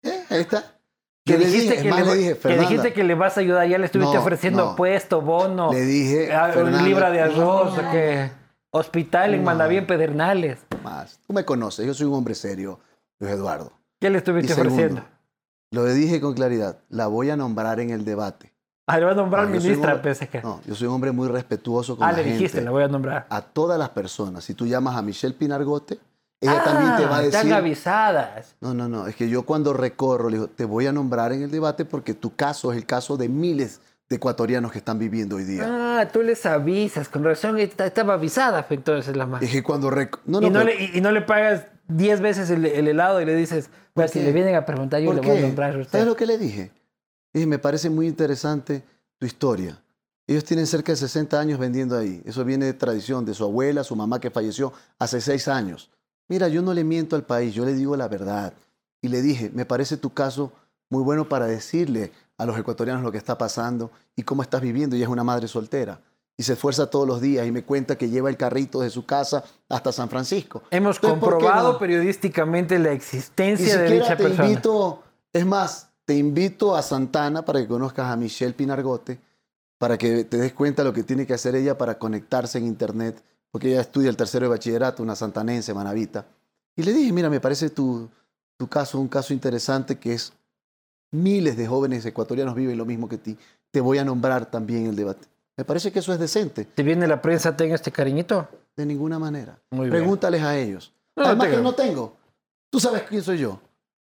Eh, 0.04 0.24
ahí 0.30 0.40
está. 0.40 0.73
Que 1.26 1.38
dijiste, 1.38 1.82
que, 1.82 1.90
le, 1.90 2.16
dije, 2.16 2.38
que 2.38 2.58
dijiste 2.58 2.92
que 2.92 3.04
le 3.06 3.16
vas 3.16 3.38
a 3.38 3.40
ayudar, 3.40 3.66
ya 3.66 3.78
le 3.78 3.86
estuviste 3.86 4.18
ofreciendo 4.18 4.76
puesto, 4.76 5.22
bono, 5.22 5.72
le 5.72 5.82
dije, 5.82 6.34
ah, 6.34 6.52
un 6.58 6.84
libra 6.84 7.12
de 7.12 7.22
arroz, 7.22 7.80
que 7.92 8.30
hospital 8.72 9.34
en 9.34 9.44
Mandaví 9.44 9.80
Pedernales. 9.82 10.60
Más. 10.84 11.22
Tú 11.26 11.32
me 11.32 11.46
conoces, 11.46 11.86
yo 11.86 11.94
soy 11.94 12.08
un 12.08 12.16
hombre 12.16 12.36
serio, 12.36 12.82
Luis 13.20 13.32
Eduardo. 13.32 13.72
¿Qué 14.02 14.10
le 14.10 14.18
estuviste 14.18 14.52
ofreciendo? 14.52 15.02
Lo 15.72 15.86
dije 15.86 16.20
con 16.20 16.34
claridad, 16.34 16.80
la 16.90 17.08
voy 17.08 17.30
a 17.30 17.38
nombrar 17.38 17.80
en 17.80 17.92
el 17.92 18.04
debate. 18.04 18.54
Ah, 18.86 18.98
le 18.98 19.06
voy 19.06 19.14
a 19.14 19.16
nombrar 19.16 19.48
ministra, 19.48 20.02
pensé 20.02 20.28
que. 20.28 20.42
No, 20.42 20.60
yo 20.66 20.76
soy 20.76 20.88
un 20.88 20.96
hombre 20.96 21.14
muy 21.14 21.30
respetuoso 21.30 21.96
con 21.96 22.06
ah, 22.06 22.12
la 22.12 22.18
gente. 22.18 22.30
Ah, 22.30 22.34
le 22.34 22.38
dijiste, 22.38 22.62
la 22.62 22.72
voy 22.72 22.84
a 22.84 22.90
nombrar. 22.90 23.28
A 23.30 23.42
todas 23.42 23.80
las 23.80 23.90
personas. 23.90 24.44
Si 24.44 24.56
tú 24.56 24.68
llamas 24.68 24.98
a 24.98 25.02
Michelle 25.02 25.36
Pinargote, 25.36 26.00
ella 26.44 26.64
también 26.64 26.96
te 26.98 27.06
va 27.06 27.16
a 27.16 27.20
ah, 27.20 27.22
decir. 27.22 27.40
Están 27.40 27.54
avisadas. 27.54 28.56
No, 28.62 28.74
no, 28.74 28.90
no. 28.90 29.08
Es 29.08 29.16
que 29.16 29.30
yo 29.30 29.44
cuando 29.44 29.74
recorro, 29.74 30.30
le 30.30 30.38
digo, 30.38 30.48
te 30.48 30.66
voy 30.66 30.88
a 30.88 30.92
nombrar 30.92 31.32
en 31.32 31.44
el 31.44 31.52
debate 31.52 31.86
porque 31.86 32.14
tu 32.14 32.36
caso 32.36 32.72
es 32.72 32.78
el 32.78 32.86
caso 32.86 33.18
de 33.18 33.30
miles 33.30 33.82
de 34.10 34.18
ecuatorianos 34.18 34.72
que 34.72 34.80
están 34.80 35.00
viviendo 35.00 35.38
hoy 35.38 35.46
día. 35.46 35.64
Ah, 35.66 36.08
tú 36.12 36.22
les 36.22 36.46
avisas. 36.46 37.08
Con 37.10 37.24
razón 37.24 37.58
estaba 37.60 38.16
avisada, 38.16 38.66
entonces 38.70 39.16
la 39.16 39.26
más. 39.26 39.42
Es 39.42 39.52
que 39.52 39.64
cuando. 39.64 39.90
No, 40.26 40.42
no, 40.42 40.48
y, 40.48 40.50
no 40.50 40.64
le, 40.64 40.84
y, 40.94 41.02
no 41.02 41.12
le 41.12 41.22
pagas 41.22 41.68
10 41.88 42.22
veces 42.22 42.50
el, 42.50 42.66
helado 42.66 43.22
y 43.22 43.26
le 43.26 43.36
dices, 43.36 43.70
pues 43.94 44.12
si 44.12 44.22
le 44.22 44.32
vienen 44.32 44.56
a 44.56 44.66
preguntar, 44.66 45.02
yo 45.02 45.14
le 45.14 45.22
voy 45.22 45.38
a 45.38 45.42
nombrar 45.42 45.76
a 45.76 45.80
usted. 45.80 45.92
¿Sabes 45.92 46.08
lo 46.08 46.16
que 46.16 46.26
le 46.26 46.38
dije? 46.38 46.72
Dije, 47.34 47.48
me 47.48 47.60
parece 47.60 47.90
muy 47.90 48.08
interesante 48.08 48.84
tu 49.18 49.26
historia. 49.26 49.80
Ellos 50.28 50.46
tienen 50.46 50.68
cerca 50.68 50.92
de 50.92 50.96
60 50.98 51.38
años 51.40 51.60
vendiendo 51.60 51.98
ahí. 51.98 52.22
Eso 52.26 52.46
viene 52.46 52.66
de 52.66 52.74
tradición, 52.74 53.26
de 53.26 53.34
su 53.34 53.44
abuela, 53.44 53.84
su 53.84 53.96
mamá 53.96 54.22
que 54.22 54.32
falleció 54.32 54.72
hace 54.98 55.20
6 55.20 55.48
años. 55.50 55.90
Mira, 56.34 56.48
yo 56.48 56.64
no 56.64 56.74
le 56.74 56.84
miento 56.84 57.16
al 57.16 57.22
país, 57.22 57.54
yo 57.54 57.64
le 57.64 57.76
digo 57.76 57.96
la 57.96 58.08
verdad. 58.08 58.54
Y 59.04 59.10
le 59.10 59.22
dije, 59.22 59.52
me 59.54 59.66
parece 59.66 59.98
tu 59.98 60.16
caso 60.16 60.52
muy 60.90 61.04
bueno 61.04 61.30
para 61.30 61.46
decirle 61.46 62.12
a 62.40 62.46
los 62.48 62.58
ecuatorianos 62.58 63.04
lo 63.04 63.12
que 63.12 63.20
está 63.20 63.38
pasando 63.38 63.92
y 64.16 64.24
cómo 64.24 64.42
estás 64.42 64.60
viviendo. 64.60 64.96
Ella 64.96 65.06
es 65.06 65.12
una 65.12 65.24
madre 65.24 65.48
soltera 65.48 66.00
y 66.36 66.42
se 66.42 66.54
esfuerza 66.54 66.90
todos 66.90 67.08
los 67.08 67.22
días 67.22 67.46
y 67.46 67.52
me 67.52 67.62
cuenta 67.64 68.00
que 68.00 68.10
lleva 68.10 68.32
el 68.32 68.38
carrito 68.38 68.80
de 68.80 68.90
su 68.90 69.06
casa 69.06 69.44
hasta 69.70 69.92
San 69.92 70.10
Francisco. 70.10 70.64
Hemos 70.72 70.98
comprobado 70.98 71.78
periodísticamente 71.78 72.80
la 72.80 72.94
existencia 72.94 73.78
de 73.78 73.92
dicha 73.92 74.18
te 74.18 74.28
Invito, 74.28 75.04
es 75.32 75.46
más, 75.46 75.92
te 76.04 76.16
invito 76.16 76.76
a 76.76 76.82
Santana 76.82 77.46
para 77.46 77.60
que 77.60 77.68
conozcas 77.68 78.08
a 78.08 78.16
Michelle 78.16 78.54
Pinargote, 78.54 79.20
para 79.78 80.00
que 80.00 80.24
te 80.24 80.38
des 80.38 80.54
cuenta 80.54 80.84
lo 80.84 80.94
que 80.94 81.04
tiene 81.04 81.28
que 81.28 81.36
hacer 81.36 81.54
ella 81.54 81.78
para 81.78 82.00
conectarse 82.00 82.58
en 82.58 82.66
Internet, 82.66 83.24
porque 83.54 83.70
ella 83.70 83.82
estudia 83.82 84.10
el 84.10 84.18
tercero 84.18 84.48
de 84.48 84.50
bachillerato, 84.50 85.04
una 85.04 85.16
santanense, 85.16 85.76
manavita. 85.76 86.26
Y 86.76 86.82
le 86.82 86.92
dije, 86.92 87.14
mira, 87.14 87.30
me 87.30 87.40
parece 87.40 87.70
tu, 87.70 88.10
tu 88.58 88.68
caso 88.68 89.00
un 89.00 89.08
caso 89.08 89.32
interesante 89.32 90.00
que 90.00 90.14
es 90.14 90.34
miles 91.12 91.56
de 91.56 91.68
jóvenes 91.68 92.04
ecuatorianos 92.04 92.56
viven 92.56 92.80
lo 92.80 92.86
mismo 92.86 93.08
que 93.08 93.20
ti. 93.20 93.38
Te 93.70 93.80
voy 93.80 94.00
a 94.00 94.04
nombrar 94.04 94.50
también 94.50 94.88
el 94.88 94.96
debate. 94.96 95.28
Me 95.56 95.64
parece 95.64 95.92
que 95.92 96.00
eso 96.00 96.12
es 96.12 96.18
decente. 96.18 96.66
¿Te 96.66 96.82
viene 96.82 97.06
la 97.06 97.22
prensa 97.22 97.56
tenga 97.56 97.76
este 97.76 97.92
cariñito? 97.92 98.48
De 98.76 98.88
ninguna 98.88 99.20
manera. 99.20 99.60
Pregúntales 99.70 100.42
a 100.42 100.58
ellos. 100.58 100.92
No, 101.16 101.26
Además 101.26 101.50
que 101.50 101.58
no 101.58 101.76
tengo. 101.76 102.18
Tú 102.72 102.80
sabes 102.80 103.04
quién 103.04 103.22
soy 103.22 103.38
yo. 103.38 103.60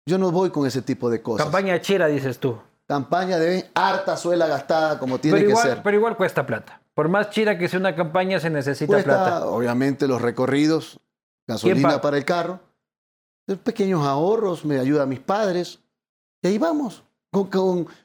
Yo 0.06 0.20
no 0.20 0.30
voy 0.32 0.52
con 0.52 0.68
ese 0.68 0.84
tipo 0.84 1.10
de 1.10 1.24
cosas. 1.24 1.46
Campaña 1.46 1.82
chera, 1.82 2.06
dices 2.06 2.38
tú. 2.38 2.60
Campaña 2.86 3.40
de 3.40 3.72
harta 3.74 4.16
suela 4.18 4.46
gastada 4.46 5.00
como 5.00 5.18
tiene 5.18 5.44
que 5.46 5.56
ser. 5.56 5.82
Pero 5.82 5.98
igual 5.98 6.16
cuesta 6.16 6.46
plata. 6.46 6.81
Por 6.94 7.10
más 7.10 7.30
chira 7.30 7.58
que 7.58 7.68
sea 7.70 7.80
una 7.80 7.96
campaña, 7.96 8.40
se 8.40 8.50
necesita 8.50 9.02
plata. 9.04 9.48
Obviamente 9.48 10.08
los 10.08 10.22
recorridos, 10.22 11.00
gasolina 11.48 12.02
para 12.02 12.18
el 12.18 12.26
carro, 12.26 12.60
pequeños 13.64 14.06
ahorros, 14.06 14.66
me 14.66 14.80
ayuda 14.80 15.04
a 15.04 15.06
mis 15.06 15.20
padres. 15.20 15.80
Y 16.42 16.48
ahí 16.48 16.58
vamos 16.58 17.04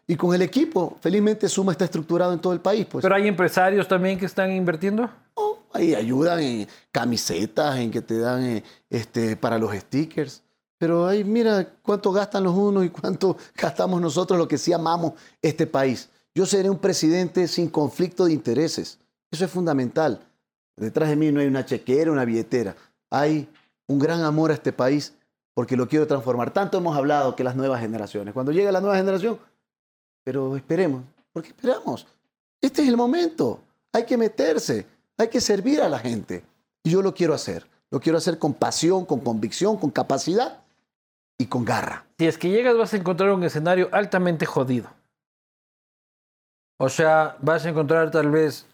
y 0.06 0.16
con 0.16 0.34
el 0.34 0.42
equipo. 0.42 0.96
Felizmente 1.00 1.48
Suma 1.48 1.72
está 1.72 1.84
estructurado 1.84 2.32
en 2.32 2.38
todo 2.38 2.52
el 2.52 2.60
país. 2.60 2.86
Pues. 2.86 3.02
¿Pero 3.02 3.14
hay 3.14 3.26
empresarios 3.26 3.88
también 3.88 4.18
que 4.18 4.26
están 4.26 4.52
invirtiendo? 4.52 5.10
Oh, 5.34 5.58
ahí 5.72 5.94
ayudan 5.94 6.40
en 6.40 6.68
camisetas, 6.92 7.76
en 7.76 7.90
que 7.90 8.02
te 8.02 8.18
dan 8.18 8.44
eh, 8.44 8.64
este, 8.88 9.36
para 9.36 9.58
los 9.58 9.74
stickers. 9.74 10.42
Pero 10.78 11.06
ahí 11.06 11.24
mira 11.24 11.66
cuánto 11.82 12.12
gastan 12.12 12.44
los 12.44 12.54
unos 12.54 12.84
y 12.84 12.90
cuánto 12.90 13.36
gastamos 13.56 14.00
nosotros, 14.00 14.38
lo 14.38 14.46
que 14.46 14.58
sí 14.58 14.72
amamos 14.72 15.14
este 15.42 15.66
país. 15.66 16.08
Yo 16.36 16.44
seré 16.44 16.68
un 16.68 16.78
presidente 16.78 17.48
sin 17.48 17.70
conflicto 17.70 18.26
de 18.26 18.34
intereses. 18.34 18.98
Eso 19.30 19.46
es 19.46 19.50
fundamental. 19.50 20.20
Detrás 20.76 21.08
de 21.08 21.16
mí 21.16 21.32
no 21.32 21.40
hay 21.40 21.46
una 21.46 21.64
chequera, 21.64 22.12
una 22.12 22.26
billetera. 22.26 22.76
Hay 23.08 23.48
un 23.86 23.98
gran 23.98 24.20
amor 24.22 24.50
a 24.50 24.54
este 24.54 24.70
país 24.70 25.14
porque 25.54 25.78
lo 25.78 25.88
quiero 25.88 26.06
transformar. 26.06 26.52
Tanto 26.52 26.76
hemos 26.76 26.94
hablado 26.94 27.34
que 27.34 27.42
las 27.42 27.56
nuevas 27.56 27.80
generaciones, 27.80 28.34
cuando 28.34 28.52
llegue 28.52 28.70
la 28.70 28.82
nueva 28.82 28.98
generación, 28.98 29.38
pero 30.24 30.54
esperemos, 30.58 31.04
porque 31.32 31.48
esperamos. 31.48 32.06
Este 32.60 32.82
es 32.82 32.88
el 32.88 32.98
momento, 32.98 33.62
hay 33.90 34.04
que 34.04 34.18
meterse, 34.18 34.86
hay 35.16 35.28
que 35.28 35.40
servir 35.40 35.80
a 35.80 35.88
la 35.88 36.00
gente. 36.00 36.44
Y 36.84 36.90
yo 36.90 37.00
lo 37.00 37.14
quiero 37.14 37.32
hacer, 37.32 37.66
lo 37.90 37.98
quiero 37.98 38.18
hacer 38.18 38.38
con 38.38 38.52
pasión, 38.52 39.06
con 39.06 39.20
convicción, 39.20 39.78
con 39.78 39.88
capacidad 39.88 40.60
y 41.38 41.46
con 41.46 41.64
garra. 41.64 42.04
Si 42.18 42.26
es 42.26 42.36
que 42.36 42.50
llegas 42.50 42.76
vas 42.76 42.92
a 42.92 42.98
encontrar 42.98 43.30
un 43.30 43.42
escenario 43.42 43.88
altamente 43.90 44.44
jodido. 44.44 44.90
O 46.78 46.88
sea, 46.88 47.36
vas 47.40 47.64
a 47.64 47.70
encontrar 47.70 48.10
tal 48.10 48.30
vez 48.30 48.66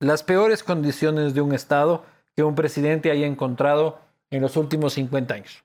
las 0.00 0.22
peores 0.22 0.62
condiciones 0.62 1.34
de 1.34 1.40
un 1.40 1.54
Estado 1.54 2.04
que 2.36 2.42
un 2.42 2.54
presidente 2.54 3.10
haya 3.10 3.26
encontrado 3.26 3.98
en 4.30 4.42
los 4.42 4.56
últimos 4.56 4.94
50 4.94 5.34
años 5.34 5.64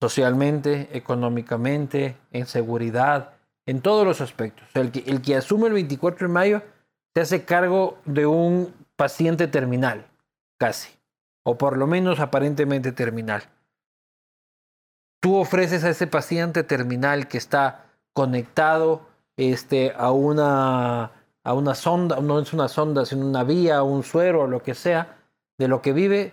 socialmente, 0.00 0.88
económicamente, 0.92 2.16
en 2.32 2.46
seguridad, 2.46 3.32
en 3.66 3.80
todos 3.80 4.06
los 4.06 4.20
aspectos. 4.20 4.68
el, 4.74 4.92
que, 4.92 5.00
el 5.06 5.22
que 5.22 5.36
asume 5.36 5.68
el 5.68 5.74
24 5.74 6.28
de 6.28 6.32
mayo 6.32 6.62
se 7.14 7.20
hace 7.20 7.44
cargo 7.44 7.98
de 8.04 8.26
un 8.26 8.74
paciente 8.96 9.48
terminal, 9.48 10.06
casi, 10.58 10.90
o 11.44 11.56
por 11.56 11.76
lo 11.76 11.86
menos 11.86 12.20
aparentemente 12.20 12.92
terminal. 12.92 13.44
Tú 15.20 15.36
ofreces 15.36 15.82
a 15.84 15.90
ese 15.90 16.06
paciente 16.06 16.62
terminal 16.62 17.26
que 17.26 17.38
está 17.38 17.86
conectado 18.12 19.05
este, 19.36 19.92
a, 19.96 20.10
una, 20.12 21.12
a 21.44 21.54
una 21.54 21.74
sonda, 21.74 22.20
no 22.20 22.38
es 22.38 22.52
una 22.52 22.68
sonda, 22.68 23.04
sino 23.04 23.26
una 23.26 23.44
vía, 23.44 23.82
un 23.82 24.02
suero, 24.02 24.42
o 24.42 24.46
lo 24.46 24.62
que 24.62 24.74
sea, 24.74 25.18
de 25.58 25.68
lo 25.68 25.82
que 25.82 25.92
vive, 25.92 26.32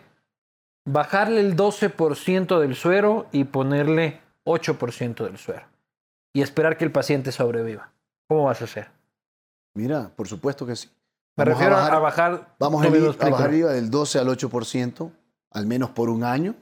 bajarle 0.86 1.42
el 1.42 1.56
12% 1.56 2.60
del 2.60 2.76
suero 2.76 3.28
y 3.32 3.46
ponerle 3.46 4.22
8% 4.46 5.24
del 5.24 5.38
suero. 5.38 5.66
Y 6.34 6.42
esperar 6.42 6.78
que 6.78 6.84
el 6.84 6.92
paciente 6.92 7.32
sobreviva. 7.32 7.92
¿Cómo 8.28 8.46
vas 8.46 8.62
a 8.62 8.66
hacer? 8.66 8.90
Mira, 9.76 10.12
por 10.16 10.28
supuesto 10.28 10.66
que 10.66 10.76
sí. 10.76 10.90
Me 11.36 11.46
refiero 11.46 11.76
a 11.76 12.00
bajar. 12.00 12.56
Vamos 12.60 12.84
a, 12.84 12.88
a 12.88 13.30
bajar 13.30 13.48
arriba 13.48 13.72
del 13.72 13.90
12 13.90 14.20
al 14.20 14.28
8%, 14.28 15.12
al 15.52 15.66
menos 15.66 15.90
por 15.90 16.10
un 16.10 16.24
año, 16.24 16.56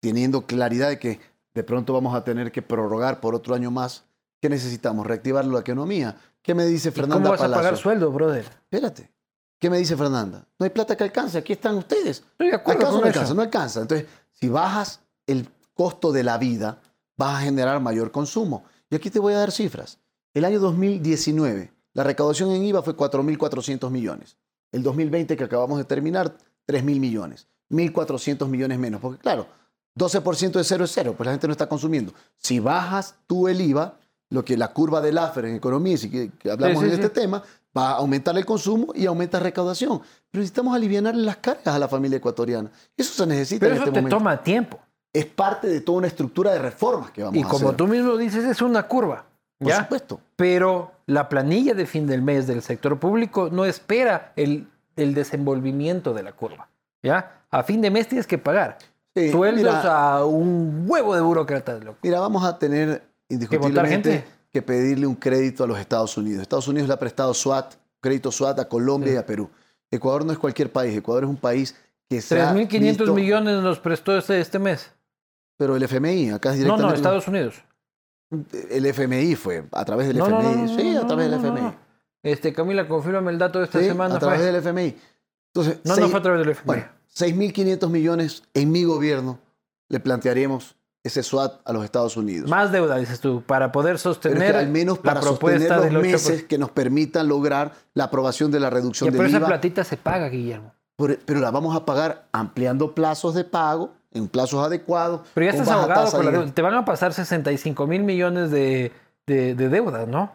teniendo 0.00 0.46
claridad 0.46 0.88
de 0.88 0.98
que 0.98 1.20
de 1.54 1.64
pronto 1.64 1.92
vamos 1.92 2.14
a 2.14 2.24
tener 2.24 2.50
que 2.52 2.62
prorrogar 2.62 3.20
por 3.20 3.34
otro 3.34 3.54
año 3.54 3.70
más. 3.70 4.04
¿Qué 4.46 4.50
necesitamos? 4.50 5.04
Reactivar 5.04 5.44
la 5.44 5.58
economía. 5.58 6.16
¿Qué 6.40 6.54
me 6.54 6.64
dice 6.66 6.92
Fernanda 6.92 7.16
¿Cómo 7.16 7.30
vas 7.30 7.40
a 7.40 7.52
pagar 7.52 7.76
sueldo, 7.76 8.12
brother? 8.12 8.44
Espérate. 8.44 9.10
¿Qué 9.58 9.68
me 9.68 9.76
dice 9.76 9.96
Fernanda? 9.96 10.46
No 10.56 10.62
hay 10.62 10.70
plata 10.70 10.96
que 10.96 11.02
alcance, 11.02 11.36
aquí 11.38 11.54
están 11.54 11.74
ustedes. 11.74 12.22
Estoy 12.30 12.50
de 12.50 12.54
acuerdo 12.54 12.92
no 12.92 13.04
alcanza, 13.04 13.34
no 13.34 13.42
alcanza. 13.42 13.80
Entonces, 13.80 14.06
si 14.30 14.48
bajas 14.48 15.00
el 15.26 15.48
costo 15.74 16.12
de 16.12 16.22
la 16.22 16.38
vida, 16.38 16.80
vas 17.16 17.38
a 17.38 17.40
generar 17.40 17.80
mayor 17.80 18.12
consumo. 18.12 18.62
Y 18.88 18.94
aquí 18.94 19.10
te 19.10 19.18
voy 19.18 19.34
a 19.34 19.38
dar 19.38 19.50
cifras. 19.50 19.98
El 20.32 20.44
año 20.44 20.60
2019, 20.60 21.72
la 21.94 22.04
recaudación 22.04 22.52
en 22.52 22.62
IVA 22.62 22.82
fue 22.84 22.96
4.400 22.96 23.90
millones. 23.90 24.36
El 24.70 24.84
2020 24.84 25.36
que 25.36 25.42
acabamos 25.42 25.76
de 25.78 25.86
terminar, 25.86 26.36
3.000 26.68 27.00
millones. 27.00 27.48
1.400 27.70 28.46
millones 28.46 28.78
menos. 28.78 29.00
Porque 29.00 29.18
claro, 29.18 29.48
12% 29.98 30.52
de 30.52 30.62
cero 30.62 30.84
es 30.84 30.92
cero, 30.92 31.14
pues 31.16 31.26
la 31.26 31.32
gente 31.32 31.48
no 31.48 31.52
está 31.52 31.68
consumiendo. 31.68 32.12
Si 32.36 32.60
bajas 32.60 33.16
tú 33.26 33.48
el 33.48 33.60
IVA, 33.60 33.98
lo 34.30 34.44
que 34.44 34.56
la 34.56 34.72
curva 34.72 35.00
del 35.00 35.18
AFER 35.18 35.46
en 35.46 35.56
economía, 35.56 35.96
si 35.96 36.10
que, 36.10 36.50
hablamos 36.50 36.82
en 36.82 36.90
este 36.90 37.10
tema, 37.10 37.42
va 37.76 37.90
a 37.90 37.96
aumentar 37.96 38.36
el 38.36 38.44
consumo 38.44 38.92
y 38.94 39.06
aumenta 39.06 39.38
recaudación. 39.38 40.00
Pero 40.30 40.40
necesitamos 40.40 40.74
aliviar 40.74 41.14
las 41.14 41.36
cargas 41.36 41.74
a 41.74 41.78
la 41.78 41.88
familia 41.88 42.18
ecuatoriana. 42.18 42.70
Eso 42.96 43.12
se 43.14 43.26
necesita 43.26 43.60
Pero 43.60 43.76
en 43.76 43.82
eso 43.82 43.90
este 43.90 44.02
te 44.02 44.08
toma 44.08 44.42
tiempo. 44.42 44.80
Es 45.12 45.26
parte 45.26 45.68
de 45.68 45.80
toda 45.80 45.98
una 45.98 46.06
estructura 46.08 46.52
de 46.52 46.58
reformas 46.58 47.10
que 47.10 47.22
vamos 47.22 47.36
a 47.36 47.46
hacer. 47.46 47.56
Y 47.56 47.58
como 47.58 47.74
tú 47.74 47.86
mismo 47.86 48.16
dices, 48.16 48.44
es 48.44 48.60
una 48.60 48.86
curva. 48.86 49.24
Por 49.58 49.72
supuesto. 49.72 50.20
Pero 50.36 50.92
la 51.06 51.28
planilla 51.28 51.74
de 51.74 51.86
fin 51.86 52.06
del 52.06 52.22
mes 52.22 52.46
del 52.46 52.62
sector 52.62 52.98
público 52.98 53.48
no 53.50 53.64
espera 53.64 54.32
el, 54.36 54.68
el 54.96 55.14
desenvolvimiento 55.14 56.12
de 56.12 56.22
la 56.22 56.32
curva. 56.32 56.68
¿Ya? 57.02 57.42
A 57.50 57.62
fin 57.62 57.80
de 57.80 57.90
mes 57.90 58.08
tienes 58.08 58.26
que 58.26 58.38
pagar. 58.38 58.78
sueldos 59.14 59.84
a 59.84 60.24
un 60.24 60.84
huevo 60.86 61.14
de 61.14 61.20
burócratas. 61.20 61.80
Mira, 62.02 62.20
vamos 62.20 62.44
a 62.44 62.58
tener 62.58 63.02
indiscutiblemente 63.28 64.24
que 64.52 64.62
pedirle 64.62 65.06
un 65.06 65.14
crédito 65.14 65.64
a 65.64 65.66
los 65.66 65.78
Estados 65.78 66.16
Unidos. 66.16 66.42
Estados 66.42 66.68
Unidos 66.68 66.88
le 66.88 66.94
ha 66.94 66.98
prestado 66.98 67.34
SWAT, 67.34 67.74
crédito 68.00 68.32
SWAT 68.32 68.58
a 68.60 68.68
Colombia 68.68 69.12
y 69.12 69.16
a 69.16 69.26
Perú. 69.26 69.50
Ecuador 69.90 70.24
no 70.24 70.32
es 70.32 70.38
cualquier 70.38 70.72
país, 70.72 70.96
Ecuador 70.96 71.24
es 71.24 71.30
un 71.30 71.36
país 71.36 71.76
que 72.08 72.20
se 72.20 72.40
3.500 72.40 73.12
millones 73.12 73.62
nos 73.62 73.78
prestó 73.78 74.16
este, 74.16 74.40
este 74.40 74.58
mes. 74.58 74.92
Pero 75.56 75.76
el 75.76 75.82
FMI, 75.82 76.30
acá 76.30 76.50
es 76.50 76.58
directamente... 76.58 76.82
No, 76.82 76.88
no, 76.88 76.94
Estados 76.94 77.28
Unidos. 77.28 77.62
El 78.70 78.86
FMI 78.86 79.34
fue, 79.36 79.64
a 79.72 79.84
través 79.84 80.08
del 80.08 80.18
FMI. 80.18 80.68
sí, 80.76 80.96
a 80.96 81.06
través 81.06 81.30
del 81.30 81.40
FMI. 81.40 81.74
Este, 82.22 82.52
Camila, 82.52 82.88
confírmame 82.88 83.30
el 83.30 83.38
dato 83.38 83.60
de 83.60 83.66
esta 83.66 83.80
semana. 83.80 84.16
A 84.16 84.18
través 84.18 84.40
del 84.40 84.56
FMI. 84.56 84.96
Entonces, 85.54 85.80
no, 85.84 85.96
no 85.96 86.08
fue 86.08 86.18
a 86.18 86.22
través 86.22 86.40
del 86.40 86.50
FMI. 86.50 86.66
Bueno, 86.66 86.84
6.500 87.14 87.88
millones 87.88 88.42
en 88.52 88.72
mi 88.72 88.84
gobierno 88.84 89.38
le 89.88 90.00
plantearemos 90.00 90.76
ese 91.06 91.22
SWAT 91.22 91.60
a 91.64 91.72
los 91.72 91.84
Estados 91.84 92.16
Unidos. 92.16 92.48
Más 92.50 92.72
deuda, 92.72 92.96
dices 92.98 93.20
tú, 93.20 93.42
para 93.46 93.72
poder 93.72 93.98
sostener 93.98 94.56
al 94.56 94.68
menos 94.68 94.98
para 94.98 95.20
la 95.20 95.20
propuesta 95.20 95.76
sostener 95.76 95.92
los 95.92 96.02
meses 96.02 96.44
que 96.44 96.58
nos 96.58 96.70
permitan 96.70 97.28
lograr 97.28 97.72
la 97.94 98.04
aprobación 98.04 98.50
de 98.50 98.60
la 98.60 98.70
reducción 98.70 99.10
del 99.10 99.18
pero 99.18 99.28
IVA. 99.28 99.38
Pero 99.38 99.46
esa 99.46 99.48
platita 99.48 99.84
se 99.84 99.96
paga, 99.96 100.28
Guillermo. 100.28 100.72
Pero 100.96 101.40
la 101.40 101.50
vamos 101.50 101.76
a 101.76 101.84
pagar 101.84 102.26
ampliando 102.32 102.94
plazos 102.94 103.34
de 103.34 103.44
pago 103.44 103.92
en 104.12 104.28
plazos 104.28 104.64
adecuados. 104.64 105.20
Pero 105.34 105.46
ya 105.46 105.52
estás 105.52 105.68
abogado 105.68 106.10
con 106.10 106.24
la 106.24 106.30
deuda. 106.30 106.52
Te 106.52 106.62
van 106.62 106.74
a 106.74 106.84
pasar 106.84 107.12
65 107.12 107.86
mil 107.86 108.02
millones 108.02 108.50
de, 108.50 108.92
de, 109.26 109.54
deuda, 109.54 110.06
¿no? 110.06 110.32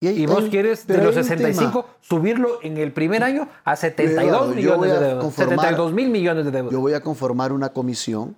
Y, 0.00 0.26
vos 0.26 0.44
quieres 0.50 0.86
de 0.86 0.98
los 0.98 1.14
65 1.14 1.88
subirlo 2.00 2.58
en 2.62 2.76
el 2.76 2.92
primer 2.92 3.24
año 3.24 3.48
a 3.64 3.76
72 3.76 4.54
millones 4.54 4.92
de 4.92 5.00
deuda. 5.00 5.30
72 5.30 5.92
mil 5.94 6.10
millones 6.10 6.44
de 6.44 6.50
deuda. 6.50 6.70
Yo 6.70 6.80
voy 6.80 6.92
a 6.92 7.00
conformar 7.00 7.52
una 7.52 7.70
comisión. 7.70 8.36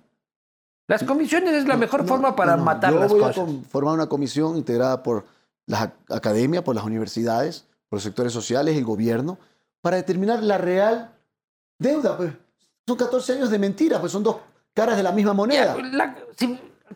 Las 0.89 1.03
comisiones 1.03 1.53
es 1.53 1.67
la 1.67 1.77
mejor 1.77 2.07
forma 2.07 2.35
para 2.35 2.57
matar 2.57 2.93
las 2.93 3.11
cosas. 3.13 3.35
Yo 3.35 3.43
voy 3.43 3.51
a 3.51 3.55
conformar 3.57 3.93
una 3.93 4.09
comisión 4.09 4.57
integrada 4.57 5.03
por 5.03 5.23
las 5.67 5.91
academias, 6.09 6.63
por 6.63 6.73
las 6.73 6.83
universidades, 6.83 7.67
por 7.87 7.97
los 7.97 8.03
sectores 8.03 8.33
sociales, 8.33 8.75
el 8.75 8.83
gobierno, 8.83 9.37
para 9.81 9.97
determinar 9.97 10.41
la 10.41 10.57
real 10.57 11.11
deuda. 11.77 12.17
Pues 12.17 12.33
son 12.87 12.97
14 12.97 13.33
años 13.33 13.51
de 13.51 13.59
mentira, 13.59 13.99
pues 13.99 14.11
son 14.11 14.23
dos 14.23 14.37
caras 14.73 14.97
de 14.97 15.03
la 15.03 15.11
misma 15.11 15.33
moneda. 15.33 15.77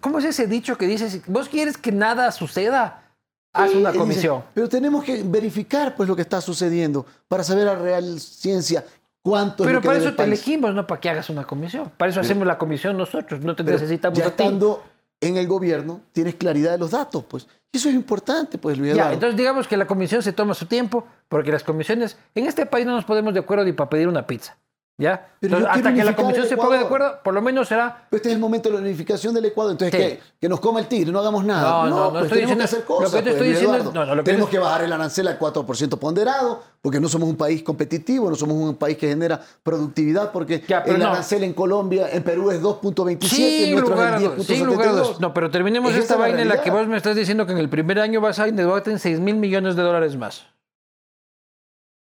¿Cómo 0.02 0.18
es 0.18 0.26
ese 0.26 0.48
dicho 0.48 0.76
que 0.76 0.88
dices, 0.88 1.22
vos 1.28 1.48
quieres 1.48 1.78
que 1.78 1.92
nada 1.92 2.32
suceda? 2.32 3.12
Haz 3.54 3.76
una 3.76 3.94
comisión. 3.94 4.44
pero 4.56 4.68
tenemos 4.68 5.04
que 5.04 5.22
verificar 5.22 5.96
pues 5.96 6.10
lo 6.10 6.16
que 6.16 6.24
está 6.24 6.42
sucediendo 6.42 7.06
para 7.28 7.44
saber 7.44 7.68
a 7.68 7.76
real 7.76 8.20
ciencia 8.20 8.84
cuánto 9.24 9.64
Pero 9.64 9.80
es 9.80 9.84
lo 9.84 9.90
para 9.90 10.00
eso 10.00 10.14
te 10.14 10.24
elegimos, 10.24 10.76
no 10.76 10.86
para 10.86 11.02
que 11.02 11.10
hagas 11.10 11.30
una 11.30 11.46
comisión. 11.46 11.92
Para 11.98 12.12
eso 12.12 12.20
hacemos 12.20 12.46
la 12.46 12.58
comisión 12.58 12.96
nosotros, 12.98 13.42
no 13.42 13.56
te 13.56 13.64
necesitamos 13.64 14.20
ya 14.20 14.28
estando 14.28 14.84
en 15.22 15.38
el 15.38 15.48
gobierno, 15.48 16.02
tienes 16.12 16.36
claridad 16.36 16.74
de 16.74 16.78
los 16.78 16.92
datos, 16.92 17.24
pues. 17.24 17.48
Eso 17.72 17.90
es 17.90 17.96
importante, 17.96 18.58
pues, 18.58 18.78
Luis 18.78 18.94
Ya, 18.94 19.14
entonces 19.14 19.36
digamos 19.38 19.68
que 19.68 19.78
la 19.78 19.88
comisión 19.88 20.22
se 20.22 20.34
toma 20.34 20.54
su 20.54 20.66
tiempo, 20.66 21.08
porque 21.28 21.52
las 21.52 21.64
comisiones, 21.64 22.18
en 22.36 22.46
este 22.46 22.66
país 22.66 22.86
no 22.86 22.92
nos 22.92 23.06
podemos 23.06 23.34
de 23.34 23.40
acuerdo 23.40 23.64
ni 23.64 23.72
para 23.72 23.90
pedir 23.90 24.08
una 24.08 24.28
pizza. 24.28 24.58
¿Ya? 25.04 25.28
hasta 25.70 25.94
que 25.94 26.02
la 26.02 26.16
comisión 26.16 26.48
se 26.48 26.56
ponga 26.56 26.78
de 26.78 26.86
acuerdo, 26.86 27.20
por 27.22 27.34
lo 27.34 27.42
menos 27.42 27.68
será. 27.68 28.08
este 28.10 28.30
es 28.30 28.36
el 28.36 28.40
momento 28.40 28.70
de 28.70 28.76
la 28.76 28.82
unificación 28.82 29.34
del 29.34 29.44
Ecuador. 29.44 29.74
Entonces, 29.74 30.20
que, 30.40 30.48
nos 30.48 30.62
coma 30.62 30.80
el 30.80 30.88
tigre, 30.88 31.12
no 31.12 31.20
hagamos 31.20 31.44
nada. 31.44 31.62
No, 31.62 31.90
no, 31.90 31.96
no, 32.06 32.12
pues 32.12 32.24
estoy 32.24 32.40
tenemos 32.40 32.58
diciendo, 32.58 32.58
que 32.58 32.64
hacer 32.64 32.86
cosas. 32.86 33.12
Lo 33.12 33.18
que 33.18 33.24
te 33.24 33.30
estoy 33.32 33.48
pues, 33.50 33.60
diciendo 33.60 33.92
no, 33.92 34.06
no, 34.06 34.16
lo 34.16 34.24
que 34.24 34.32
tenemos 34.32 34.50
que 34.50 34.60
bajar 34.60 34.84
el 34.86 34.94
arancel 34.94 35.28
al 35.28 35.38
4% 35.38 36.00
ponderado, 36.00 36.64
porque 36.82 37.02
no 37.02 37.10
somos 37.10 37.28
un 37.28 37.36
país 37.36 37.64
competitivo, 37.64 38.30
no 38.30 38.38
somos 38.38 38.56
un 38.56 38.76
país 38.76 38.98
que 38.98 39.10
genera 39.10 39.42
productividad, 39.62 40.32
porque 40.32 40.64
el 40.86 41.02
arancel 41.02 41.44
en 41.44 41.54
Colombia, 41.54 42.08
en 42.10 42.24
Perú 42.24 42.50
es 42.52 42.62
2.27, 42.62 43.28
sí, 43.28 43.76
lugar, 43.76 44.22
es 44.22 44.30
10.72. 44.48 45.20
No, 45.20 45.34
pero 45.34 45.52
terminemos 45.52 45.94
esta 45.96 46.16
vaina 46.16 46.42
en 46.42 46.48
la 46.48 46.62
que 46.62 46.72
vos 46.72 46.88
me 46.88 46.96
estás 46.96 47.18
diciendo 47.18 47.46
que 47.46 47.52
en 47.52 47.58
el 47.58 47.68
primer 47.68 48.00
año 48.00 48.22
vas 48.22 48.40
a 48.40 48.48
endeudarte 48.48 48.92
en 48.92 49.00
6 49.00 49.20
mil 49.20 49.36
millones 49.36 49.76
de 49.76 49.82
dólares 49.82 50.16
más. 50.16 50.46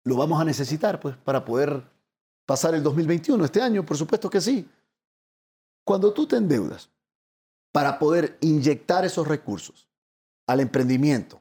Lo 0.04 0.16
vamos 0.16 0.40
a 0.40 0.44
necesitar, 0.44 1.00
pues, 1.00 1.16
para 1.16 1.44
poder 1.44 1.82
pasar 2.52 2.74
el 2.74 2.82
2021, 2.82 3.46
este 3.46 3.62
año, 3.62 3.82
por 3.82 3.96
supuesto 3.96 4.28
que 4.28 4.38
sí. 4.38 4.68
Cuando 5.84 6.12
tú 6.12 6.26
te 6.26 6.36
endeudas 6.36 6.90
para 7.72 7.98
poder 7.98 8.36
inyectar 8.42 9.06
esos 9.06 9.26
recursos 9.26 9.88
al 10.46 10.60
emprendimiento, 10.60 11.40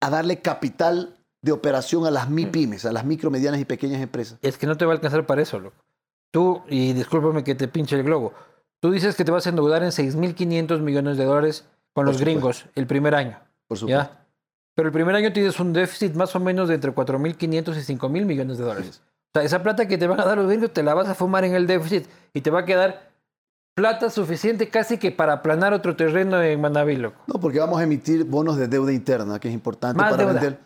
a 0.00 0.08
darle 0.08 0.40
capital 0.40 1.18
de 1.42 1.52
operación 1.52 2.06
a 2.06 2.10
las 2.10 2.30
MIPIMES, 2.30 2.86
a 2.86 2.92
las 2.92 3.04
micro, 3.04 3.30
medianas 3.30 3.60
y 3.60 3.66
pequeñas 3.66 4.00
empresas. 4.00 4.38
Es 4.40 4.56
que 4.56 4.66
no 4.66 4.78
te 4.78 4.86
va 4.86 4.92
a 4.92 4.94
alcanzar 4.94 5.26
para 5.26 5.42
eso, 5.42 5.60
loco. 5.60 5.84
Tú, 6.30 6.62
y 6.66 6.94
discúlpame 6.94 7.44
que 7.44 7.54
te 7.54 7.68
pinche 7.68 7.96
el 7.96 8.04
globo, 8.04 8.32
tú 8.80 8.90
dices 8.90 9.16
que 9.16 9.26
te 9.26 9.30
vas 9.30 9.44
a 9.44 9.50
endeudar 9.50 9.82
en 9.82 9.90
6.500 9.90 10.80
millones 10.80 11.18
de 11.18 11.26
dólares 11.26 11.66
con 11.92 12.06
los 12.06 12.18
gringos 12.18 12.64
el 12.74 12.86
primer 12.86 13.14
año. 13.14 13.38
Por 13.66 13.76
supuesto. 13.76 14.02
¿ya? 14.02 14.26
Pero 14.74 14.88
el 14.88 14.94
primer 14.94 15.14
año 15.14 15.30
tienes 15.30 15.60
un 15.60 15.74
déficit 15.74 16.14
más 16.14 16.34
o 16.34 16.40
menos 16.40 16.70
de 16.70 16.76
entre 16.76 16.94
4.500 16.94 17.36
y 17.36 17.96
5.000 17.98 18.24
millones 18.24 18.56
de 18.56 18.64
dólares. 18.64 19.02
O 19.28 19.38
sea, 19.38 19.42
esa 19.42 19.62
plata 19.62 19.86
que 19.86 19.98
te 19.98 20.06
van 20.06 20.20
a 20.20 20.24
dar 20.24 20.38
los 20.38 20.46
gringos 20.46 20.72
te 20.72 20.82
la 20.82 20.94
vas 20.94 21.08
a 21.08 21.14
fumar 21.14 21.44
en 21.44 21.54
el 21.54 21.66
déficit 21.66 22.06
y 22.32 22.40
te 22.40 22.50
va 22.50 22.60
a 22.60 22.64
quedar 22.64 23.08
plata 23.74 24.10
suficiente 24.10 24.68
casi 24.68 24.98
que 24.98 25.12
para 25.12 25.34
aplanar 25.34 25.72
otro 25.72 25.94
terreno 25.94 26.42
en 26.42 26.60
Manaví, 26.60 26.96
loco. 26.96 27.20
No, 27.26 27.38
porque 27.38 27.60
vamos 27.60 27.78
a 27.78 27.84
emitir 27.84 28.24
bonos 28.24 28.56
de 28.56 28.66
deuda 28.66 28.92
interna, 28.92 29.38
que 29.38 29.48
es 29.48 29.54
importante 29.54 29.98
para 29.98 30.24
vender. 30.24 30.58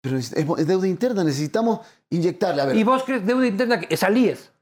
Pero 0.00 0.16
es, 0.16 0.30
deuda 0.30 0.86
interna, 0.86 1.24
necesitamos 1.24 1.80
inyectarle. 2.08 2.62
A 2.62 2.66
ver. 2.66 2.76
¿Y 2.76 2.84
vos 2.84 3.02
crees 3.04 3.26
deuda 3.26 3.46
interna? 3.46 3.80
Es 3.88 4.00
salíes. 4.00 4.52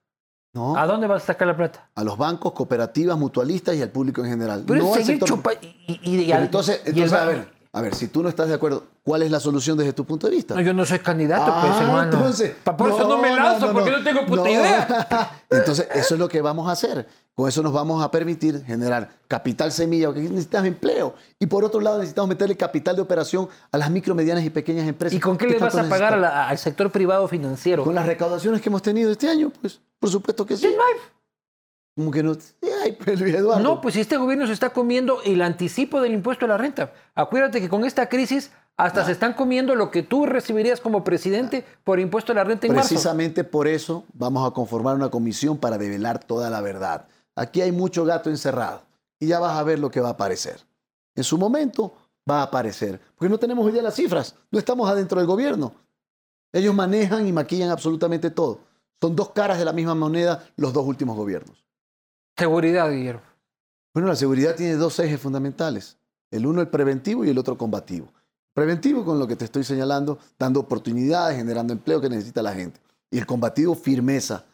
No. 0.55 0.77
¿A 0.77 0.87
dónde 0.87 1.07
vas 1.07 1.23
a 1.25 1.27
sacar 1.27 1.47
la 1.47 1.57
plata? 1.57 1.91
A 1.95 2.03
los 2.03 2.17
bancos, 2.17 2.53
cooperativas, 2.53 3.19
mutualistas 3.19 3.77
y 3.77 3.83
al 3.83 3.91
público 3.91 4.25
en 4.25 4.31
general. 4.31 4.65
Pero 4.67 4.85
no 4.85 4.95
seguir 4.95 5.23
chupa 5.23 5.53
y, 5.61 6.01
y, 6.03 6.33
entonces, 6.33 6.81
entonces 6.87 7.13
a 7.13 7.27
ver, 7.27 7.49
a 7.73 7.83
ver, 7.83 7.95
si 7.95 8.09
tú 8.09 8.23
no 8.23 8.31
estás 8.31 8.49
de 8.49 8.55
acuerdo, 8.55 8.85
¿cuál 9.09 9.23
es 9.23 9.31
la 9.31 9.41
solución 9.41 9.79
desde 9.79 9.95
tu 9.95 10.05
punto 10.05 10.29
de 10.29 10.37
vista? 10.37 10.55
No, 10.55 10.61
yo 10.61 10.75
no 10.75 10.85
soy 10.85 10.99
candidato, 10.99 11.47
pues, 11.47 11.73
ah, 11.73 11.83
hermano. 11.83 12.13
Entonces, 12.13 12.53
por 12.63 12.91
eso 12.91 13.09
no 13.09 13.17
me 13.17 13.35
lanzo, 13.35 13.73
porque 13.73 13.91
no 13.91 14.05
tengo 14.05 14.27
puta 14.27 14.51
idea. 14.51 15.43
Entonces, 15.51 15.89
eso 15.95 16.15
es 16.15 16.21
lo 16.21 16.29
que 16.29 16.43
vamos 16.43 16.69
a 16.69 16.73
hacer. 16.73 17.07
Con 17.35 17.49
eso 17.49 17.63
nos 17.63 17.73
vamos 17.73 18.05
a 18.05 18.11
permitir 18.11 18.63
generar 18.67 19.09
capital 19.27 19.73
semilla, 19.73 20.09
porque 20.09 20.21
necesitamos 20.21 20.69
empleo. 20.69 21.15
Y 21.39 21.47
por 21.47 21.65
otro 21.65 21.81
lado, 21.81 21.97
necesitamos 21.97 22.29
meterle 22.29 22.55
capital 22.55 22.97
de 22.97 23.03
operación 23.03 23.49
a 23.73 23.79
las 23.79 23.91
micro, 23.91 24.15
medianas 24.15 24.45
y 24.45 24.51
pequeñas 24.51 24.87
empresas. 24.87 25.17
¿Y 25.17 25.21
con 25.21 25.39
qué 25.39 25.47
le 25.47 25.59
vas 25.59 25.75
a 25.75 25.89
pagar 25.89 26.23
al 26.23 26.59
sector 26.59 26.91
privado 26.91 27.27
financiero? 27.29 27.85
Con 27.85 27.95
las 27.95 28.05
recaudaciones 28.05 28.61
que 28.61 28.69
hemos 28.69 28.83
tenido 28.83 29.11
este 29.11 29.27
año, 29.27 29.51
pues, 29.59 29.81
por 29.99 30.11
supuesto 30.11 30.45
que 30.45 30.55
sí. 30.55 30.69
Como 31.97 32.11
que 32.11 32.23
no. 32.23 32.37
Ay, 32.85 32.93
pues, 32.93 33.21
Eduardo. 33.23 33.61
No, 33.61 33.81
pues 33.81 33.97
este 33.97 34.19
gobierno 34.19 34.47
se 34.47 34.53
está 34.53 34.71
comiendo 34.71 35.23
el 35.25 35.41
anticipo 35.41 36.03
del 36.03 36.13
impuesto 36.13 36.45
a 36.45 36.49
la 36.49 36.59
renta. 36.59 36.93
Acuérdate 37.15 37.61
que 37.61 37.71
con 37.71 37.87
esta 37.87 38.09
crisis 38.09 38.53
hasta 38.79 39.05
se 39.05 39.11
están 39.11 39.35
comiendo 39.35 39.75
lo 39.75 39.91
que 39.91 40.05
tú 40.05 40.25
recibirías 40.25 40.81
como 40.81 41.03
presidente 41.03 41.65
por 41.83 41.99
impuesto 41.99 42.31
a 42.31 42.37
la 42.37 42.45
renta 42.45 42.69
en 42.69 42.75
Precisamente 42.75 43.43
por 43.43 43.67
eso 43.67 44.05
vamos 44.15 44.49
a 44.49 44.55
conformar 44.55 44.95
una 44.95 45.11
comisión 45.11 45.59
para 45.59 45.77
develar 45.77 46.23
toda 46.23 46.49
la 46.49 46.61
verdad. 46.61 47.09
Aquí 47.35 47.61
hay 47.61 47.73
mucho 47.73 48.05
gato 48.05 48.31
encerrado 48.31 48.83
y 49.19 49.27
ya 49.27 49.41
vas 49.41 49.59
a 49.59 49.65
ver 49.65 49.81
lo 49.81 49.91
que 49.91 50.01
va 50.01 50.09
a 50.09 50.13
aparecer. 50.13 50.61
En 51.17 51.25
su 51.25 51.37
momento 51.37 51.93
va 52.31 52.41
a 52.41 52.45
aparecer, 52.45 53.01
porque 53.17 53.29
no 53.29 53.39
tenemos 53.39 53.67
hoy 53.67 53.73
las 53.73 53.97
cifras, 53.97 54.37
no 54.53 54.61
estamos 54.61 54.89
adentro 54.89 55.19
del 55.19 55.27
gobierno. 55.27 55.75
Ellos 56.53 56.73
manejan 56.73 57.27
y 57.27 57.33
maquillan 57.33 57.71
absolutamente 57.71 58.31
todo. 58.31 58.61
Son 59.01 59.17
dos 59.17 59.31
caras 59.31 59.59
de 59.59 59.65
la 59.65 59.73
misma 59.73 59.97
moneda 59.97 60.49
los 60.57 60.73
dos 60.73 60.87
últimos 60.87 61.17
gobiernos. 61.17 61.65
Seguridad, 62.37 62.91
Guillermo. 62.91 63.23
Bueno, 63.93 64.09
la 64.09 64.17
seguridad 64.17 64.55
tiene 64.55 64.75
dos 64.75 65.01
ejes 65.01 65.21
fundamentales. 65.21 65.99
El 66.31 66.47
uno 66.47 66.61
el 66.61 66.69
preventivo 66.69 67.25
y 67.25 67.31
el 67.31 67.39
otro 67.39 67.59
combativo. 67.59 68.13
Preventivo 68.55 69.05
con 69.05 69.19
lo 69.19 69.27
que 69.27 69.37
te 69.37 69.45
estoy 69.45 69.65
señalando, 69.65 70.19
dando 70.39 70.61
oportunidades, 70.61 71.37
generando 71.37 71.73
empleo 71.73 72.01
que 72.01 72.09
necesita 72.09 72.43
la 72.43 72.53
gente. 72.53 72.81
Y 73.11 73.19
el 73.19 73.27
combativo, 73.27 73.75
firmeza. 73.75 74.45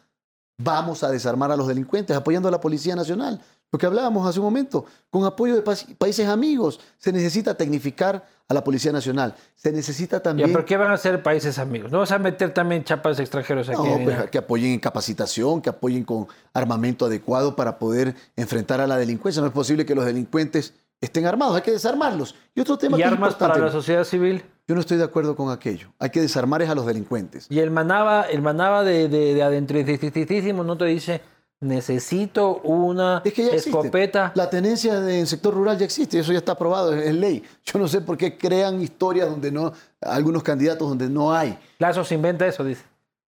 Vamos 0.57 1.03
a 1.03 1.09
desarmar 1.09 1.51
a 1.51 1.57
los 1.57 1.67
delincuentes 1.67 2.15
apoyando 2.15 2.47
a 2.47 2.51
la 2.51 2.61
Policía 2.61 2.95
Nacional. 2.95 3.41
Lo 3.71 3.79
que 3.79 3.85
hablábamos 3.87 4.25
hace 4.25 4.39
un 4.39 4.45
momento, 4.45 4.85
con 5.09 5.25
apoyo 5.25 5.55
de 5.55 5.61
países 5.61 6.27
amigos. 6.27 6.79
Se 6.97 7.11
necesita 7.11 7.55
tecnificar 7.55 8.25
a 8.47 8.53
la 8.53 8.63
Policía 8.63 8.91
Nacional. 8.91 9.35
Se 9.55 9.71
necesita 9.71 10.21
también... 10.21 10.53
¿Pero 10.53 10.63
qué 10.63 10.77
van 10.77 10.91
a 10.91 10.93
hacer 10.93 11.21
países 11.21 11.57
amigos? 11.57 11.91
¿No 11.91 11.99
vas 11.99 12.11
a 12.11 12.19
meter 12.19 12.53
también 12.53 12.83
chapas 12.83 13.19
extranjeros 13.19 13.67
aquí? 13.67 13.81
No, 13.81 14.03
pues, 14.03 14.29
que 14.29 14.37
apoyen 14.37 14.71
en 14.71 14.79
capacitación, 14.79 15.61
que 15.61 15.69
apoyen 15.69 16.05
con 16.05 16.27
armamento 16.53 17.07
adecuado 17.07 17.55
para 17.55 17.77
poder 17.79 18.15
enfrentar 18.35 18.79
a 18.79 18.87
la 18.87 18.97
delincuencia. 18.97 19.41
No 19.41 19.47
es 19.47 19.53
posible 19.53 19.85
que 19.85 19.95
los 19.95 20.05
delincuentes 20.05 20.73
estén 21.05 21.25
armados, 21.25 21.55
hay 21.55 21.61
que 21.61 21.71
desarmarlos. 21.71 22.35
Y 22.53 22.61
otro 22.61 22.77
tema 22.77 22.97
¿Y 22.97 23.03
armas 23.03 23.35
para 23.35 23.57
la 23.57 23.71
sociedad 23.71 24.03
civil? 24.03 24.43
Yo 24.67 24.75
no 24.75 24.81
estoy 24.81 24.97
de 24.97 25.03
acuerdo 25.03 25.35
con 25.35 25.51
aquello. 25.51 25.93
Hay 25.99 26.09
que 26.09 26.21
desarmar 26.21 26.61
a 26.63 26.75
los 26.75 26.85
delincuentes. 26.85 27.47
Y 27.49 27.59
el 27.59 27.71
manaba, 27.71 28.23
el 28.23 28.41
manaba 28.41 28.83
de, 28.83 29.07
de, 29.07 29.33
de 29.33 29.43
adentro 29.43 29.77
no 30.63 30.77
te 30.77 30.85
dice 30.85 31.21
necesito 31.59 32.57
una 32.63 33.21
escopeta. 33.23 34.31
La 34.35 34.49
tenencia 34.49 34.99
del 34.99 35.27
sector 35.27 35.53
rural 35.53 35.77
ya 35.77 35.85
existe, 35.85 36.19
eso 36.19 36.31
ya 36.31 36.39
está 36.39 36.53
aprobado, 36.53 36.93
es 36.93 37.13
ley. 37.13 37.43
Yo 37.63 37.79
no 37.79 37.87
sé 37.87 38.01
por 38.01 38.17
qué 38.17 38.37
crean 38.37 38.81
historias 38.81 39.29
donde 39.29 39.51
no, 39.51 39.73
algunos 40.01 40.43
candidatos 40.43 40.87
donde 40.87 41.09
no 41.09 41.33
hay. 41.33 41.57
Lazo 41.79 42.03
se 42.03 42.15
inventa 42.15 42.45
eso, 42.45 42.63
dice. 42.63 42.83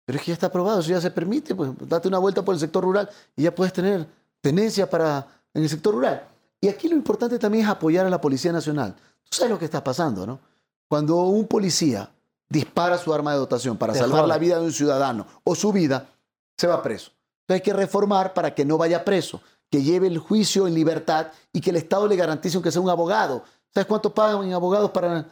Pero 0.05 0.17
es 0.17 0.23
que 0.23 0.29
ya 0.29 0.33
está 0.33 0.47
aprobado, 0.47 0.79
eso 0.79 0.89
ya 0.89 1.01
se 1.01 1.11
permite, 1.11 1.55
pues 1.55 1.71
date 1.87 2.07
una 2.07 2.19
vuelta 2.19 2.43
por 2.43 2.53
el 2.53 2.59
sector 2.59 2.83
rural 2.83 3.09
y 3.35 3.43
ya 3.43 3.53
puedes 3.53 3.73
tener 3.73 4.05
tenencia 4.39 4.89
para, 4.89 5.25
en 5.53 5.63
el 5.63 5.69
sector 5.69 5.95
rural. 5.95 6.27
Y 6.61 6.67
aquí 6.67 6.87
lo 6.87 6.95
importante 6.95 7.37
también 7.37 7.65
es 7.65 7.69
apoyar 7.69 8.05
a 8.05 8.09
la 8.09 8.21
Policía 8.21 8.51
Nacional. 8.51 8.95
Tú 9.23 9.37
sabes 9.37 9.51
lo 9.51 9.59
que 9.59 9.65
está 9.65 9.83
pasando, 9.83 10.25
¿no? 10.25 10.39
Cuando 10.87 11.17
un 11.23 11.47
policía 11.47 12.11
dispara 12.49 12.97
su 12.97 13.13
arma 13.13 13.33
de 13.33 13.39
dotación 13.39 13.77
para 13.77 13.93
salvar 13.93 14.27
la 14.27 14.37
vida 14.37 14.59
de 14.59 14.65
un 14.65 14.71
ciudadano 14.71 15.25
o 15.43 15.55
su 15.55 15.71
vida, 15.71 16.07
se 16.57 16.67
va 16.67 16.81
preso. 16.81 17.11
Entonces 17.41 17.61
hay 17.61 17.61
que 17.61 17.73
reformar 17.73 18.33
para 18.33 18.53
que 18.53 18.65
no 18.65 18.77
vaya 18.77 19.03
preso, 19.03 19.41
que 19.69 19.81
lleve 19.81 20.07
el 20.07 20.17
juicio 20.17 20.67
en 20.67 20.73
libertad 20.73 21.27
y 21.51 21.61
que 21.61 21.71
el 21.71 21.75
Estado 21.75 22.07
le 22.07 22.15
garantice 22.15 22.61
que 22.61 22.71
sea 22.71 22.81
un 22.81 22.89
abogado. 22.89 23.43
¿Sabes 23.73 23.87
cuánto 23.87 24.13
pagan 24.13 24.43
en 24.43 24.53
abogados 24.53 24.91
para 24.91 25.27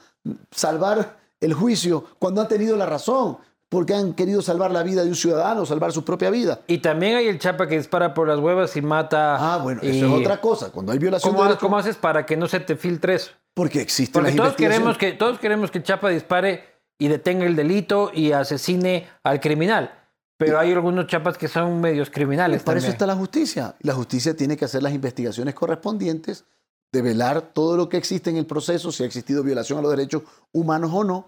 salvar 0.52 1.18
el 1.40 1.54
juicio 1.54 2.04
cuando 2.20 2.42
han 2.42 2.48
tenido 2.48 2.76
la 2.76 2.86
razón? 2.86 3.38
Porque 3.74 3.96
han 3.96 4.14
querido 4.14 4.44
salvar 4.44 4.70
la 4.70 4.84
vida 4.84 5.02
de 5.02 5.10
un 5.10 5.16
ciudadano, 5.16 5.66
salvar 5.66 5.92
su 5.92 6.06
propia 6.06 6.30
vida. 6.30 6.62
Y 6.68 6.78
también 6.78 7.16
hay 7.16 7.28
el 7.28 7.40
chapa 7.40 7.68
que 7.68 7.76
dispara 7.76 8.14
por 8.14 8.28
las 8.28 8.38
huevas 8.38 8.78
y 8.78 8.84
mata. 8.84 9.36
Ah, 9.56 9.58
bueno, 9.58 9.82
eso 9.82 10.06
es 10.06 10.12
otra 10.12 10.40
cosa. 10.40 10.72
Cuando 10.72 10.92
hay 10.92 11.00
violación 11.00 11.34
¿Cómo, 11.34 11.58
¿Cómo 11.58 11.78
haces 11.80 11.96
para 11.96 12.24
que 12.24 12.38
no 12.38 12.48
se 12.48 12.60
te 12.60 12.76
filtre 12.76 13.16
eso? 13.16 13.32
Porque 13.56 13.82
existe 13.82 14.14
Porque 14.14 14.34
todos 14.34 14.54
queremos 14.54 14.96
que 15.00 15.14
todos 15.14 15.40
queremos 15.40 15.72
que 15.72 15.80
el 15.80 15.84
chapa 15.84 16.10
dispare 16.10 16.66
y 17.00 17.08
detenga 17.08 17.48
el 17.48 17.56
delito 17.56 18.12
y 18.14 18.32
asesine 18.32 19.08
al 19.24 19.40
criminal. 19.40 19.92
Pero 20.38 20.60
hay 20.60 20.72
algunos 20.72 21.08
chapas 21.08 21.36
que 21.40 21.48
son 21.48 21.82
medios 21.82 22.12
criminales. 22.12 22.62
Para 22.62 22.78
eso 22.78 22.90
está 22.90 23.08
la 23.08 23.16
justicia. 23.16 23.74
La 23.80 23.96
justicia 23.96 24.36
tiene 24.36 24.56
que 24.56 24.66
hacer 24.66 24.84
las 24.84 24.94
investigaciones 24.94 25.56
correspondientes, 25.56 26.46
de 26.92 27.02
velar 27.02 27.42
todo 27.42 27.76
lo 27.76 27.90
que 27.90 27.98
existe 27.98 28.30
en 28.30 28.38
el 28.38 28.46
proceso, 28.46 28.92
si 28.92 29.02
ha 29.02 29.08
existido 29.08 29.42
violación 29.42 29.80
a 29.80 29.82
los 29.82 29.90
derechos 29.90 30.22
humanos 30.52 30.92
o 30.94 31.04
no, 31.04 31.28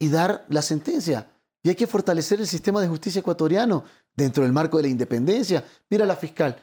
y 0.00 0.08
dar 0.08 0.44
la 0.48 0.62
sentencia. 0.62 1.30
Y 1.62 1.68
hay 1.68 1.76
que 1.76 1.86
fortalecer 1.86 2.40
el 2.40 2.46
sistema 2.48 2.80
de 2.80 2.88
justicia 2.88 3.20
ecuatoriano 3.20 3.84
dentro 4.16 4.42
del 4.42 4.52
marco 4.52 4.78
de 4.78 4.84
la 4.84 4.88
independencia. 4.88 5.62
Mira 5.88 6.06
la 6.06 6.16
fiscal, 6.16 6.56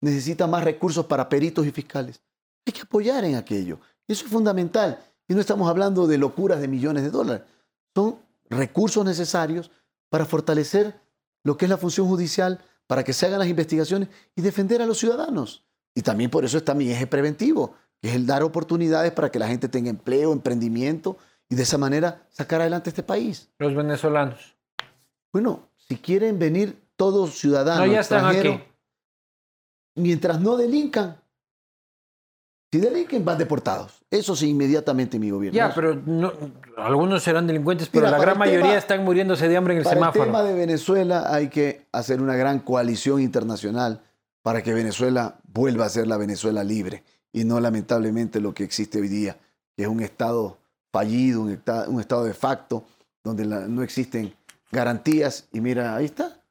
necesita 0.00 0.46
más 0.46 0.64
recursos 0.64 1.04
para 1.04 1.28
peritos 1.28 1.66
y 1.66 1.72
fiscales. 1.72 2.22
Hay 2.64 2.72
que 2.72 2.82
apoyar 2.82 3.24
en 3.24 3.34
aquello. 3.34 3.80
Eso 4.06 4.24
es 4.24 4.30
fundamental. 4.30 4.98
Y 5.26 5.34
no 5.34 5.40
estamos 5.40 5.68
hablando 5.68 6.06
de 6.06 6.18
locuras 6.18 6.60
de 6.60 6.68
millones 6.68 7.02
de 7.02 7.10
dólares. 7.10 7.42
Son 7.94 8.18
recursos 8.48 9.04
necesarios 9.04 9.70
para 10.08 10.24
fortalecer 10.24 10.94
lo 11.42 11.56
que 11.56 11.64
es 11.64 11.68
la 11.68 11.76
función 11.76 12.06
judicial, 12.06 12.60
para 12.86 13.02
que 13.02 13.12
se 13.12 13.26
hagan 13.26 13.40
las 13.40 13.48
investigaciones 13.48 14.08
y 14.36 14.42
defender 14.42 14.80
a 14.82 14.86
los 14.86 14.98
ciudadanos. 14.98 15.64
Y 15.94 16.02
también 16.02 16.30
por 16.30 16.44
eso 16.44 16.58
está 16.58 16.74
mi 16.74 16.90
eje 16.90 17.08
preventivo, 17.08 17.74
que 18.00 18.10
es 18.10 18.14
el 18.14 18.26
dar 18.26 18.44
oportunidades 18.44 19.12
para 19.12 19.30
que 19.30 19.40
la 19.40 19.48
gente 19.48 19.68
tenga 19.68 19.90
empleo, 19.90 20.32
emprendimiento 20.32 21.16
y 21.48 21.54
de 21.54 21.62
esa 21.62 21.78
manera 21.78 22.26
sacar 22.30 22.60
adelante 22.60 22.90
este 22.90 23.02
país. 23.02 23.50
Los 23.58 23.74
venezolanos. 23.74 24.56
Bueno, 25.32 25.68
si 25.76 25.96
quieren 25.96 26.38
venir 26.38 26.82
todos 26.96 27.38
ciudadanos 27.38 27.86
no, 27.86 27.92
ya 27.92 28.00
están 28.00 28.26
aquí. 28.26 28.60
mientras 29.96 30.40
no 30.40 30.56
delincan, 30.56 31.20
si 32.72 32.80
delinquen 32.80 33.24
van 33.24 33.36
deportados. 33.36 34.02
Eso 34.10 34.34
sí, 34.34 34.48
inmediatamente 34.48 35.18
mi 35.18 35.30
gobierno. 35.30 35.56
Ya, 35.56 35.74
pero 35.74 35.94
no, 35.94 36.32
algunos 36.78 37.22
serán 37.22 37.46
delincuentes, 37.46 37.88
pero 37.90 38.10
la 38.10 38.18
gran 38.18 38.38
mayoría 38.38 38.78
están 38.78 39.04
muriéndose 39.04 39.46
de 39.46 39.56
hambre 39.56 39.74
en 39.74 39.78
el 39.78 39.84
para 39.84 39.96
semáforo. 39.96 40.24
el 40.24 40.30
tema 40.30 40.42
de 40.42 40.54
Venezuela 40.54 41.34
hay 41.34 41.48
que 41.48 41.86
hacer 41.92 42.22
una 42.22 42.34
gran 42.34 42.60
coalición 42.60 43.20
internacional 43.20 44.02
para 44.42 44.62
que 44.62 44.72
Venezuela 44.72 45.36
vuelva 45.44 45.84
a 45.84 45.88
ser 45.90 46.06
la 46.06 46.16
Venezuela 46.16 46.64
libre 46.64 47.04
y 47.30 47.44
no 47.44 47.60
lamentablemente 47.60 48.40
lo 48.40 48.54
que 48.54 48.64
existe 48.64 49.00
hoy 49.00 49.08
día, 49.08 49.36
que 49.76 49.82
es 49.82 49.88
un 49.88 50.00
Estado 50.00 50.58
fallido, 50.92 51.42
un, 51.42 52.00
estado 52.00 52.24
de 52.24 52.34
facto, 52.34 52.84
donde 53.24 53.46
no 53.46 53.82
existen 53.82 54.34
garantías. 54.70 55.48
Y 55.52 55.60
mira, 55.60 55.96
ahí 55.96 56.04
está 56.04 56.42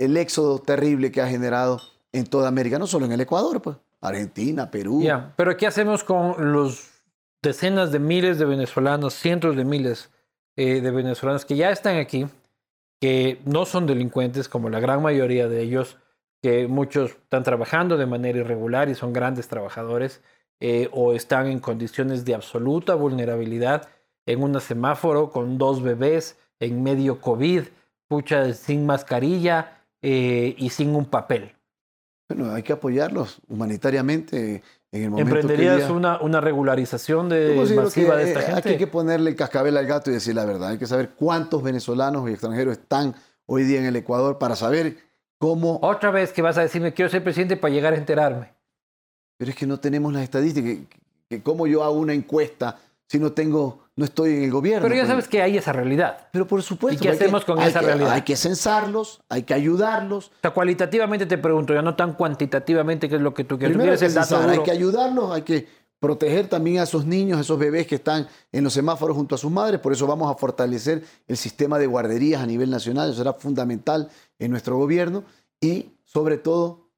el 0.00 0.16
éxodo 0.16 0.58
terrible 0.60 1.12
que 1.12 1.20
ha 1.20 1.28
generado 1.28 1.78
en 2.12 2.24
toda 2.24 2.48
América, 2.48 2.78
no 2.78 2.86
solo 2.86 3.04
en 3.04 3.12
el 3.12 3.20
Ecuador, 3.20 3.60
pues, 3.60 3.76
Argentina, 4.00 4.70
Perú. 4.70 5.04
pero 5.36 5.56
¿qué 5.58 5.66
hacemos 5.66 6.04
con 6.04 6.52
los 6.52 6.88
decenas 7.42 7.92
de 7.92 7.98
miles 7.98 8.38
de 8.38 8.46
venezolanos, 8.46 9.14
cientos 9.14 9.56
de 9.56 9.64
miles 9.64 10.10
eh, 10.56 10.80
de 10.80 10.90
venezolanos 10.90 11.44
que 11.44 11.56
ya 11.56 11.70
están 11.70 11.98
aquí, 11.98 12.26
que 12.98 13.40
no 13.44 13.66
son 13.66 13.86
delincuentes, 13.86 14.48
como 14.48 14.70
la 14.70 14.80
gran 14.80 15.02
mayoría 15.02 15.48
de 15.48 15.60
ellos, 15.60 15.98
que 16.42 16.66
muchos 16.66 17.10
están 17.10 17.42
trabajando 17.42 17.98
de 17.98 18.06
manera 18.06 18.38
irregular 18.38 18.88
y 18.88 18.94
son 18.94 19.12
grandes 19.12 19.48
trabajadores, 19.48 20.22
eh, 20.60 20.88
o 20.92 21.14
están 21.14 21.46
en 21.46 21.58
condiciones 21.58 22.24
de 22.24 22.34
absoluta 22.34 22.94
vulnerabilidad 22.94 23.88
en 24.26 24.42
un 24.42 24.60
semáforo 24.60 25.30
con 25.30 25.58
dos 25.58 25.82
bebés 25.82 26.36
en 26.60 26.82
medio 26.82 27.20
COVID, 27.20 27.62
pucha, 28.08 28.52
sin 28.52 28.84
mascarilla 28.84 29.84
eh, 30.02 30.54
y 30.58 30.70
sin 30.70 30.94
un 30.94 31.06
papel. 31.06 31.54
Bueno, 32.28 32.52
hay 32.52 32.62
que 32.62 32.74
apoyarlos 32.74 33.40
humanitariamente 33.48 34.62
en 34.92 35.02
el 35.02 35.10
momento 35.10 35.34
¿Emprenderías 35.34 35.90
una, 35.90 36.20
una 36.20 36.40
regularización 36.40 37.28
de, 37.28 37.54
masiva 37.74 38.16
de 38.16 38.24
esta 38.24 38.42
gente? 38.42 38.68
Hay 38.68 38.78
que 38.78 38.86
ponerle 38.86 39.30
el 39.30 39.36
cascabel 39.36 39.76
al 39.76 39.86
gato 39.86 40.10
y 40.10 40.14
decir 40.14 40.34
la 40.34 40.44
verdad. 40.44 40.70
Hay 40.70 40.78
que 40.78 40.86
saber 40.86 41.10
cuántos 41.10 41.62
venezolanos 41.62 42.28
y 42.28 42.32
extranjeros 42.32 42.78
están 42.78 43.14
hoy 43.46 43.64
día 43.64 43.80
en 43.80 43.86
el 43.86 43.96
Ecuador 43.96 44.38
para 44.38 44.54
saber 44.54 44.98
cómo... 45.38 45.80
Otra 45.82 46.10
vez 46.10 46.32
que 46.32 46.42
vas 46.42 46.58
a 46.58 46.62
decirme, 46.62 46.92
quiero 46.92 47.10
ser 47.10 47.24
presidente 47.24 47.56
para 47.56 47.72
llegar 47.72 47.94
a 47.94 47.96
enterarme. 47.96 48.59
Pero 49.40 49.52
es 49.52 49.56
que 49.56 49.66
no 49.66 49.80
tenemos 49.80 50.12
las 50.12 50.22
estadísticas. 50.22 50.86
Que, 51.26 51.42
¿Cómo 51.42 51.66
yo 51.66 51.82
hago 51.82 51.94
una 51.94 52.12
encuesta 52.12 52.78
si 53.06 53.18
no 53.18 53.32
tengo, 53.32 53.84
no 53.96 54.04
estoy 54.04 54.34
en 54.34 54.42
el 54.42 54.50
gobierno? 54.50 54.82
Pero 54.82 54.94
ya 54.94 55.06
sabes 55.06 55.28
que 55.28 55.40
hay 55.40 55.56
esa 55.56 55.72
realidad. 55.72 56.28
Pero 56.30 56.46
por 56.46 56.62
supuesto. 56.62 57.02
¿Y 57.02 57.06
qué 57.06 57.14
hacemos 57.14 57.46
con 57.46 57.58
esa 57.62 57.80
realidad? 57.80 58.10
Hay 58.10 58.20
que 58.20 58.36
censarlos, 58.36 59.22
hay 59.30 59.44
que 59.44 59.54
ayudarlos. 59.54 60.26
O 60.26 60.40
sea, 60.42 60.50
cualitativamente 60.50 61.24
te 61.24 61.38
pregunto, 61.38 61.72
ya 61.72 61.80
no 61.80 61.96
tan 61.96 62.12
cuantitativamente, 62.12 63.08
¿qué 63.08 63.16
es 63.16 63.22
lo 63.22 63.32
que 63.32 63.44
tú 63.44 63.56
quieres. 63.56 63.78
Primero 63.78 63.98
el 63.98 64.12
dato 64.12 64.36
hay 64.46 64.62
que 64.62 64.72
ayudarlos, 64.72 65.32
hay 65.32 65.40
que 65.40 65.66
proteger 65.98 66.46
también 66.48 66.80
a 66.80 66.82
esos 66.82 67.06
niños, 67.06 67.38
a 67.38 67.40
esos 67.40 67.58
bebés 67.58 67.86
que 67.86 67.94
están 67.94 68.28
en 68.52 68.62
los 68.62 68.74
semáforos 68.74 69.16
junto 69.16 69.36
a 69.36 69.38
sus 69.38 69.50
madres. 69.50 69.80
Por 69.80 69.94
eso 69.94 70.06
vamos 70.06 70.30
a 70.30 70.36
fortalecer 70.36 71.02
el 71.26 71.38
sistema 71.38 71.78
de 71.78 71.86
guarderías 71.86 72.42
a 72.42 72.46
nivel 72.46 72.68
nacional. 72.68 73.08
Eso 73.08 73.16
será 73.16 73.32
fundamental 73.32 74.10
en 74.38 74.50
nuestro 74.50 74.76
gobierno. 74.76 75.24
Y, 75.62 75.92
sobre 76.04 76.36
todo, 76.36 76.89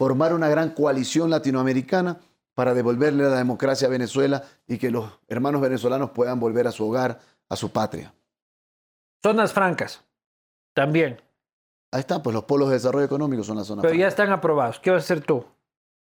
formar 0.00 0.32
una 0.32 0.48
gran 0.48 0.70
coalición 0.70 1.28
latinoamericana 1.28 2.16
para 2.54 2.72
devolverle 2.72 3.24
la 3.24 3.36
democracia 3.36 3.86
a 3.86 3.90
Venezuela 3.90 4.42
y 4.66 4.78
que 4.78 4.90
los 4.90 5.20
hermanos 5.28 5.60
venezolanos 5.60 6.12
puedan 6.12 6.40
volver 6.40 6.66
a 6.66 6.72
su 6.72 6.88
hogar, 6.88 7.20
a 7.50 7.54
su 7.54 7.70
patria. 7.70 8.14
Zonas 9.22 9.52
francas, 9.52 10.02
también. 10.72 11.20
Ahí 11.92 12.00
están, 12.00 12.22
pues 12.22 12.32
los 12.32 12.44
polos 12.44 12.70
de 12.70 12.76
desarrollo 12.76 13.04
económico 13.04 13.44
son 13.44 13.58
las 13.58 13.66
zonas 13.66 13.82
Pero 13.82 13.94
ya 13.94 14.08
están 14.08 14.32
aprobados. 14.32 14.80
¿Qué 14.80 14.90
vas 14.90 15.02
a 15.02 15.04
hacer 15.04 15.20
tú? 15.20 15.44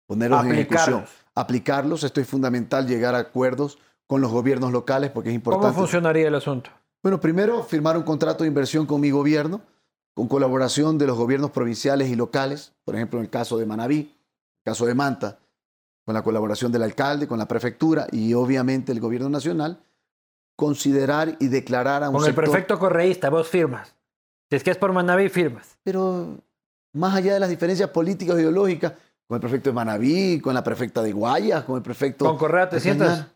Ponerlos 0.06 0.44
en 0.44 0.52
ejecución. 0.52 1.06
Aplicarlos. 1.34 2.04
Esto 2.04 2.20
es 2.20 2.28
fundamental, 2.28 2.86
llegar 2.86 3.14
a 3.14 3.18
acuerdos 3.20 3.78
con 4.06 4.20
los 4.20 4.30
gobiernos 4.30 4.72
locales 4.72 5.10
porque 5.10 5.30
es 5.30 5.34
importante. 5.34 5.68
¿Cómo 5.68 5.86
funcionaría 5.86 6.28
el 6.28 6.34
asunto? 6.34 6.70
Bueno, 7.02 7.18
primero 7.18 7.62
firmar 7.62 7.96
un 7.96 8.02
contrato 8.02 8.44
de 8.44 8.48
inversión 8.48 8.84
con 8.84 9.00
mi 9.00 9.10
gobierno 9.10 9.62
con 10.14 10.28
colaboración 10.28 10.98
de 10.98 11.06
los 11.06 11.16
gobiernos 11.16 11.50
provinciales 11.50 12.08
y 12.08 12.16
locales, 12.16 12.72
por 12.84 12.94
ejemplo 12.94 13.18
en 13.18 13.24
el 13.24 13.30
caso 13.30 13.58
de 13.58 13.66
Manabí, 13.66 13.98
el 13.98 14.64
caso 14.64 14.86
de 14.86 14.94
Manta, 14.94 15.38
con 16.04 16.14
la 16.14 16.22
colaboración 16.22 16.72
del 16.72 16.82
alcalde, 16.82 17.28
con 17.28 17.38
la 17.38 17.46
prefectura 17.46 18.06
y 18.10 18.34
obviamente 18.34 18.92
el 18.92 19.00
gobierno 19.00 19.28
nacional, 19.28 19.80
considerar 20.56 21.36
y 21.38 21.48
declarar 21.48 22.02
a 22.02 22.10
un 22.10 22.16
Con 22.16 22.26
el 22.26 22.34
prefecto 22.34 22.78
correísta, 22.78 23.30
vos 23.30 23.48
firmas. 23.48 23.94
Si 24.50 24.56
es 24.56 24.64
que 24.64 24.72
es 24.72 24.76
por 24.76 24.92
Manabí, 24.92 25.28
firmas. 25.28 25.78
Pero 25.82 26.38
más 26.92 27.14
allá 27.14 27.34
de 27.34 27.40
las 27.40 27.48
diferencias 27.48 27.90
políticas 27.90 28.36
e 28.36 28.40
ideológicas, 28.40 28.92
con 29.26 29.36
el 29.36 29.40
prefecto 29.40 29.70
de 29.70 29.74
Manabí, 29.74 30.40
con 30.40 30.52
la 30.52 30.64
prefecta 30.64 31.02
de 31.02 31.12
Guayas, 31.12 31.64
con 31.64 31.76
el 31.76 31.82
prefecto... 31.82 32.24
¿Con 32.24 32.36
Correa 32.36 32.68
te 32.68 32.80
sientas 32.80 33.26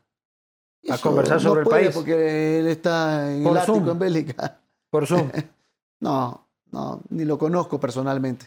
a 0.91 0.99
conversar 0.99 1.41
sobre 1.41 1.61
el 1.63 1.69
país? 1.69 1.91
porque 1.95 2.59
él 2.59 2.67
está 2.67 3.33
en 3.33 3.47
el 3.47 3.57
Ártico, 3.57 3.93
en 3.93 3.99
Bélgica. 3.99 4.59
Por 4.91 5.07
Zoom. 5.07 5.31
no, 6.01 6.44
no, 6.75 7.01
ni 7.09 7.25
lo 7.25 7.39
conozco 7.39 7.79
personalmente. 7.79 8.47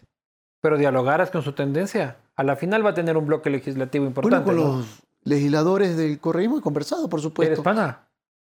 Pero 0.62 0.78
dialogarás 0.78 1.32
con 1.32 1.44
su 1.44 1.54
tendencia. 1.54 2.18
A 2.36 2.44
la 2.44 2.58
final 2.58 2.86
va 2.86 2.90
a 2.90 2.94
tener 2.94 3.16
un 3.16 3.26
bloque 3.26 3.50
legislativo 3.50 4.06
importante. 4.06 4.44
Bueno, 4.44 4.64
con 4.64 4.78
los 4.80 4.86
legisladores 5.24 5.96
del 5.96 6.20
correísmo 6.20 6.58
he 6.58 6.62
conversado, 6.62 7.08
por 7.08 7.22
supuesto. 7.22 7.54
¿Eres 7.54 7.64
pana? 7.64 8.10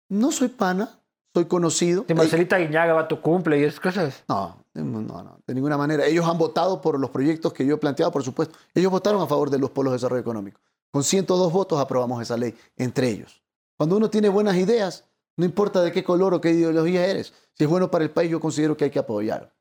No 0.08 0.32
soy 0.32 0.48
pana, 0.48 0.98
soy 1.34 1.46
conocido. 1.46 2.06
¿De 2.08 2.16
Marcelita 2.16 2.58
Guiñaga 2.58 2.94
va 2.94 3.02
a 3.02 3.08
tu 3.08 3.20
cumple 3.20 3.60
y 3.60 3.64
esas 3.64 3.82
cosas? 3.82 4.24
No, 4.30 4.64
no, 4.74 5.02
no, 5.02 5.40
de 5.46 5.54
ninguna 5.54 5.78
manera. 5.78 6.06
Ellos 6.06 6.26
han 6.26 6.38
votado 6.38 6.80
por 6.80 6.98
los 6.98 7.10
proyectos 7.10 7.52
que 7.52 7.66
yo 7.66 7.76
he 7.76 7.78
planteado, 7.78 8.12
por 8.14 8.24
supuesto. 8.24 8.58
Ellos 8.74 8.92
votaron 8.92 9.22
a 9.22 9.28
favor 9.28 9.50
de 9.50 9.60
los 9.60 9.72
polos 9.72 9.92
de 9.92 9.96
desarrollo 9.96 10.22
económico. 10.22 10.62
Con 10.92 11.04
102 11.04 11.52
votos 11.52 11.82
aprobamos 11.82 12.22
esa 12.22 12.38
ley, 12.38 12.56
entre 12.78 13.10
ellos. 13.10 13.44
Cuando 13.76 13.98
uno 13.98 14.10
tiene 14.10 14.30
buenas 14.30 14.56
ideas, 14.56 15.04
no 15.36 15.44
importa 15.44 15.82
de 15.82 15.92
qué 15.92 16.04
color 16.04 16.34
o 16.34 16.40
qué 16.40 16.52
ideología 16.52 17.06
eres, 17.06 17.34
si 17.54 17.66
es 17.66 17.70
bueno 17.70 17.92
para 17.92 18.06
el 18.06 18.12
país, 18.12 18.32
yo 18.32 18.40
considero 18.40 18.78
que 18.78 18.86
hay 18.86 18.92
que 18.92 19.00
apoyar. 19.00 19.55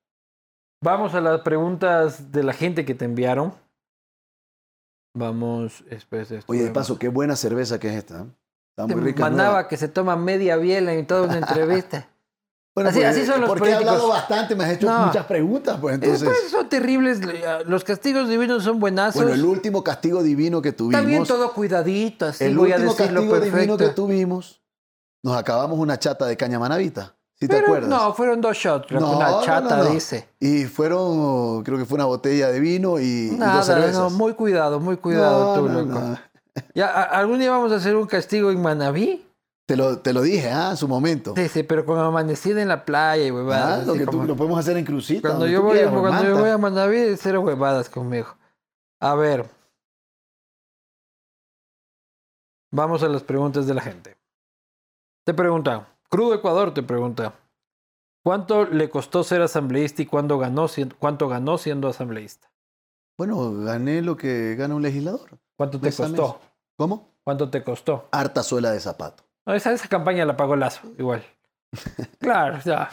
Vamos 0.82 1.14
a 1.14 1.20
las 1.20 1.40
preguntas 1.40 2.32
de 2.32 2.42
la 2.42 2.52
gente 2.52 2.84
que 2.84 2.94
te 2.94 3.04
enviaron. 3.04 3.54
Vamos, 5.16 5.84
después 5.88 6.28
de 6.28 6.42
Oye, 6.46 6.64
de 6.64 6.70
paso, 6.70 6.98
qué 6.98 7.08
buena 7.08 7.36
cerveza 7.36 7.78
que 7.78 7.88
es 7.88 7.94
esta. 7.94 8.22
¿eh? 8.22 8.26
Está 8.76 8.86
muy 8.86 9.04
rica. 9.04 9.22
Mandaba 9.22 9.68
que 9.68 9.76
se 9.76 9.88
toma 9.88 10.16
media 10.16 10.56
biela 10.56 10.92
en 10.92 11.06
toda 11.06 11.22
una 11.22 11.38
entrevista. 11.38 12.08
Bueno, 12.74 12.90
así, 12.90 12.98
pues, 12.98 13.26
son 13.26 13.40
los 13.40 13.48
porque 13.48 13.70
he 13.70 13.74
hablado 13.74 14.08
bastante, 14.08 14.56
me 14.56 14.64
has 14.64 14.72
hecho 14.72 14.90
muchas 14.90 15.26
preguntas, 15.26 15.78
pues 15.80 15.94
entonces... 15.94 16.50
son 16.50 16.68
terribles, 16.68 17.20
los 17.66 17.84
castigos 17.84 18.28
divinos 18.28 18.64
son 18.64 18.80
buenazos. 18.80 19.22
Bueno, 19.22 19.32
el 19.32 19.44
último 19.44 19.84
castigo 19.84 20.24
divino 20.24 20.60
que 20.60 20.72
tuvimos... 20.72 21.06
Bien 21.06 21.24
todo 21.24 21.52
cuidadito, 21.52 22.26
así 22.26 22.42
El 22.42 22.58
voy 22.58 22.72
último 22.72 22.90
a 22.90 22.96
castigo 22.96 23.38
divino 23.38 23.76
que 23.76 23.90
tuvimos, 23.90 24.60
nos 25.22 25.36
acabamos 25.36 25.78
una 25.78 26.00
chata 26.00 26.26
de 26.26 26.36
caña 26.36 26.58
manavita, 26.58 27.13
¿sí 27.38 27.48
te 27.48 27.58
acuerdas? 27.58 27.88
No, 27.88 28.14
fueron 28.14 28.40
dos 28.40 28.56
shots, 28.56 28.92
no, 28.92 29.16
una 29.16 29.40
chata 29.42 29.84
dice. 29.84 30.28
Y 30.40 30.64
fueron, 30.64 31.62
creo 31.62 31.78
que 31.78 31.84
fue 31.84 31.96
una 31.96 32.06
botella 32.06 32.48
de 32.48 32.60
vino 32.60 32.98
y, 33.00 33.30
Nada, 33.36 33.56
dos 33.56 33.66
cervezas. 33.66 34.12
Muy 34.12 34.34
cuidado, 34.34 34.80
muy 34.80 34.96
cuidado 34.96 35.60
tú, 35.60 35.68
loco. 35.68 36.00
Ya, 36.74 36.88
¿Algún 36.88 37.38
día 37.40 37.50
vamos 37.50 37.72
a 37.72 37.76
hacer 37.76 37.96
un 37.96 38.06
castigo 38.06 38.50
en 38.50 38.62
Manaví? 38.62 39.26
Te 39.66 39.76
lo, 39.76 39.98
te 39.98 40.12
lo 40.12 40.20
dije, 40.20 40.50
¿ah? 40.50 40.70
En 40.72 40.76
su 40.76 40.86
momento. 40.86 41.32
Sí, 41.36 41.48
sí, 41.48 41.62
pero 41.62 41.86
con 41.86 41.98
amanecida 41.98 42.60
en 42.60 42.68
la 42.68 42.84
playa 42.84 43.24
y 43.26 43.30
huevadas. 43.30 43.82
Ah, 43.82 43.86
lo 43.86 43.94
que 43.94 44.06
tú, 44.06 44.22
lo 44.22 44.36
podemos 44.36 44.58
hacer 44.58 44.76
en 44.76 44.84
crucita. 44.84 45.28
Cuando, 45.28 45.46
yo 45.46 45.62
voy, 45.62 45.78
cuando 45.84 46.24
yo 46.24 46.38
voy 46.38 46.50
a 46.50 46.58
Manaví, 46.58 47.16
cero 47.16 47.40
huevadas 47.40 47.88
conmigo. 47.88 48.36
A 49.00 49.14
ver. 49.14 49.48
Vamos 52.70 53.02
a 53.02 53.08
las 53.08 53.22
preguntas 53.22 53.66
de 53.66 53.72
la 53.74 53.80
gente. 53.80 54.16
Te 55.24 55.32
pregunta, 55.32 55.88
Crudo 56.08 56.34
Ecuador 56.34 56.74
te 56.74 56.82
pregunta, 56.82 57.34
¿cuánto 58.22 58.66
le 58.66 58.90
costó 58.90 59.24
ser 59.24 59.42
asambleísta 59.42 60.02
y 60.02 60.06
cuánto 60.06 60.38
ganó, 60.38 60.66
cuánto 60.98 61.28
ganó 61.28 61.58
siendo 61.58 61.88
asambleísta? 61.88 62.50
Bueno, 63.16 63.52
gané 63.52 64.02
lo 64.02 64.16
que 64.16 64.54
gana 64.56 64.74
un 64.74 64.82
legislador. 64.82 65.38
¿Cuánto 65.56 65.80
te 65.80 65.92
costó? 65.92 66.40
¿Cómo? 66.76 67.10
¿Cuánto 67.22 67.48
te 67.50 67.62
costó? 67.62 68.08
Harta 68.10 68.42
suela 68.42 68.70
de 68.72 68.80
zapato. 68.80 69.24
esa, 69.46 69.72
esa 69.72 69.88
campaña 69.88 70.24
la 70.24 70.36
pagó 70.36 70.56
Lazo, 70.56 70.92
igual. 70.98 71.24
claro, 72.18 72.58
ya. 72.64 72.90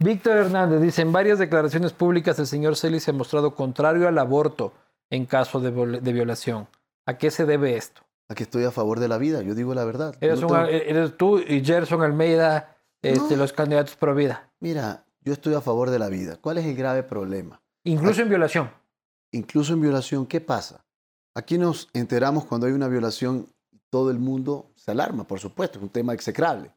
Víctor 0.00 0.36
Hernández 0.36 0.82
dice, 0.82 1.02
en 1.02 1.12
varias 1.12 1.38
declaraciones 1.38 1.92
públicas 1.92 2.38
el 2.38 2.46
señor 2.46 2.76
Celis 2.76 3.04
se 3.04 3.12
ha 3.12 3.14
mostrado 3.14 3.54
contrario 3.54 4.08
al 4.08 4.18
aborto 4.18 4.72
en 5.10 5.26
caso 5.26 5.60
de, 5.60 5.70
violación. 6.12 6.68
¿A 7.06 7.16
qué 7.16 7.30
se 7.30 7.46
debe 7.46 7.76
esto? 7.76 8.02
A 8.28 8.34
que 8.34 8.44
estoy 8.44 8.64
a 8.64 8.70
favor 8.70 9.00
de 9.00 9.08
la 9.08 9.18
vida, 9.18 9.42
yo 9.42 9.54
digo 9.54 9.74
la 9.74 9.84
verdad. 9.84 10.16
Eres, 10.20 10.40
eres 10.40 11.16
tú 11.16 11.38
y 11.38 11.62
Gerson 11.64 12.02
Almeida 12.02 12.74
este, 13.02 13.36
los 13.36 13.52
candidatos 13.52 13.96
pro 13.96 14.14
vida. 14.14 14.50
Mira, 14.60 15.04
yo 15.20 15.32
estoy 15.32 15.54
a 15.54 15.60
favor 15.60 15.90
de 15.90 15.98
la 15.98 16.08
vida. 16.08 16.38
¿Cuál 16.40 16.58
es 16.58 16.66
el 16.66 16.74
grave 16.74 17.02
problema? 17.02 17.62
Incluso 17.84 18.22
en 18.22 18.28
violación. 18.28 18.70
Incluso 19.32 19.74
en 19.74 19.82
violación, 19.82 20.26
¿qué 20.26 20.40
pasa? 20.40 20.84
Aquí 21.34 21.58
nos 21.58 21.88
enteramos 21.92 22.46
cuando 22.46 22.66
hay 22.66 22.72
una 22.72 22.88
violación, 22.88 23.48
todo 23.90 24.10
el 24.10 24.18
mundo 24.18 24.70
se 24.76 24.90
alarma, 24.90 25.26
por 25.26 25.40
supuesto, 25.40 25.78
es 25.78 25.82
un 25.82 25.90
tema 25.90 26.14
execrable. 26.14 26.70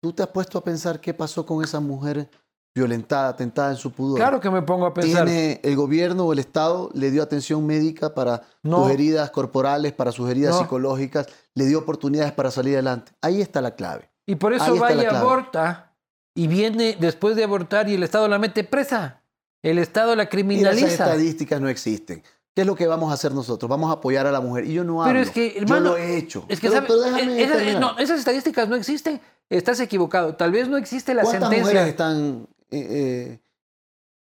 ¿Tú 0.00 0.12
te 0.12 0.22
has 0.22 0.28
puesto 0.28 0.58
a 0.58 0.64
pensar 0.64 1.00
qué 1.00 1.12
pasó 1.12 1.44
con 1.44 1.62
esa 1.64 1.80
mujer 1.80 2.30
violentada, 2.76 3.28
atentada 3.30 3.70
en 3.70 3.76
su 3.76 3.90
pudor? 3.90 4.18
Claro 4.18 4.38
que 4.38 4.50
me 4.50 4.60
pongo 4.60 4.84
a 4.84 4.92
pensar. 4.92 5.24
¿Tiene 5.24 5.60
el 5.64 5.74
gobierno 5.76 6.26
o 6.26 6.32
el 6.34 6.38
Estado 6.38 6.90
le 6.92 7.10
dio 7.10 7.22
atención 7.22 7.64
médica 7.66 8.14
para 8.14 8.42
sus 8.62 8.90
heridas 8.90 9.30
corporales, 9.30 9.92
para 9.92 10.12
sus 10.12 10.28
heridas 10.28 10.58
psicológicas, 10.58 11.26
le 11.54 11.64
dio 11.64 11.78
oportunidades 11.78 12.32
para 12.32 12.50
salir 12.50 12.74
adelante? 12.74 13.12
Ahí 13.22 13.40
está 13.40 13.62
la 13.62 13.74
clave. 13.74 14.10
Y 14.26 14.34
por 14.34 14.52
eso 14.52 14.76
va 14.78 14.92
y 14.92 15.04
aborta 15.06 15.94
y 16.34 16.48
viene 16.48 16.96
después 17.00 17.34
de 17.34 17.44
abortar 17.44 17.88
y 17.88 17.94
el 17.94 18.02
Estado 18.02 18.28
la 18.28 18.38
mete 18.38 18.62
presa. 18.62 19.22
El 19.62 19.78
Estado 19.78 20.14
la 20.14 20.28
criminaliza. 20.28 20.86
Y 20.86 20.92
esas 20.92 21.08
estadísticas 21.08 21.60
no 21.60 21.68
existen. 21.68 22.22
¿Qué 22.54 22.62
es 22.62 22.66
lo 22.66 22.74
que 22.74 22.86
vamos 22.86 23.10
a 23.10 23.14
hacer 23.14 23.32
nosotros? 23.32 23.68
Vamos 23.68 23.90
a 23.90 23.94
apoyar 23.94 24.26
a 24.26 24.32
la 24.32 24.40
mujer. 24.40 24.66
Y 24.66 24.74
yo 24.74 24.84
no 24.84 25.02
hablo. 25.02 25.12
Pero 25.12 25.22
es 25.22 25.30
que, 25.30 25.58
hermano, 25.58 25.90
yo 25.90 25.90
lo 25.92 25.96
he 25.96 26.16
hecho. 26.16 26.44
Es 26.48 26.60
que 26.60 26.68
no, 26.68 27.98
esas 27.98 28.18
estadísticas 28.18 28.68
no 28.68 28.76
existen. 28.76 29.20
Estás 29.48 29.80
equivocado. 29.80 30.34
Tal 30.34 30.52
vez 30.52 30.68
no 30.68 30.76
existe 30.76 31.14
la 31.14 31.22
¿Cuántas 31.22 31.42
sentencia. 31.42 31.66
mujeres 31.66 31.88
están 31.88 32.46
eh, 32.70 33.40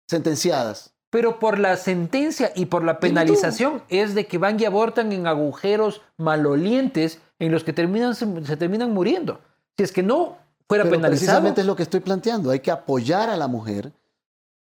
sentenciadas? 0.07 0.93
Pero 1.09 1.39
por 1.39 1.59
la 1.59 1.77
sentencia 1.77 2.51
y 2.55 2.65
por 2.65 2.83
la 2.83 2.99
penalización 2.99 3.83
es 3.89 4.15
de 4.15 4.25
que 4.25 4.37
van 4.39 4.59
y 4.59 4.65
abortan 4.65 5.11
en 5.11 5.27
agujeros 5.27 6.01
malolientes 6.17 7.19
en 7.37 7.51
los 7.51 7.63
que 7.63 7.73
terminan, 7.73 8.15
se, 8.15 8.57
terminan 8.57 8.91
muriendo. 8.93 9.39
Si 9.77 9.83
es 9.83 9.91
que 9.91 10.01
no 10.01 10.37
fuera 10.67 10.83
Pero 10.83 10.95
penalizado. 10.95 11.11
Precisamente 11.11 11.61
es 11.61 11.67
lo 11.67 11.75
que 11.75 11.83
estoy 11.83 11.99
planteando. 11.99 12.49
Hay 12.49 12.61
que 12.61 12.71
apoyar 12.71 13.29
a 13.29 13.37
la 13.37 13.47
mujer 13.47 13.91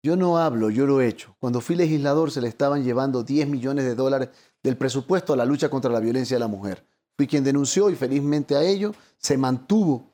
yo 0.03 0.17
no 0.17 0.39
hablo, 0.39 0.71
yo 0.71 0.87
lo 0.87 1.01
he 1.01 1.09
hecho. 1.09 1.35
Cuando 1.41 1.61
fui 1.61 1.75
legislador 1.75 2.31
se 2.31 2.41
le 2.41 2.49
estaban 2.49 2.85
llevando 2.85 3.25
10 3.25 3.49
millones 3.49 3.85
de 3.85 3.95
dólares 3.95 4.29
del 4.63 4.77
presupuesto 4.77 5.33
a 5.33 5.37
la 5.37 5.45
lucha 5.45 5.69
contra 5.69 5.91
la 5.91 6.01
violencia 6.01 6.37
de 6.37 6.41
la 6.41 6.47
mujer. 6.47 6.85
Fui 7.17 7.27
quien 7.27 7.43
denunció 7.43 7.91
y 7.91 7.97
felizmente 7.97 8.55
a 8.55 8.63
ello 8.63 8.95
se 9.19 9.37
mantuvo 9.37 10.09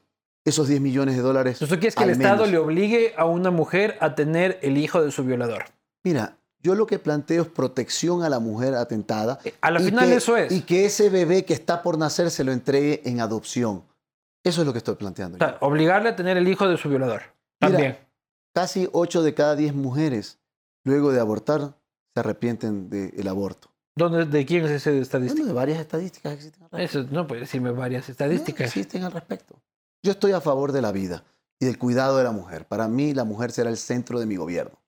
esos 0.44 0.68
10 0.68 0.80
millones 0.80 1.16
de 1.16 1.22
dólares. 1.22 1.62
¿Eso 1.62 1.78
quiere 1.78 1.94
que 1.94 2.04
el 2.04 2.10
Estado 2.10 2.46
le 2.46 2.58
obligue 2.58 3.14
a 3.16 3.24
una 3.24 3.50
mujer 3.50 3.96
a 4.00 4.14
tener 4.14 4.58
el 4.62 4.76
hijo 4.76 5.02
de 5.02 5.10
su 5.10 5.24
violador? 5.24 5.64
Mira, 6.04 6.36
yo 6.60 6.74
lo 6.74 6.86
que 6.86 6.98
planteo 6.98 7.42
es 7.42 7.48
protección 7.48 8.22
a 8.22 8.28
la 8.28 8.40
mujer 8.40 8.74
atentada. 8.74 9.38
Eh, 9.44 9.54
a 9.60 9.70
la 9.70 9.80
final 9.80 10.10
eso 10.12 10.36
es. 10.36 10.52
Y 10.52 10.62
que 10.62 10.86
ese 10.86 11.10
bebé 11.10 11.44
que 11.44 11.54
está 11.54 11.82
por 11.82 11.98
nacer 11.98 12.30
se 12.30 12.44
lo 12.44 12.52
entregue 12.52 13.02
en 13.04 13.20
adopción. 13.20 13.84
Eso 14.42 14.60
es 14.60 14.66
lo 14.66 14.72
que 14.72 14.78
estoy 14.78 14.94
planteando. 14.96 15.38
obligarle 15.60 16.10
a 16.10 16.16
tener 16.16 16.36
el 16.36 16.46
hijo 16.48 16.68
de 16.68 16.76
su 16.76 16.88
violador. 16.88 17.22
También. 17.58 17.98
Casi 18.54 18.88
8 18.92 19.22
de 19.22 19.34
cada 19.34 19.56
10 19.56 19.74
mujeres, 19.74 20.38
luego 20.84 21.12
de 21.12 21.20
abortar, 21.20 21.74
se 22.14 22.20
arrepienten 22.20 22.88
del 22.88 23.28
aborto. 23.28 23.70
¿Dónde, 23.96 24.24
¿De 24.24 24.44
quién 24.44 24.64
es 24.64 24.70
esa 24.70 24.90
estadística? 24.90 25.42
Bueno, 25.42 25.48
de 25.48 25.52
varias 25.54 25.80
estadísticas 25.80 26.32
existen. 26.32 26.68
Eso, 26.72 27.04
no 27.10 27.26
puede 27.26 27.42
decirme 27.42 27.70
varias 27.70 28.08
estadísticas. 28.08 28.68
existen 28.68 29.04
al 29.04 29.12
respecto. 29.12 29.56
Yo 30.04 30.12
estoy 30.12 30.32
a 30.32 30.40
favor 30.42 30.72
de 30.72 30.82
la 30.82 30.92
vida 30.92 31.24
y 31.58 31.64
del 31.64 31.78
cuidado 31.78 32.18
de 32.18 32.24
la 32.24 32.30
mujer. 32.30 32.66
Para 32.66 32.88
mí, 32.88 33.14
la 33.14 33.24
mujer 33.24 33.52
será 33.52 33.70
el 33.70 33.78
centro 33.78 34.20
de 34.20 34.26
mi 34.26 34.36
gobierno. 34.36 34.78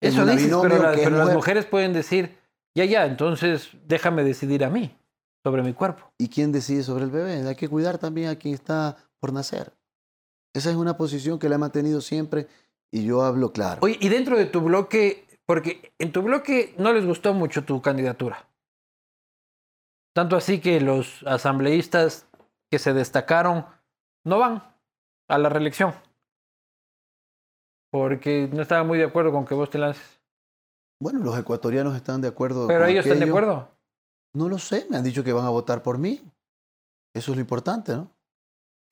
Eso 0.00 0.26
dices, 0.26 0.52
pero, 0.60 0.92
pero 0.92 1.18
las 1.18 1.32
mujeres 1.32 1.66
pueden 1.66 1.92
decir, 1.92 2.36
ya, 2.74 2.84
ya, 2.84 3.06
entonces 3.06 3.70
déjame 3.86 4.24
decidir 4.24 4.64
a 4.64 4.70
mí 4.70 4.98
sobre 5.44 5.62
mi 5.62 5.72
cuerpo. 5.72 6.12
¿Y 6.18 6.28
quién 6.28 6.50
decide 6.50 6.82
sobre 6.82 7.04
el 7.04 7.10
bebé? 7.10 7.46
Hay 7.46 7.54
que 7.54 7.68
cuidar 7.68 7.98
también 7.98 8.28
a 8.28 8.36
quien 8.36 8.54
está 8.54 8.96
por 9.20 9.32
nacer. 9.32 9.72
Esa 10.52 10.70
es 10.70 10.76
una 10.76 10.96
posición 10.96 11.38
que 11.38 11.48
la 11.48 11.54
he 11.54 11.58
mantenido 11.58 12.00
siempre 12.00 12.48
y 12.90 13.04
yo 13.04 13.22
hablo 13.22 13.52
claro. 13.52 13.78
Oye, 13.82 13.98
y 14.00 14.08
dentro 14.08 14.36
de 14.36 14.46
tu 14.46 14.62
bloque, 14.62 15.28
porque 15.46 15.92
en 16.00 16.10
tu 16.10 16.22
bloque 16.22 16.74
no 16.76 16.92
les 16.92 17.06
gustó 17.06 17.34
mucho 17.34 17.64
tu 17.64 17.80
candidatura. 17.80 18.48
Tanto 20.12 20.36
así 20.36 20.58
que 20.58 20.80
los 20.80 21.22
asambleístas 21.24 22.26
que 22.68 22.80
se 22.80 22.92
destacaron 22.94 23.66
no 24.24 24.38
van 24.38 24.62
a 25.28 25.38
la 25.38 25.48
reelección. 25.48 25.94
Porque 27.90 28.48
no 28.52 28.62
estaban 28.62 28.86
muy 28.86 28.98
de 28.98 29.04
acuerdo 29.04 29.32
con 29.32 29.44
que 29.44 29.54
vos 29.54 29.70
te 29.70 29.78
lances. 29.78 30.20
Bueno, 31.00 31.20
los 31.20 31.38
ecuatorianos 31.38 31.96
están 31.96 32.20
de 32.20 32.28
acuerdo. 32.28 32.66
¿Pero 32.66 32.86
ellos 32.86 33.04
están 33.04 33.20
de 33.20 33.28
acuerdo? 33.28 33.68
No 34.34 34.48
lo 34.48 34.58
sé, 34.58 34.86
me 34.90 34.96
han 34.96 35.02
dicho 35.04 35.24
que 35.24 35.32
van 35.32 35.46
a 35.46 35.50
votar 35.50 35.82
por 35.82 35.98
mí. 35.98 36.20
Eso 37.14 37.32
es 37.32 37.36
lo 37.36 37.40
importante, 37.40 37.92
¿no? 37.92 38.10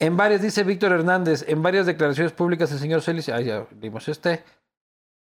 En 0.01 0.17
varias, 0.17 0.43
dice 0.43 0.65
Víctor 0.65 0.93
Hernández, 0.93 1.45
en 1.49 1.63
varias 1.63 1.87
declaraciones 1.87 2.33
públicas 2.33 2.71
el 2.73 2.79
señor 2.79 3.03
Celis, 3.03 3.29
ah, 3.29 3.41
ya 3.41 3.67
vimos 3.73 4.09
este. 4.09 4.45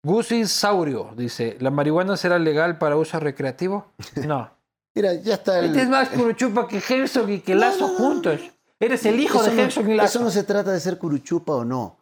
Gusis 0.03 0.51
Saurio 0.51 1.13
dice, 1.15 1.57
¿la 1.59 1.71
marihuana 1.71 2.15
será 2.17 2.37
legal 2.37 2.77
para 2.77 2.97
uso 2.97 3.19
recreativo? 3.19 3.93
No. 4.27 4.55
Mira, 4.95 5.13
ya 5.13 5.35
está 5.35 5.59
el... 5.59 5.65
Este 5.65 5.83
es 5.83 5.89
más 5.89 6.09
curuchupa 6.09 6.67
que 6.67 6.77
Herzog 6.77 7.29
y 7.29 7.41
que 7.41 7.53
Lazo 7.53 7.87
juntos. 7.87 8.41
Eres 8.79 9.05
el 9.05 9.19
hijo 9.19 9.41
de 9.41 9.61
Herzog 9.61 9.89
y 9.89 9.95
Lazo. 9.95 10.19
Eso 10.19 10.23
no 10.25 10.31
se 10.31 10.43
trata 10.43 10.71
de 10.71 10.79
ser 10.79 10.97
curuchupa 10.97 11.53
o 11.53 11.65
no. 11.65 11.97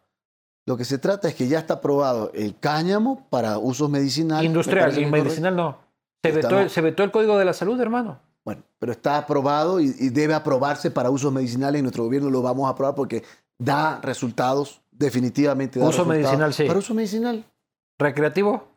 Lo 0.66 0.76
que 0.76 0.84
se 0.84 0.98
trata 0.98 1.28
es 1.28 1.34
que 1.34 1.46
ya 1.46 1.60
está 1.60 1.74
aprobado 1.74 2.30
el 2.34 2.58
cáñamo 2.58 3.26
para 3.30 3.58
usos 3.58 3.88
medicinales. 3.88 4.46
Industrial, 4.46 4.98
y 4.98 5.06
medicinal 5.06 5.54
no. 5.54 5.78
se 6.22 6.80
vetó 6.80 7.04
el 7.04 7.10
Código 7.10 7.38
de 7.38 7.44
la 7.44 7.52
Salud, 7.52 7.80
hermano. 7.80 8.20
Bueno, 8.44 8.62
pero 8.78 8.92
está 8.92 9.18
aprobado 9.18 9.80
y, 9.80 9.90
debe 10.10 10.32
aprobarse 10.32 10.92
para 10.92 11.10
usos 11.10 11.32
medicinales 11.32 11.80
y 11.80 11.82
nuestro 11.82 12.04
gobierno 12.04 12.30
lo 12.30 12.42
vamos 12.42 12.66
a 12.66 12.70
aprobar 12.70 12.94
porque 12.94 13.24
da 13.58 14.00
resultados, 14.00 14.82
definitivamente. 14.92 15.80
uso 15.80 16.04
medicinal, 16.04 16.54
sí. 16.54 16.64
Para 16.64 16.78
uso 16.78 16.94
medicinal. 16.94 17.44
¿Recreativo? 17.98 18.68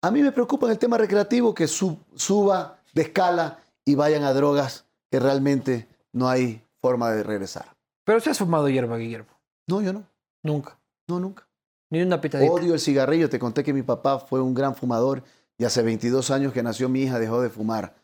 A 0.00 0.10
mí 0.10 0.22
me 0.22 0.32
preocupa 0.32 0.70
el 0.70 0.78
tema 0.78 0.96
recreativo 0.96 1.54
que 1.54 1.66
suba 1.66 2.78
de 2.94 3.02
escala 3.02 3.58
y 3.84 3.94
vayan 3.94 4.22
a 4.22 4.32
drogas 4.32 4.86
que 5.10 5.20
realmente 5.20 5.86
no 6.12 6.28
hay 6.28 6.62
forma 6.84 7.10
de 7.12 7.22
regresar. 7.22 7.74
Pero 8.04 8.20
se 8.20 8.28
has 8.28 8.36
fumado 8.36 8.68
hierba, 8.68 8.98
Guillermo. 8.98 9.30
No, 9.66 9.80
yo 9.80 9.94
no. 9.94 10.06
Nunca. 10.42 10.78
No, 11.08 11.18
nunca. 11.18 11.48
Ni 11.90 12.02
una 12.02 12.20
pitadita. 12.20 12.52
Odio 12.52 12.74
el 12.74 12.80
cigarrillo. 12.80 13.30
Te 13.30 13.38
conté 13.38 13.64
que 13.64 13.72
mi 13.72 13.80
papá 13.80 14.18
fue 14.18 14.42
un 14.42 14.52
gran 14.52 14.74
fumador 14.74 15.22
y 15.56 15.64
hace 15.64 15.82
22 15.82 16.30
años 16.30 16.52
que 16.52 16.62
nació 16.62 16.90
mi 16.90 17.00
hija 17.04 17.18
dejó 17.18 17.40
de 17.40 17.48
fumar. 17.48 17.94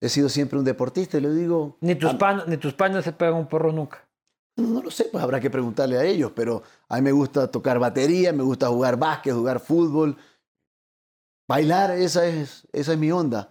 He 0.00 0.08
sido 0.08 0.30
siempre 0.30 0.58
un 0.58 0.64
deportista 0.64 1.18
y 1.18 1.20
le 1.20 1.28
digo... 1.34 1.76
Ni 1.82 1.94
tus, 1.94 2.14
pan, 2.14 2.44
ni 2.46 2.56
tus 2.56 2.72
panas 2.72 3.04
se 3.04 3.12
pegan 3.12 3.34
un 3.34 3.46
porro 3.46 3.70
nunca. 3.70 4.08
No, 4.56 4.82
lo 4.82 4.90
sé, 4.90 5.10
pues 5.12 5.22
habrá 5.22 5.38
que 5.38 5.50
preguntarle 5.50 5.98
a 5.98 6.04
ellos, 6.04 6.32
pero 6.34 6.62
a 6.88 6.96
mí 6.96 7.02
me 7.02 7.12
gusta 7.12 7.50
tocar 7.50 7.78
batería, 7.78 8.32
me 8.32 8.42
gusta 8.42 8.68
jugar 8.68 8.96
básquet, 8.98 9.34
jugar 9.34 9.60
fútbol, 9.60 10.16
bailar, 11.46 11.90
esa 11.90 12.26
es, 12.26 12.66
esa 12.72 12.92
es 12.92 12.98
mi 12.98 13.12
onda. 13.12 13.50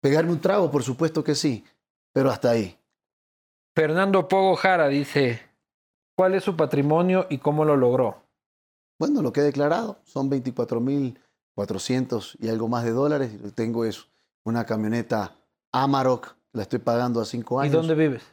Pegarme 0.00 0.32
un 0.32 0.40
trago, 0.40 0.68
por 0.68 0.82
supuesto 0.82 1.22
que 1.22 1.36
sí, 1.36 1.64
pero 2.12 2.28
hasta 2.28 2.50
ahí. 2.50 2.79
Fernando 3.74 4.28
Pogo 4.28 4.56
Jara 4.56 4.88
dice, 4.88 5.40
¿cuál 6.16 6.34
es 6.34 6.44
su 6.44 6.56
patrimonio 6.56 7.26
y 7.30 7.38
cómo 7.38 7.64
lo 7.64 7.76
logró? 7.76 8.24
Bueno, 8.98 9.22
lo 9.22 9.32
que 9.32 9.40
he 9.40 9.44
declarado 9.44 10.00
son 10.04 10.30
24.400 10.30 12.36
y 12.40 12.48
algo 12.48 12.68
más 12.68 12.84
de 12.84 12.90
dólares. 12.90 13.32
Tengo 13.54 13.84
eso, 13.84 14.06
una 14.44 14.66
camioneta 14.66 15.36
Amarok, 15.72 16.34
la 16.52 16.62
estoy 16.62 16.80
pagando 16.80 17.20
a 17.20 17.24
cinco 17.24 17.60
años. 17.60 17.72
¿Y 17.72 17.76
dónde 17.76 17.94
vives? 17.94 18.24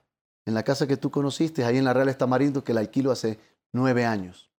en 0.48 0.54
la 0.54 0.64
casa 0.64 0.88
que 0.88 0.96
tú 0.96 1.12
conociste, 1.12 1.66
ahí 1.66 1.78
en 1.78 1.84
la 1.84 1.94
Real 1.94 2.08
Estamarindo, 2.08 2.64
que 2.64 2.74
la 2.74 2.80
alquilo 2.80 3.12
hace 3.12 3.38
nueve 3.74 4.06
años. 4.06 4.50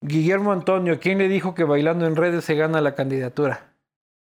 Guillermo 0.00 0.52
Antonio, 0.52 0.98
¿quién 0.98 1.18
le 1.18 1.28
dijo 1.28 1.54
que 1.54 1.64
bailando 1.64 2.06
en 2.06 2.16
redes 2.16 2.44
se 2.44 2.54
gana 2.54 2.80
la 2.80 2.94
candidatura? 2.94 3.74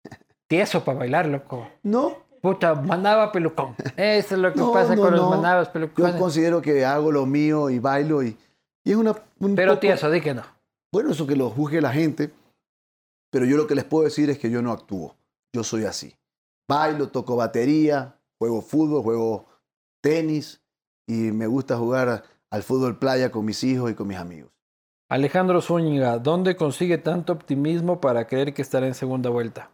Tieso 0.48 0.84
para 0.84 1.00
bailar, 1.00 1.28
loco. 1.28 1.70
No. 1.84 2.25
Puta, 2.46 2.76
manaba 2.76 3.32
pelucón. 3.32 3.74
Eso 3.98 4.36
es 4.36 4.40
lo 4.40 4.54
que 4.54 4.60
pasa 4.72 4.96
con 4.96 5.16
los 5.16 5.30
manabas 5.32 5.70
pelucones. 5.70 6.14
Yo 6.14 6.20
considero 6.20 6.62
que 6.62 6.86
hago 6.86 7.12
lo 7.12 7.26
mío 7.26 7.72
y 7.72 7.80
bailo 7.80 8.22
y, 8.22 8.38
y 8.84 8.92
es 8.92 8.96
una... 8.96 9.16
pero 9.56 9.80
tieso, 9.80 10.12
di 10.12 10.22
que 10.22 10.36
no. 10.36 10.44
Bueno, 10.92 11.10
eso 11.10 11.26
que 11.26 11.36
lo 11.36 11.50
juzgue 11.50 11.82
la 11.82 11.92
gente, 11.92 12.32
pero 13.32 13.46
yo 13.46 13.58
lo 13.58 13.66
que 13.66 13.74
les 13.74 13.84
puedo 13.84 14.04
decir 14.04 14.30
es 14.30 14.38
que 14.38 14.52
yo 14.52 14.62
no 14.62 14.72
actúo. 14.72 15.16
Yo 15.54 15.64
soy 15.64 15.86
así. 15.86 16.14
Bailo, 16.70 17.10
toco 17.10 17.36
batería, 17.36 18.16
juego 18.38 18.62
fútbol, 18.62 19.02
juego 19.02 19.48
tenis 20.04 20.62
y 21.08 21.32
me 21.32 21.48
gusta 21.48 21.78
jugar 21.78 22.26
al 22.52 22.62
fútbol 22.62 23.00
playa 23.00 23.32
con 23.32 23.44
mis 23.44 23.64
hijos 23.64 23.90
y 23.90 23.96
con 23.96 24.06
mis 24.06 24.18
amigos. 24.18 24.52
Alejandro 25.10 25.62
Zúñiga, 25.62 26.20
¿dónde 26.20 26.56
consigue 26.56 27.00
tanto 27.00 27.34
optimismo 27.34 28.00
para 28.00 28.28
creer 28.28 28.54
que 28.54 28.62
estará 28.62 28.86
en 28.86 28.94
segunda 28.94 29.32
vuelta? 29.32 29.72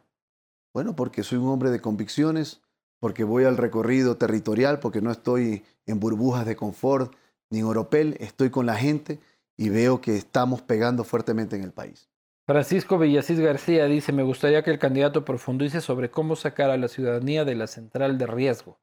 Bueno, 0.74 0.96
porque 0.96 1.24
soy 1.24 1.38
un 1.38 1.50
hombre 1.50 1.70
de 1.70 1.82
convicciones, 1.82 2.62
porque 3.00 3.24
voy 3.24 3.46
al 3.46 3.58
recorrido 3.58 4.18
territorial, 4.18 4.80
porque 4.80 5.02
no 5.02 5.12
estoy 5.12 5.64
en 5.86 6.00
burbujas 6.00 6.46
de 6.46 6.56
confort 6.56 7.16
ni 7.50 7.60
en 7.60 7.66
oropel, 7.66 8.16
estoy 8.20 8.50
con 8.50 8.66
la 8.66 8.76
gente 8.76 9.20
y 9.58 9.70
veo 9.70 10.02
que 10.02 10.16
estamos 10.16 10.62
pegando 10.62 11.04
fuertemente 11.04 11.56
en 11.56 11.64
el 11.64 11.72
país. 11.72 12.10
Francisco 12.46 12.98
Villasís 12.98 13.40
García 13.40 13.86
dice, 13.86 14.14
me 14.14 14.24
gustaría 14.24 14.64
que 14.64 14.72
el 14.72 14.80
candidato 14.80 15.26
profundice 15.26 15.82
sobre 15.82 16.10
cómo 16.10 16.36
sacar 16.36 16.70
a 16.70 16.78
la 16.78 16.88
ciudadanía 16.88 17.46
de 17.46 17.56
la 17.56 17.68
central 17.68 18.18
de 18.18 18.28
riesgo 18.28 18.80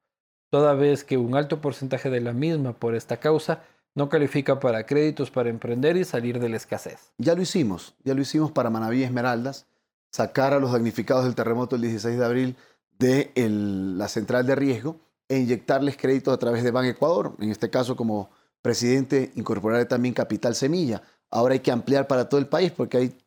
toda 0.51 0.75
vez 0.75 1.05
que 1.05 1.17
un 1.17 1.37
alto 1.37 1.61
porcentaje 1.61 2.11
de 2.11 2.21
la 2.21 2.33
misma 2.33 2.73
por 2.73 2.95
esta 2.95 3.19
causa 3.19 3.63
no 3.95 4.09
califica 4.09 4.61
para 4.61 4.87
créditos 4.87 5.31
para 5.31 5.51
emprender 5.51 5.97
y 5.97 6.05
salir 6.05 6.39
de 6.39 6.49
la 6.49 6.57
escasez. 6.57 7.13
Ya 7.19 7.35
lo 7.35 7.43
hicimos, 7.43 7.95
ya 8.05 8.15
lo 8.15 8.21
hicimos 8.21 8.53
para 8.53 8.71
Manaví 8.71 9.03
Esmeraldas, 9.03 9.67
sacar 10.11 10.53
a 10.53 10.61
los 10.61 10.73
damnificados 10.73 11.25
del 11.25 11.35
terremoto 11.35 11.77
el 11.77 11.83
16 11.83 12.19
de 12.19 12.25
abril 12.25 12.57
de 12.99 13.33
la 13.37 14.09
central 14.09 14.47
de 14.47 14.55
riesgo 14.55 15.01
e 15.29 15.39
inyectarles 15.39 15.97
créditos 15.97 16.35
a 16.35 16.39
través 16.39 16.65
de 16.65 16.71
Ban 16.71 16.87
Ecuador, 16.87 17.35
en 17.39 17.51
este 17.51 17.71
caso 17.71 17.97
como 17.97 18.31
presidente 18.63 19.31
incorporar 19.37 19.85
también 19.87 20.15
capital 20.15 20.55
semilla. 20.55 21.03
Ahora 21.31 21.55
hay 21.55 21.61
que 21.61 21.71
ampliar 21.71 22.07
para 22.07 22.29
todo 22.29 22.41
el 22.41 22.47
país 22.47 22.73
porque 22.73 22.97
hay 22.97 23.19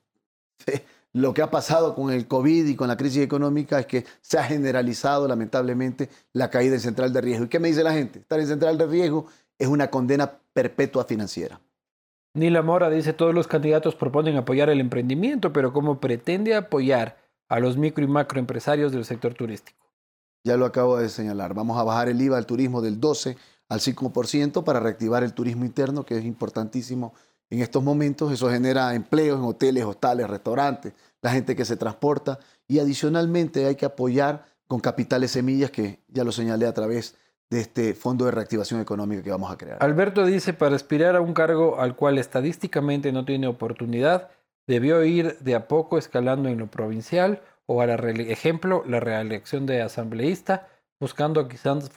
lo 1.14 1.34
que 1.34 1.42
ha 1.42 1.52
pasado 1.52 1.94
con 1.94 2.12
el 2.12 2.28
COVID 2.28 2.68
y 2.68 2.76
con 2.76 2.88
la 2.88 2.98
crisis 2.98 3.22
económica 3.22 3.80
es 3.80 3.86
que 3.86 4.06
se 4.22 4.40
ha 4.40 4.44
generalizado 4.44 5.28
lamentablemente 5.28 6.10
la 6.34 6.50
caída 6.50 6.76
en 6.76 6.82
central 6.82 7.12
de 7.12 7.22
riesgo. 7.22 7.46
¿Y 7.46 7.50
qué 7.50 7.60
me 7.60 7.68
dice 7.68 7.84
la 7.84 7.94
gente? 7.94 8.20
Estar 8.20 8.40
en 8.40 8.48
central 8.48 8.78
de 8.78 8.88
riesgo 8.88 9.26
es 9.58 9.68
una 9.68 9.90
condena 9.90 10.40
perpetua 10.54 11.04
financiera. 11.04 11.60
Nila 12.34 12.62
Mora 12.62 12.90
dice, 12.90 13.12
todos 13.12 13.36
los 13.36 13.48
candidatos 13.48 13.96
proponen 13.96 14.38
apoyar 14.38 14.70
el 14.70 14.80
emprendimiento, 14.80 15.52
pero 15.52 15.74
¿cómo 15.74 16.00
pretende 16.00 16.56
apoyar 16.56 17.18
a 17.50 17.60
los 17.60 17.78
micro 17.78 18.06
y 18.06 18.08
macroempresarios 18.08 18.94
del 18.94 19.04
sector 19.04 19.34
turístico? 19.34 19.86
Ya 20.44 20.56
lo 20.56 20.66
acabo 20.66 20.98
de 20.98 21.10
señalar. 21.10 21.54
Vamos 21.54 21.78
a 21.78 21.84
bajar 21.84 22.08
el 22.08 22.22
IVA 22.22 22.38
al 22.38 22.46
turismo 22.46 22.82
del 22.82 23.00
12 23.00 23.38
al 23.68 23.80
5% 23.80 24.64
para 24.64 24.80
reactivar 24.80 25.24
el 25.24 25.34
turismo 25.34 25.66
interno, 25.66 26.06
que 26.06 26.18
es 26.18 26.26
importantísimo 26.26 27.14
en 27.50 27.60
estos 27.60 27.84
momentos. 27.84 28.32
Eso 28.32 28.50
genera 28.50 28.96
empleos 28.96 29.38
en 29.38 29.46
hoteles, 29.46 29.84
hostales, 29.86 30.30
restaurantes, 30.30 30.94
la 31.22 31.32
gente 31.32 31.56
que 31.56 31.66
se 31.66 31.78
transporta. 31.78 32.40
Y 32.68 32.80
adicionalmente 32.80 33.66
hay 33.66 33.76
que 33.76 33.86
apoyar 33.86 34.46
con 34.68 34.80
capitales 34.80 35.32
semillas, 35.32 35.72
que 35.72 36.00
ya 36.08 36.24
lo 36.24 36.32
señalé 36.32 36.66
a 36.66 36.74
través 36.74 37.16
de 37.52 37.60
este 37.60 37.94
Fondo 37.94 38.26
de 38.26 38.32
Reactivación 38.32 38.80
Económica 38.80 39.22
que 39.22 39.30
vamos 39.30 39.52
a 39.52 39.58
crear. 39.58 39.78
Alberto 39.84 40.26
dice, 40.26 40.54
para 40.54 40.76
aspirar 40.76 41.18
a 41.18 41.22
un 41.22 41.34
cargo 41.34 41.80
al 41.80 41.96
cual 41.96 42.18
estadísticamente 42.18 43.12
no 43.12 43.26
tiene 43.26 43.46
oportunidad, 43.48 44.32
debió 44.68 45.04
ir 45.04 45.38
de 45.40 45.54
a 45.54 45.68
poco 45.68 45.98
escalando 45.98 46.48
en 46.48 46.58
lo 46.58 46.68
provincial 46.68 47.42
o 47.66 47.82
a 47.82 47.88
la 47.88 47.96
ejemplo, 47.96 48.84
la 48.88 49.02
reelección 49.02 49.66
de 49.66 49.82
asambleísta, 49.82 50.70
buscando 51.00 51.48
quizás, 51.48 51.92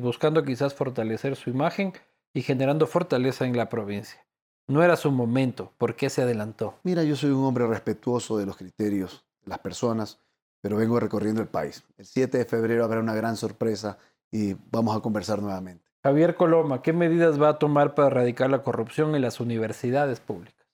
buscando 0.00 0.44
quizás 0.44 0.72
fortalecer 0.72 1.36
su 1.36 1.50
imagen 1.50 1.92
y 2.32 2.42
generando 2.42 2.86
fortaleza 2.86 3.44
en 3.44 3.56
la 3.56 3.68
provincia. 3.68 4.24
No 4.68 4.84
era 4.84 4.96
su 4.96 5.10
momento. 5.10 5.72
¿Por 5.78 5.96
qué 5.96 6.10
se 6.10 6.22
adelantó? 6.22 6.78
Mira, 6.84 7.02
yo 7.02 7.16
soy 7.16 7.30
un 7.30 7.44
hombre 7.44 7.66
respetuoso 7.66 8.38
de 8.38 8.46
los 8.46 8.56
criterios 8.56 9.24
de 9.44 9.50
las 9.50 9.58
personas, 9.58 10.20
pero 10.60 10.76
vengo 10.76 11.00
recorriendo 11.00 11.40
el 11.40 11.48
país. 11.48 11.82
El 11.98 12.06
7 12.06 12.38
de 12.38 12.44
febrero 12.44 12.84
habrá 12.84 13.00
una 13.00 13.14
gran 13.14 13.36
sorpresa 13.36 13.98
y 14.32 14.56
vamos 14.72 14.96
a 14.96 15.00
conversar 15.00 15.40
nuevamente. 15.40 15.84
Javier 16.02 16.34
Coloma, 16.34 16.82
¿qué 16.82 16.92
medidas 16.92 17.40
va 17.40 17.50
a 17.50 17.58
tomar 17.58 17.94
para 17.94 18.08
erradicar 18.08 18.50
la 18.50 18.62
corrupción 18.62 19.14
en 19.14 19.22
las 19.22 19.38
universidades 19.38 20.18
públicas? 20.18 20.66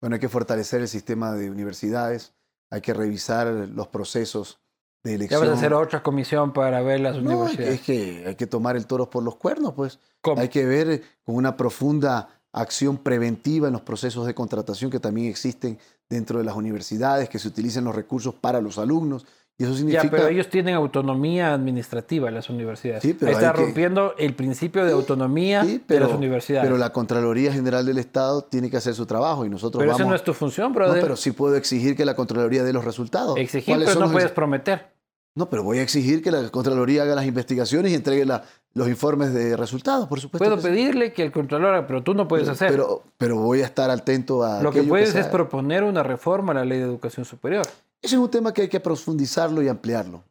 Bueno, 0.00 0.14
hay 0.14 0.20
que 0.20 0.28
fortalecer 0.28 0.80
el 0.80 0.88
sistema 0.88 1.32
de 1.32 1.50
universidades, 1.50 2.34
hay 2.70 2.80
que 2.80 2.92
revisar 2.92 3.46
los 3.46 3.86
procesos 3.88 4.58
de 5.04 5.14
elección. 5.14 5.40
Ya 5.40 5.46
vas 5.46 5.56
a 5.56 5.58
hacer 5.58 5.74
otra 5.74 6.02
comisión 6.02 6.52
para 6.52 6.82
ver 6.82 7.00
las 7.00 7.16
universidades. 7.16 7.74
Es 7.74 7.80
que 7.82 8.24
hay 8.26 8.34
que 8.34 8.46
tomar 8.46 8.76
el 8.76 8.86
toro 8.86 9.08
por 9.08 9.22
los 9.22 9.36
cuernos, 9.36 9.74
pues. 9.74 10.00
Hay 10.36 10.48
que 10.48 10.64
ver 10.64 11.02
con 11.22 11.36
una 11.36 11.56
profunda 11.56 12.28
acción 12.52 12.98
preventiva 12.98 13.68
en 13.68 13.74
los 13.74 13.82
procesos 13.82 14.26
de 14.26 14.34
contratación 14.34 14.90
que 14.90 15.00
también 15.00 15.28
existen 15.28 15.78
dentro 16.08 16.38
de 16.38 16.44
las 16.44 16.56
universidades, 16.56 17.28
que 17.28 17.38
se 17.38 17.48
utilicen 17.48 17.84
los 17.84 17.94
recursos 17.94 18.34
para 18.34 18.60
los 18.60 18.78
alumnos. 18.78 19.26
Y 19.56 19.64
eso 19.64 19.74
significa... 19.74 20.02
Ya, 20.02 20.10
pero 20.10 20.28
ellos 20.28 20.48
tienen 20.48 20.74
autonomía 20.74 21.54
administrativa 21.54 22.30
las 22.30 22.50
universidades. 22.50 23.02
Sí, 23.02 23.14
pero 23.14 23.32
está 23.32 23.52
rompiendo 23.52 24.14
el 24.18 24.34
principio 24.34 24.84
de 24.84 24.92
autonomía 24.92 25.62
de 25.64 26.00
las 26.00 26.10
universidades. 26.10 26.66
Pero 26.66 26.78
la 26.78 26.92
Contraloría 26.92 27.52
General 27.52 27.86
del 27.86 27.98
Estado 27.98 28.42
tiene 28.42 28.68
que 28.68 28.78
hacer 28.78 28.94
su 28.94 29.06
trabajo 29.06 29.44
y 29.44 29.48
nosotros 29.48 29.80
pero 29.80 29.92
vamos... 29.92 29.98
Pero 29.98 30.06
eso 30.06 30.10
no 30.10 30.16
es 30.16 30.24
tu 30.24 30.34
función, 30.34 30.72
brother. 30.72 30.96
No, 30.96 31.02
pero 31.02 31.16
sí 31.16 31.30
puedo 31.30 31.56
exigir 31.56 31.96
que 31.96 32.04
la 32.04 32.16
Contraloría 32.16 32.64
dé 32.64 32.72
los 32.72 32.84
resultados. 32.84 33.38
Exigir, 33.38 33.76
pero 33.84 34.00
no 34.00 34.10
puedes 34.10 34.32
prometer. 34.32 34.92
No, 35.36 35.50
pero 35.50 35.64
voy 35.64 35.78
a 35.78 35.82
exigir 35.82 36.22
que 36.22 36.30
la 36.30 36.48
Contraloría 36.50 37.02
haga 37.02 37.16
las 37.16 37.26
investigaciones 37.26 37.90
y 37.90 37.96
entregue 37.96 38.24
los 38.24 38.88
informes 38.88 39.34
de 39.34 39.56
resultados, 39.56 40.06
por 40.06 40.20
supuesto. 40.20 40.48
Puedo 40.48 40.62
pedirle 40.62 41.12
que 41.12 41.24
el 41.24 41.32
Contralor, 41.32 41.86
pero 41.88 42.04
tú 42.04 42.14
no 42.14 42.28
puedes 42.28 42.48
hacer. 42.48 42.70
Pero, 42.70 43.02
pero 43.18 43.36
voy 43.38 43.62
a 43.62 43.64
estar 43.64 43.90
atento 43.90 44.44
a. 44.44 44.62
Lo 44.62 44.70
que 44.70 44.84
puedes 44.84 45.12
es 45.16 45.26
proponer 45.26 45.82
una 45.82 46.04
reforma 46.04 46.52
a 46.52 46.54
la 46.54 46.64
ley 46.64 46.78
de 46.78 46.84
educación 46.84 47.24
superior. 47.24 47.66
Ese 48.04 48.16
es 48.16 48.20
un 48.20 48.30
tema 48.30 48.52
que 48.52 48.60
hay 48.60 48.68
que 48.68 48.80
profundizarlo 48.80 49.62
y 49.62 49.68
ampliarlo. 49.68 50.24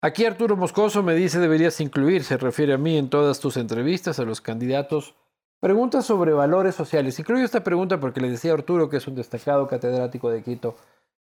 Aquí 0.00 0.24
Arturo 0.24 0.56
Moscoso 0.56 1.02
me 1.02 1.14
dice 1.14 1.38
deberías 1.38 1.78
incluir, 1.82 2.24
se 2.24 2.38
refiere 2.38 2.72
a 2.72 2.78
mí 2.78 2.96
en 2.96 3.10
todas 3.10 3.40
tus 3.40 3.58
entrevistas 3.58 4.18
a 4.18 4.24
los 4.24 4.40
candidatos. 4.40 5.14
Preguntas 5.60 6.06
sobre 6.06 6.32
valores 6.32 6.74
sociales. 6.74 7.18
Incluyo 7.18 7.44
esta 7.44 7.62
pregunta 7.62 8.00
porque 8.00 8.22
le 8.22 8.30
decía 8.30 8.52
a 8.52 8.54
Arturo, 8.54 8.88
que 8.88 8.96
es 8.96 9.06
un 9.06 9.16
destacado 9.16 9.68
catedrático 9.68 10.30
de 10.30 10.42
Quito, 10.42 10.76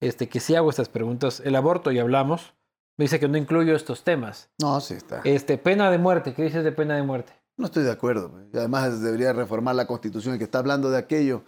este, 0.00 0.30
que 0.30 0.40
si 0.40 0.54
hago 0.54 0.70
estas 0.70 0.88
preguntas, 0.88 1.42
el 1.44 1.56
aborto 1.56 1.92
y 1.92 1.98
hablamos, 1.98 2.54
me 2.96 3.04
dice 3.04 3.20
que 3.20 3.28
no 3.28 3.36
incluyo 3.36 3.76
estos 3.76 4.04
temas. 4.04 4.48
No, 4.62 4.80
sí 4.80 4.94
está. 4.94 5.20
Este, 5.24 5.58
pena 5.58 5.90
de 5.90 5.98
muerte, 5.98 6.32
¿qué 6.32 6.44
dices 6.44 6.64
de 6.64 6.72
pena 6.72 6.96
de 6.96 7.02
muerte? 7.02 7.34
No 7.58 7.66
estoy 7.66 7.82
de 7.82 7.90
acuerdo. 7.90 8.32
Además 8.54 9.02
debería 9.02 9.34
reformar 9.34 9.74
la 9.74 9.86
constitución. 9.86 10.32
El 10.32 10.38
que 10.38 10.44
está 10.44 10.60
hablando 10.60 10.88
de 10.88 10.96
aquello, 10.96 11.44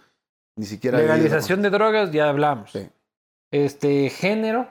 ni 0.55 0.67
siquiera... 0.67 0.99
Legalización 0.99 1.63
de 1.63 1.71
drogas, 1.71 2.11
ya 2.11 2.29
hablamos. 2.29 2.71
Sí. 2.71 2.87
Este, 3.63 4.09
género, 4.09 4.67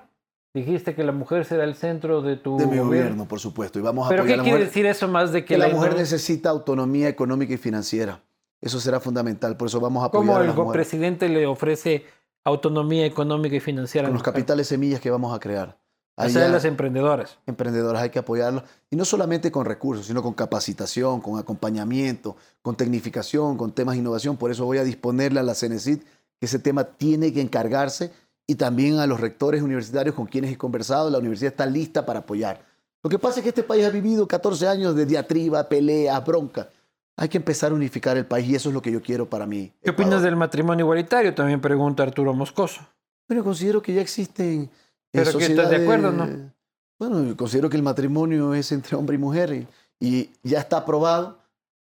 dijiste 0.53 0.95
que 0.95 1.05
la 1.05 1.13
mujer 1.13 1.47
será 1.47 1.65
el 1.65 1.75
centro 1.75 2.21
de 2.21 2.37
tu 2.37 2.59
de 2.59 2.67
mi 2.67 2.77
gobierno, 2.77 3.27
por 3.27 3.41
supuesto. 3.41 3.79
Y 3.79 3.83
vamos 3.83 4.07
a 4.07 4.11
¿Pero 4.11 4.27
qué 4.27 4.37
quiere 4.39 4.59
decir 4.59 4.85
eso 4.85 5.09
más 5.09 5.33
de 5.33 5.41
que, 5.41 5.55
que 5.55 5.59
la, 5.59 5.69
mujer 5.69 5.97
necesita 5.97 6.51
autonomía 6.51 7.09
económica 7.09 7.55
y 7.55 7.57
financiera? 7.57 8.21
Eso 8.61 8.79
será 8.81 9.01
fundamental. 9.01 9.57
Por 9.57 9.69
eso 9.69 9.81
vamos 9.81 10.03
a 10.03 10.07
apoyar 10.09 10.47
¿Cómo 10.55 10.65
a 10.65 10.67
el 10.67 10.73
presidente 10.73 11.31
le 11.31 11.47
ofrece 11.47 12.05
autonomía 12.45 13.07
económica 13.07 13.57
y 13.57 13.61
financiera. 13.61 14.09
Con 14.09 14.15
los 14.15 14.23
capitales 14.23 14.69
semillas 14.69 15.01
que 15.01 15.11
vamos 15.11 15.35
a 15.35 15.41
crear. 15.41 15.79
O 16.17 16.29
sea, 16.29 16.47
las 16.49 16.67
emprendedoras. 16.67 17.39
Emprendedoras 17.47 18.03
hay 18.03 18.11
que 18.11 18.19
apoyarlos. 18.19 18.65
Y 18.91 18.97
no 18.97 19.07
solamente 19.07 19.51
con 19.51 19.65
recursos, 19.65 20.05
sino 20.05 20.23
con 20.23 20.35
capacitación, 20.35 21.23
con 21.23 21.39
acompañamiento, 21.39 22.37
con 22.61 22.77
tecnificación, 22.77 23.57
con 23.57 23.73
temas 23.73 23.95
de 23.95 24.01
innovación. 24.01 24.37
Por 24.37 24.51
eso 24.51 24.67
voy 24.67 24.77
a 24.77 24.85
disponerle 24.85 25.41
a 25.41 25.43
la 25.43 25.55
CENESID 25.55 26.01
que 26.39 26.47
ese 26.47 26.59
tema 26.59 26.85
tiene 26.85 27.33
que 27.33 27.41
encargarse 27.41 28.13
y 28.47 28.57
también 28.57 28.99
a 28.99 29.07
los 29.07 29.21
rectores 29.21 29.63
universitarios 29.63 30.15
con 30.15 30.27
quienes 30.27 30.53
he 30.53 30.59
conversado. 30.59 31.11
La 31.11 31.19
universidad 31.19 31.53
está 31.53 31.67
lista 31.67 32.05
para 32.05 32.21
apoyar. 32.21 32.65
Lo 33.03 33.11
que 33.11 33.19
pasa 33.19 33.41
es 33.41 33.43
que 33.43 33.51
este 33.51 33.63
país 33.63 33.85
ha 33.85 33.91
vivido 33.91 34.27
14 34.27 34.69
años 34.69 34.95
de 34.95 35.07
diatriba, 35.07 35.69
pelea, 35.69 36.19
bronca. 36.21 36.69
Hay 37.17 37.29
que 37.29 37.39
empezar 37.39 37.73
a 37.73 37.75
unificar 37.75 38.17
el 38.17 38.27
país 38.27 38.49
y 38.49 38.55
eso 38.55 38.71
es 38.71 38.75
lo 38.75 38.83
que 38.83 38.91
yo 38.91 39.01
quiero 39.01 39.29
para 39.29 39.47
mí. 39.47 39.73
¿Qué 39.83 39.91
opinas 39.91 40.23
del 40.23 40.37
matrimonio 40.37 40.85
igualitario? 40.85 41.35
También 41.35 41.61
pregunta 41.61 42.03
Arturo 42.03 42.35
Moscoso. 42.35 42.81
Bueno, 43.29 43.45
considero 43.45 43.81
que 43.81 43.95
ya 43.95 44.01
existen. 44.01 44.71
¿Pero 45.11 45.39
que 45.39 45.47
estás 45.47 45.71
de 45.71 45.77
acuerdo 45.77 46.11
no? 46.11 46.53
Bueno, 46.99 47.37
considero 47.37 47.71
que 47.71 47.77
el 47.77 47.83
matrimonio 47.83 48.55
es 48.55 48.73
entre 48.73 48.97
hombre 48.97 49.17
y 49.17 49.19
mujer 49.19 49.67
y 50.01 50.31
ya 50.43 50.61
está 50.61 50.79
aprobado 50.79 51.39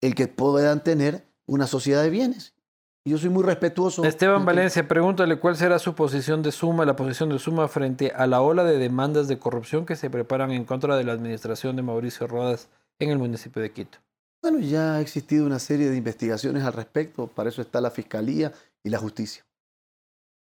el 0.00 0.14
que 0.14 0.28
puedan 0.28 0.82
tener 0.82 1.24
una 1.46 1.66
sociedad 1.66 2.02
de 2.02 2.11
bienes 2.11 2.55
yo 3.11 3.18
soy 3.18 3.30
muy 3.30 3.44
respetuoso. 3.44 4.04
Esteban 4.04 4.44
Valencia, 4.44 4.86
pregúntale 4.86 5.38
cuál 5.38 5.57
será 5.57 5.78
su 5.78 5.94
posición 5.94 6.42
de 6.42 6.50
Suma, 6.50 6.84
la 6.84 6.96
posición 6.96 7.28
de 7.28 7.38
Suma 7.38 7.68
frente 7.68 8.12
a 8.14 8.26
la 8.26 8.40
ola 8.40 8.64
de 8.64 8.78
demandas 8.78 9.28
de 9.28 9.38
corrupción 9.38 9.86
que 9.86 9.96
se 9.96 10.11
preparan 10.11 10.50
en 10.50 10.64
contra 10.64 10.96
de 10.96 11.04
la 11.04 11.12
administración 11.12 11.76
de 11.76 11.82
Mauricio 11.82 12.26
Rodas 12.26 12.68
en 12.98 13.11
el 13.11 13.18
municipio 13.18 13.62
de 13.62 13.70
Quito. 13.70 13.98
Bueno, 14.42 14.59
ya 14.59 14.96
ha 14.96 15.00
existido 15.00 15.46
una 15.46 15.59
serie 15.59 15.88
de 15.88 15.96
investigaciones 15.96 16.64
al 16.64 16.72
respecto, 16.72 17.26
para 17.26 17.48
eso 17.48 17.62
está 17.62 17.80
la 17.80 17.90
Fiscalía 17.90 18.52
y 18.82 18.90
la 18.90 18.98
Justicia. 18.98 19.44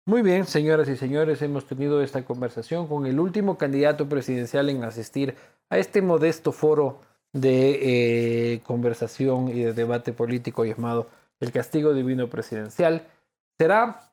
Muy 0.06 0.22
bien, 0.22 0.46
señoras 0.46 0.90
y 0.90 0.98
señores, 0.98 1.42
hemos 1.42 1.66
tenido 1.66 2.02
esta 2.02 2.26
conversación 2.26 2.88
con 2.88 3.06
el 3.06 3.20
último 3.20 3.58
candidato 3.58 4.10
presidencial 4.10 4.70
en 4.70 4.84
asistir 4.84 5.36
a 5.70 5.78
este 5.78 6.02
modesto 6.02 6.52
foro 6.52 7.00
de 7.32 8.54
eh, 8.54 8.62
conversación 8.64 9.48
y 9.50 9.64
de 9.64 9.74
debate 9.74 10.12
político 10.12 10.66
llamado 10.66 11.08
el 11.40 11.52
castigo 11.52 11.94
divino 11.94 12.30
presidencial, 12.30 13.08
será 13.60 14.12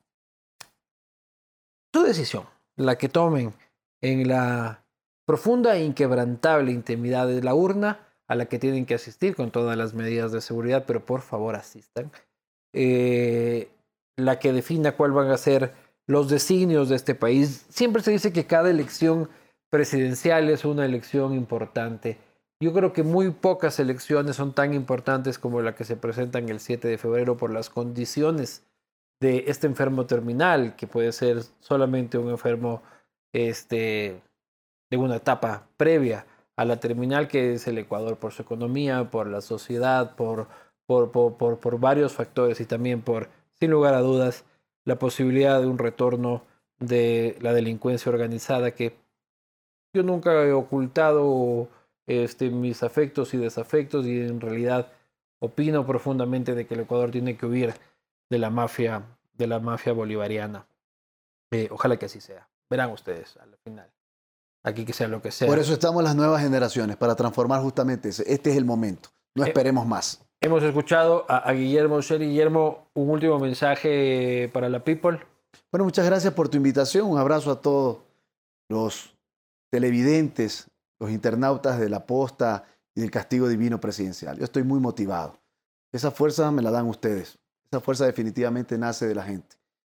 su 1.93 2.03
decisión, 2.03 2.45
la 2.77 2.97
que 2.97 3.09
tomen 3.09 3.55
en 4.01 4.29
la 4.29 4.85
profunda 5.27 5.77
e 5.77 5.85
inquebrantable 5.85 6.73
intimidad 6.73 7.27
de 7.27 7.43
la 7.43 7.55
urna, 7.55 8.07
a 8.27 8.35
la 8.35 8.47
que 8.47 8.59
tienen 8.59 8.87
que 8.87 8.95
asistir 8.95 9.35
con 9.35 9.51
todas 9.51 9.77
las 9.77 9.93
medidas 9.95 10.33
de 10.33 10.41
seguridad, 10.41 10.85
pero 10.87 11.05
por 11.05 11.21
favor 11.21 11.57
asistan. 11.57 12.13
Eh, 12.73 13.71
la 14.17 14.39
que 14.39 14.53
defina 14.53 14.93
cuál 14.93 15.13
van 15.13 15.31
a 15.31 15.37
ser 15.37 15.75
los 16.07 16.29
designios 16.29 16.89
de 16.89 16.97
este 16.97 17.15
país. 17.15 17.67
Siempre 17.71 18.03
se 18.03 18.13
dice 18.13 18.33
que 18.33 18.47
cada 18.47 18.71
elección 18.71 19.29
presidencial 19.71 20.49
es 20.51 20.65
una 20.65 20.85
elección 20.85 21.35
importante 21.35 22.19
yo 22.61 22.73
creo 22.75 22.93
que 22.93 23.03
muy 23.03 23.31
pocas 23.31 23.81
elecciones 23.81 24.37
son 24.37 24.53
tan 24.53 24.75
importantes 24.75 25.39
como 25.39 25.63
la 25.63 25.75
que 25.75 25.85
se 25.85 25.97
presenta 25.97 26.39
en 26.39 26.51
el 26.51 26.61
7 26.61 26.87
de 26.87 26.99
febrero 26.99 27.37
por 27.37 27.51
las 27.51 27.71
condiciones 27.71 28.67
de 29.19 29.45
este 29.49 29.67
enfermo 29.67 30.07
terminal, 30.07 30.77
que 30.77 30.87
puede 30.87 31.13
ser 31.13 31.43
solamente 31.61 32.19
un 32.19 32.31
enfermo 32.31 32.83
este, 33.33 34.21
de 34.91 34.97
una 34.97 35.17
etapa 35.17 35.69
previa 35.77 36.27
a 36.57 36.65
la 36.67 36.79
terminal, 36.81 37.29
que 37.29 37.55
es 37.55 37.67
el 37.67 37.79
Ecuador, 37.79 38.19
por 38.19 38.33
su 38.33 38.43
economía, 38.43 39.11
por 39.11 39.27
la 39.27 39.41
sociedad, 39.41 40.15
por, 40.15 40.49
por, 40.87 41.11
por, 41.11 41.59
por 41.59 41.81
varios 41.81 42.13
factores 42.13 42.61
y 42.61 42.67
también 42.67 43.01
por, 43.01 43.29
sin 43.59 43.71
lugar 43.71 43.95
a 43.95 44.01
dudas, 44.01 44.45
la 44.85 44.99
posibilidad 44.99 45.61
de 45.61 45.67
un 45.67 45.79
retorno 45.79 46.43
de 46.79 47.39
la 47.41 47.55
delincuencia 47.55 48.11
organizada 48.11 48.73
que 48.73 48.95
yo 49.95 50.03
nunca 50.03 50.33
he 50.45 50.53
ocultado 50.53 51.69
este, 52.11 52.51
mis 52.51 52.83
afectos 52.83 53.35
y 53.35 53.37
desafectos 53.37 54.05
y 54.07 54.21
en 54.21 54.41
realidad 54.41 54.89
opino 55.41 55.87
profundamente 55.87 56.55
de 56.55 56.67
que 56.67 56.75
el 56.75 56.81
Ecuador 56.81 57.11
tiene 57.11 57.37
que 57.37 57.47
huir 57.47 57.75
de 58.29 58.39
la 58.39 58.51
mafia, 58.51 59.03
de 59.33 59.47
la 59.47 59.61
mafia 59.61 59.93
bolivariana. 59.93 60.67
Eh, 61.53 61.69
ojalá 61.71 61.99
que 61.99 62.07
así 62.07 62.21
sea. 62.21 62.49
Verán 62.69 62.91
ustedes 62.91 63.37
al 63.37 63.57
final. 63.65 63.89
Aquí 64.63 64.85
que 64.85 64.93
sea 64.93 65.09
lo 65.09 65.23
que 65.23 65.31
sea. 65.31 65.49
Por 65.49 65.59
eso 65.59 65.73
estamos 65.73 66.03
las 66.03 66.15
nuevas 66.15 66.43
generaciones, 66.43 66.97
para 66.97 67.15
transformar 67.15 67.63
justamente 67.63 68.11
ese. 68.11 68.25
Este 68.27 68.51
es 68.51 68.57
el 68.57 68.65
momento. 68.65 69.11
No 69.35 69.45
eh, 69.45 69.49
esperemos 69.49 69.87
más. 69.87 70.21
Hemos 70.41 70.63
escuchado 70.63 71.27
a, 71.29 71.53
Guillermo. 71.53 72.01
Guillermo, 72.01 72.89
un 72.95 73.11
último 73.11 73.39
mensaje 73.39 74.51
para 74.53 74.69
la 74.69 74.83
people. 74.83 75.21
Bueno, 75.71 75.85
muchas 75.85 76.07
gracias 76.07 76.35
por 76.35 76.49
tu 76.49 76.57
invitación. 76.57 77.07
Un 77.07 77.19
abrazo 77.19 77.51
a 77.51 77.61
todos 77.61 77.99
los 78.69 79.15
televidentes 79.71 80.70
los 81.01 81.11
internautas 81.11 81.81
de 81.81 81.89
la 81.89 82.07
posta 82.07 82.65
y 82.95 83.01
del 83.01 83.11
castigo 83.11 83.49
divino 83.49 83.81
presidencial. 83.81 84.39
Yo 84.39 84.45
estoy 84.45 84.63
muy 84.63 84.79
motivado. 84.79 85.41
Esa 85.93 86.11
fuerza 86.11 86.51
me 86.53 86.63
la 86.63 86.71
dan 86.71 86.87
ustedes. 86.87 87.39
Esa 87.65 87.81
fuerza 87.81 88.05
definitivamente 88.05 88.79
nace 88.79 89.09
de 89.09 89.15
la 89.15 89.25
gente. 89.25 89.57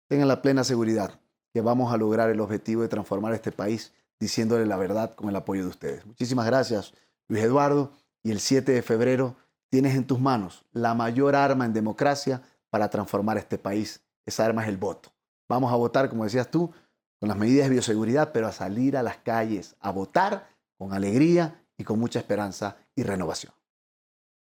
Tengan 0.08 0.28
la 0.28 0.40
plena 0.40 0.64
seguridad 0.64 1.20
que 1.52 1.60
vamos 1.60 1.92
a 1.92 1.96
lograr 1.96 2.30
el 2.30 2.40
objetivo 2.40 2.82
de 2.82 2.88
transformar 2.88 3.34
este 3.34 3.52
país 3.52 3.92
diciéndole 4.18 4.64
la 4.64 4.76
verdad 4.76 5.14
con 5.14 5.28
el 5.28 5.36
apoyo 5.36 5.62
de 5.62 5.68
ustedes. 5.68 6.06
Muchísimas 6.06 6.46
gracias, 6.46 6.94
Luis 7.28 7.42
Eduardo. 7.42 7.92
Y 8.22 8.30
el 8.30 8.38
7 8.38 8.70
de 8.70 8.82
febrero 8.82 9.34
tienes 9.68 9.96
en 9.96 10.06
tus 10.06 10.20
manos 10.20 10.64
la 10.72 10.94
mayor 10.94 11.34
arma 11.34 11.64
en 11.64 11.72
democracia 11.72 12.40
para 12.70 12.88
transformar 12.88 13.36
este 13.36 13.58
país. 13.58 14.00
Esa 14.24 14.44
arma 14.44 14.62
es 14.62 14.68
el 14.68 14.76
voto. 14.76 15.10
Vamos 15.48 15.72
a 15.72 15.76
votar, 15.76 16.08
como 16.08 16.22
decías 16.24 16.50
tú, 16.50 16.70
con 17.18 17.28
las 17.28 17.36
medidas 17.36 17.66
de 17.66 17.74
bioseguridad, 17.74 18.32
pero 18.32 18.46
a 18.46 18.52
salir 18.52 18.96
a 18.96 19.02
las 19.02 19.16
calles, 19.16 19.74
a 19.80 19.90
votar 19.90 20.51
con 20.78 20.92
alegría 20.92 21.66
y 21.76 21.84
con 21.84 21.98
mucha 21.98 22.18
esperanza 22.18 22.76
y 22.94 23.02
renovación. 23.02 23.54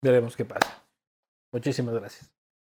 Veremos 0.01 0.35
qué 0.35 0.45
pasa. 0.45 0.83
Muchísimas 1.51 1.95
gracias. 1.95 2.38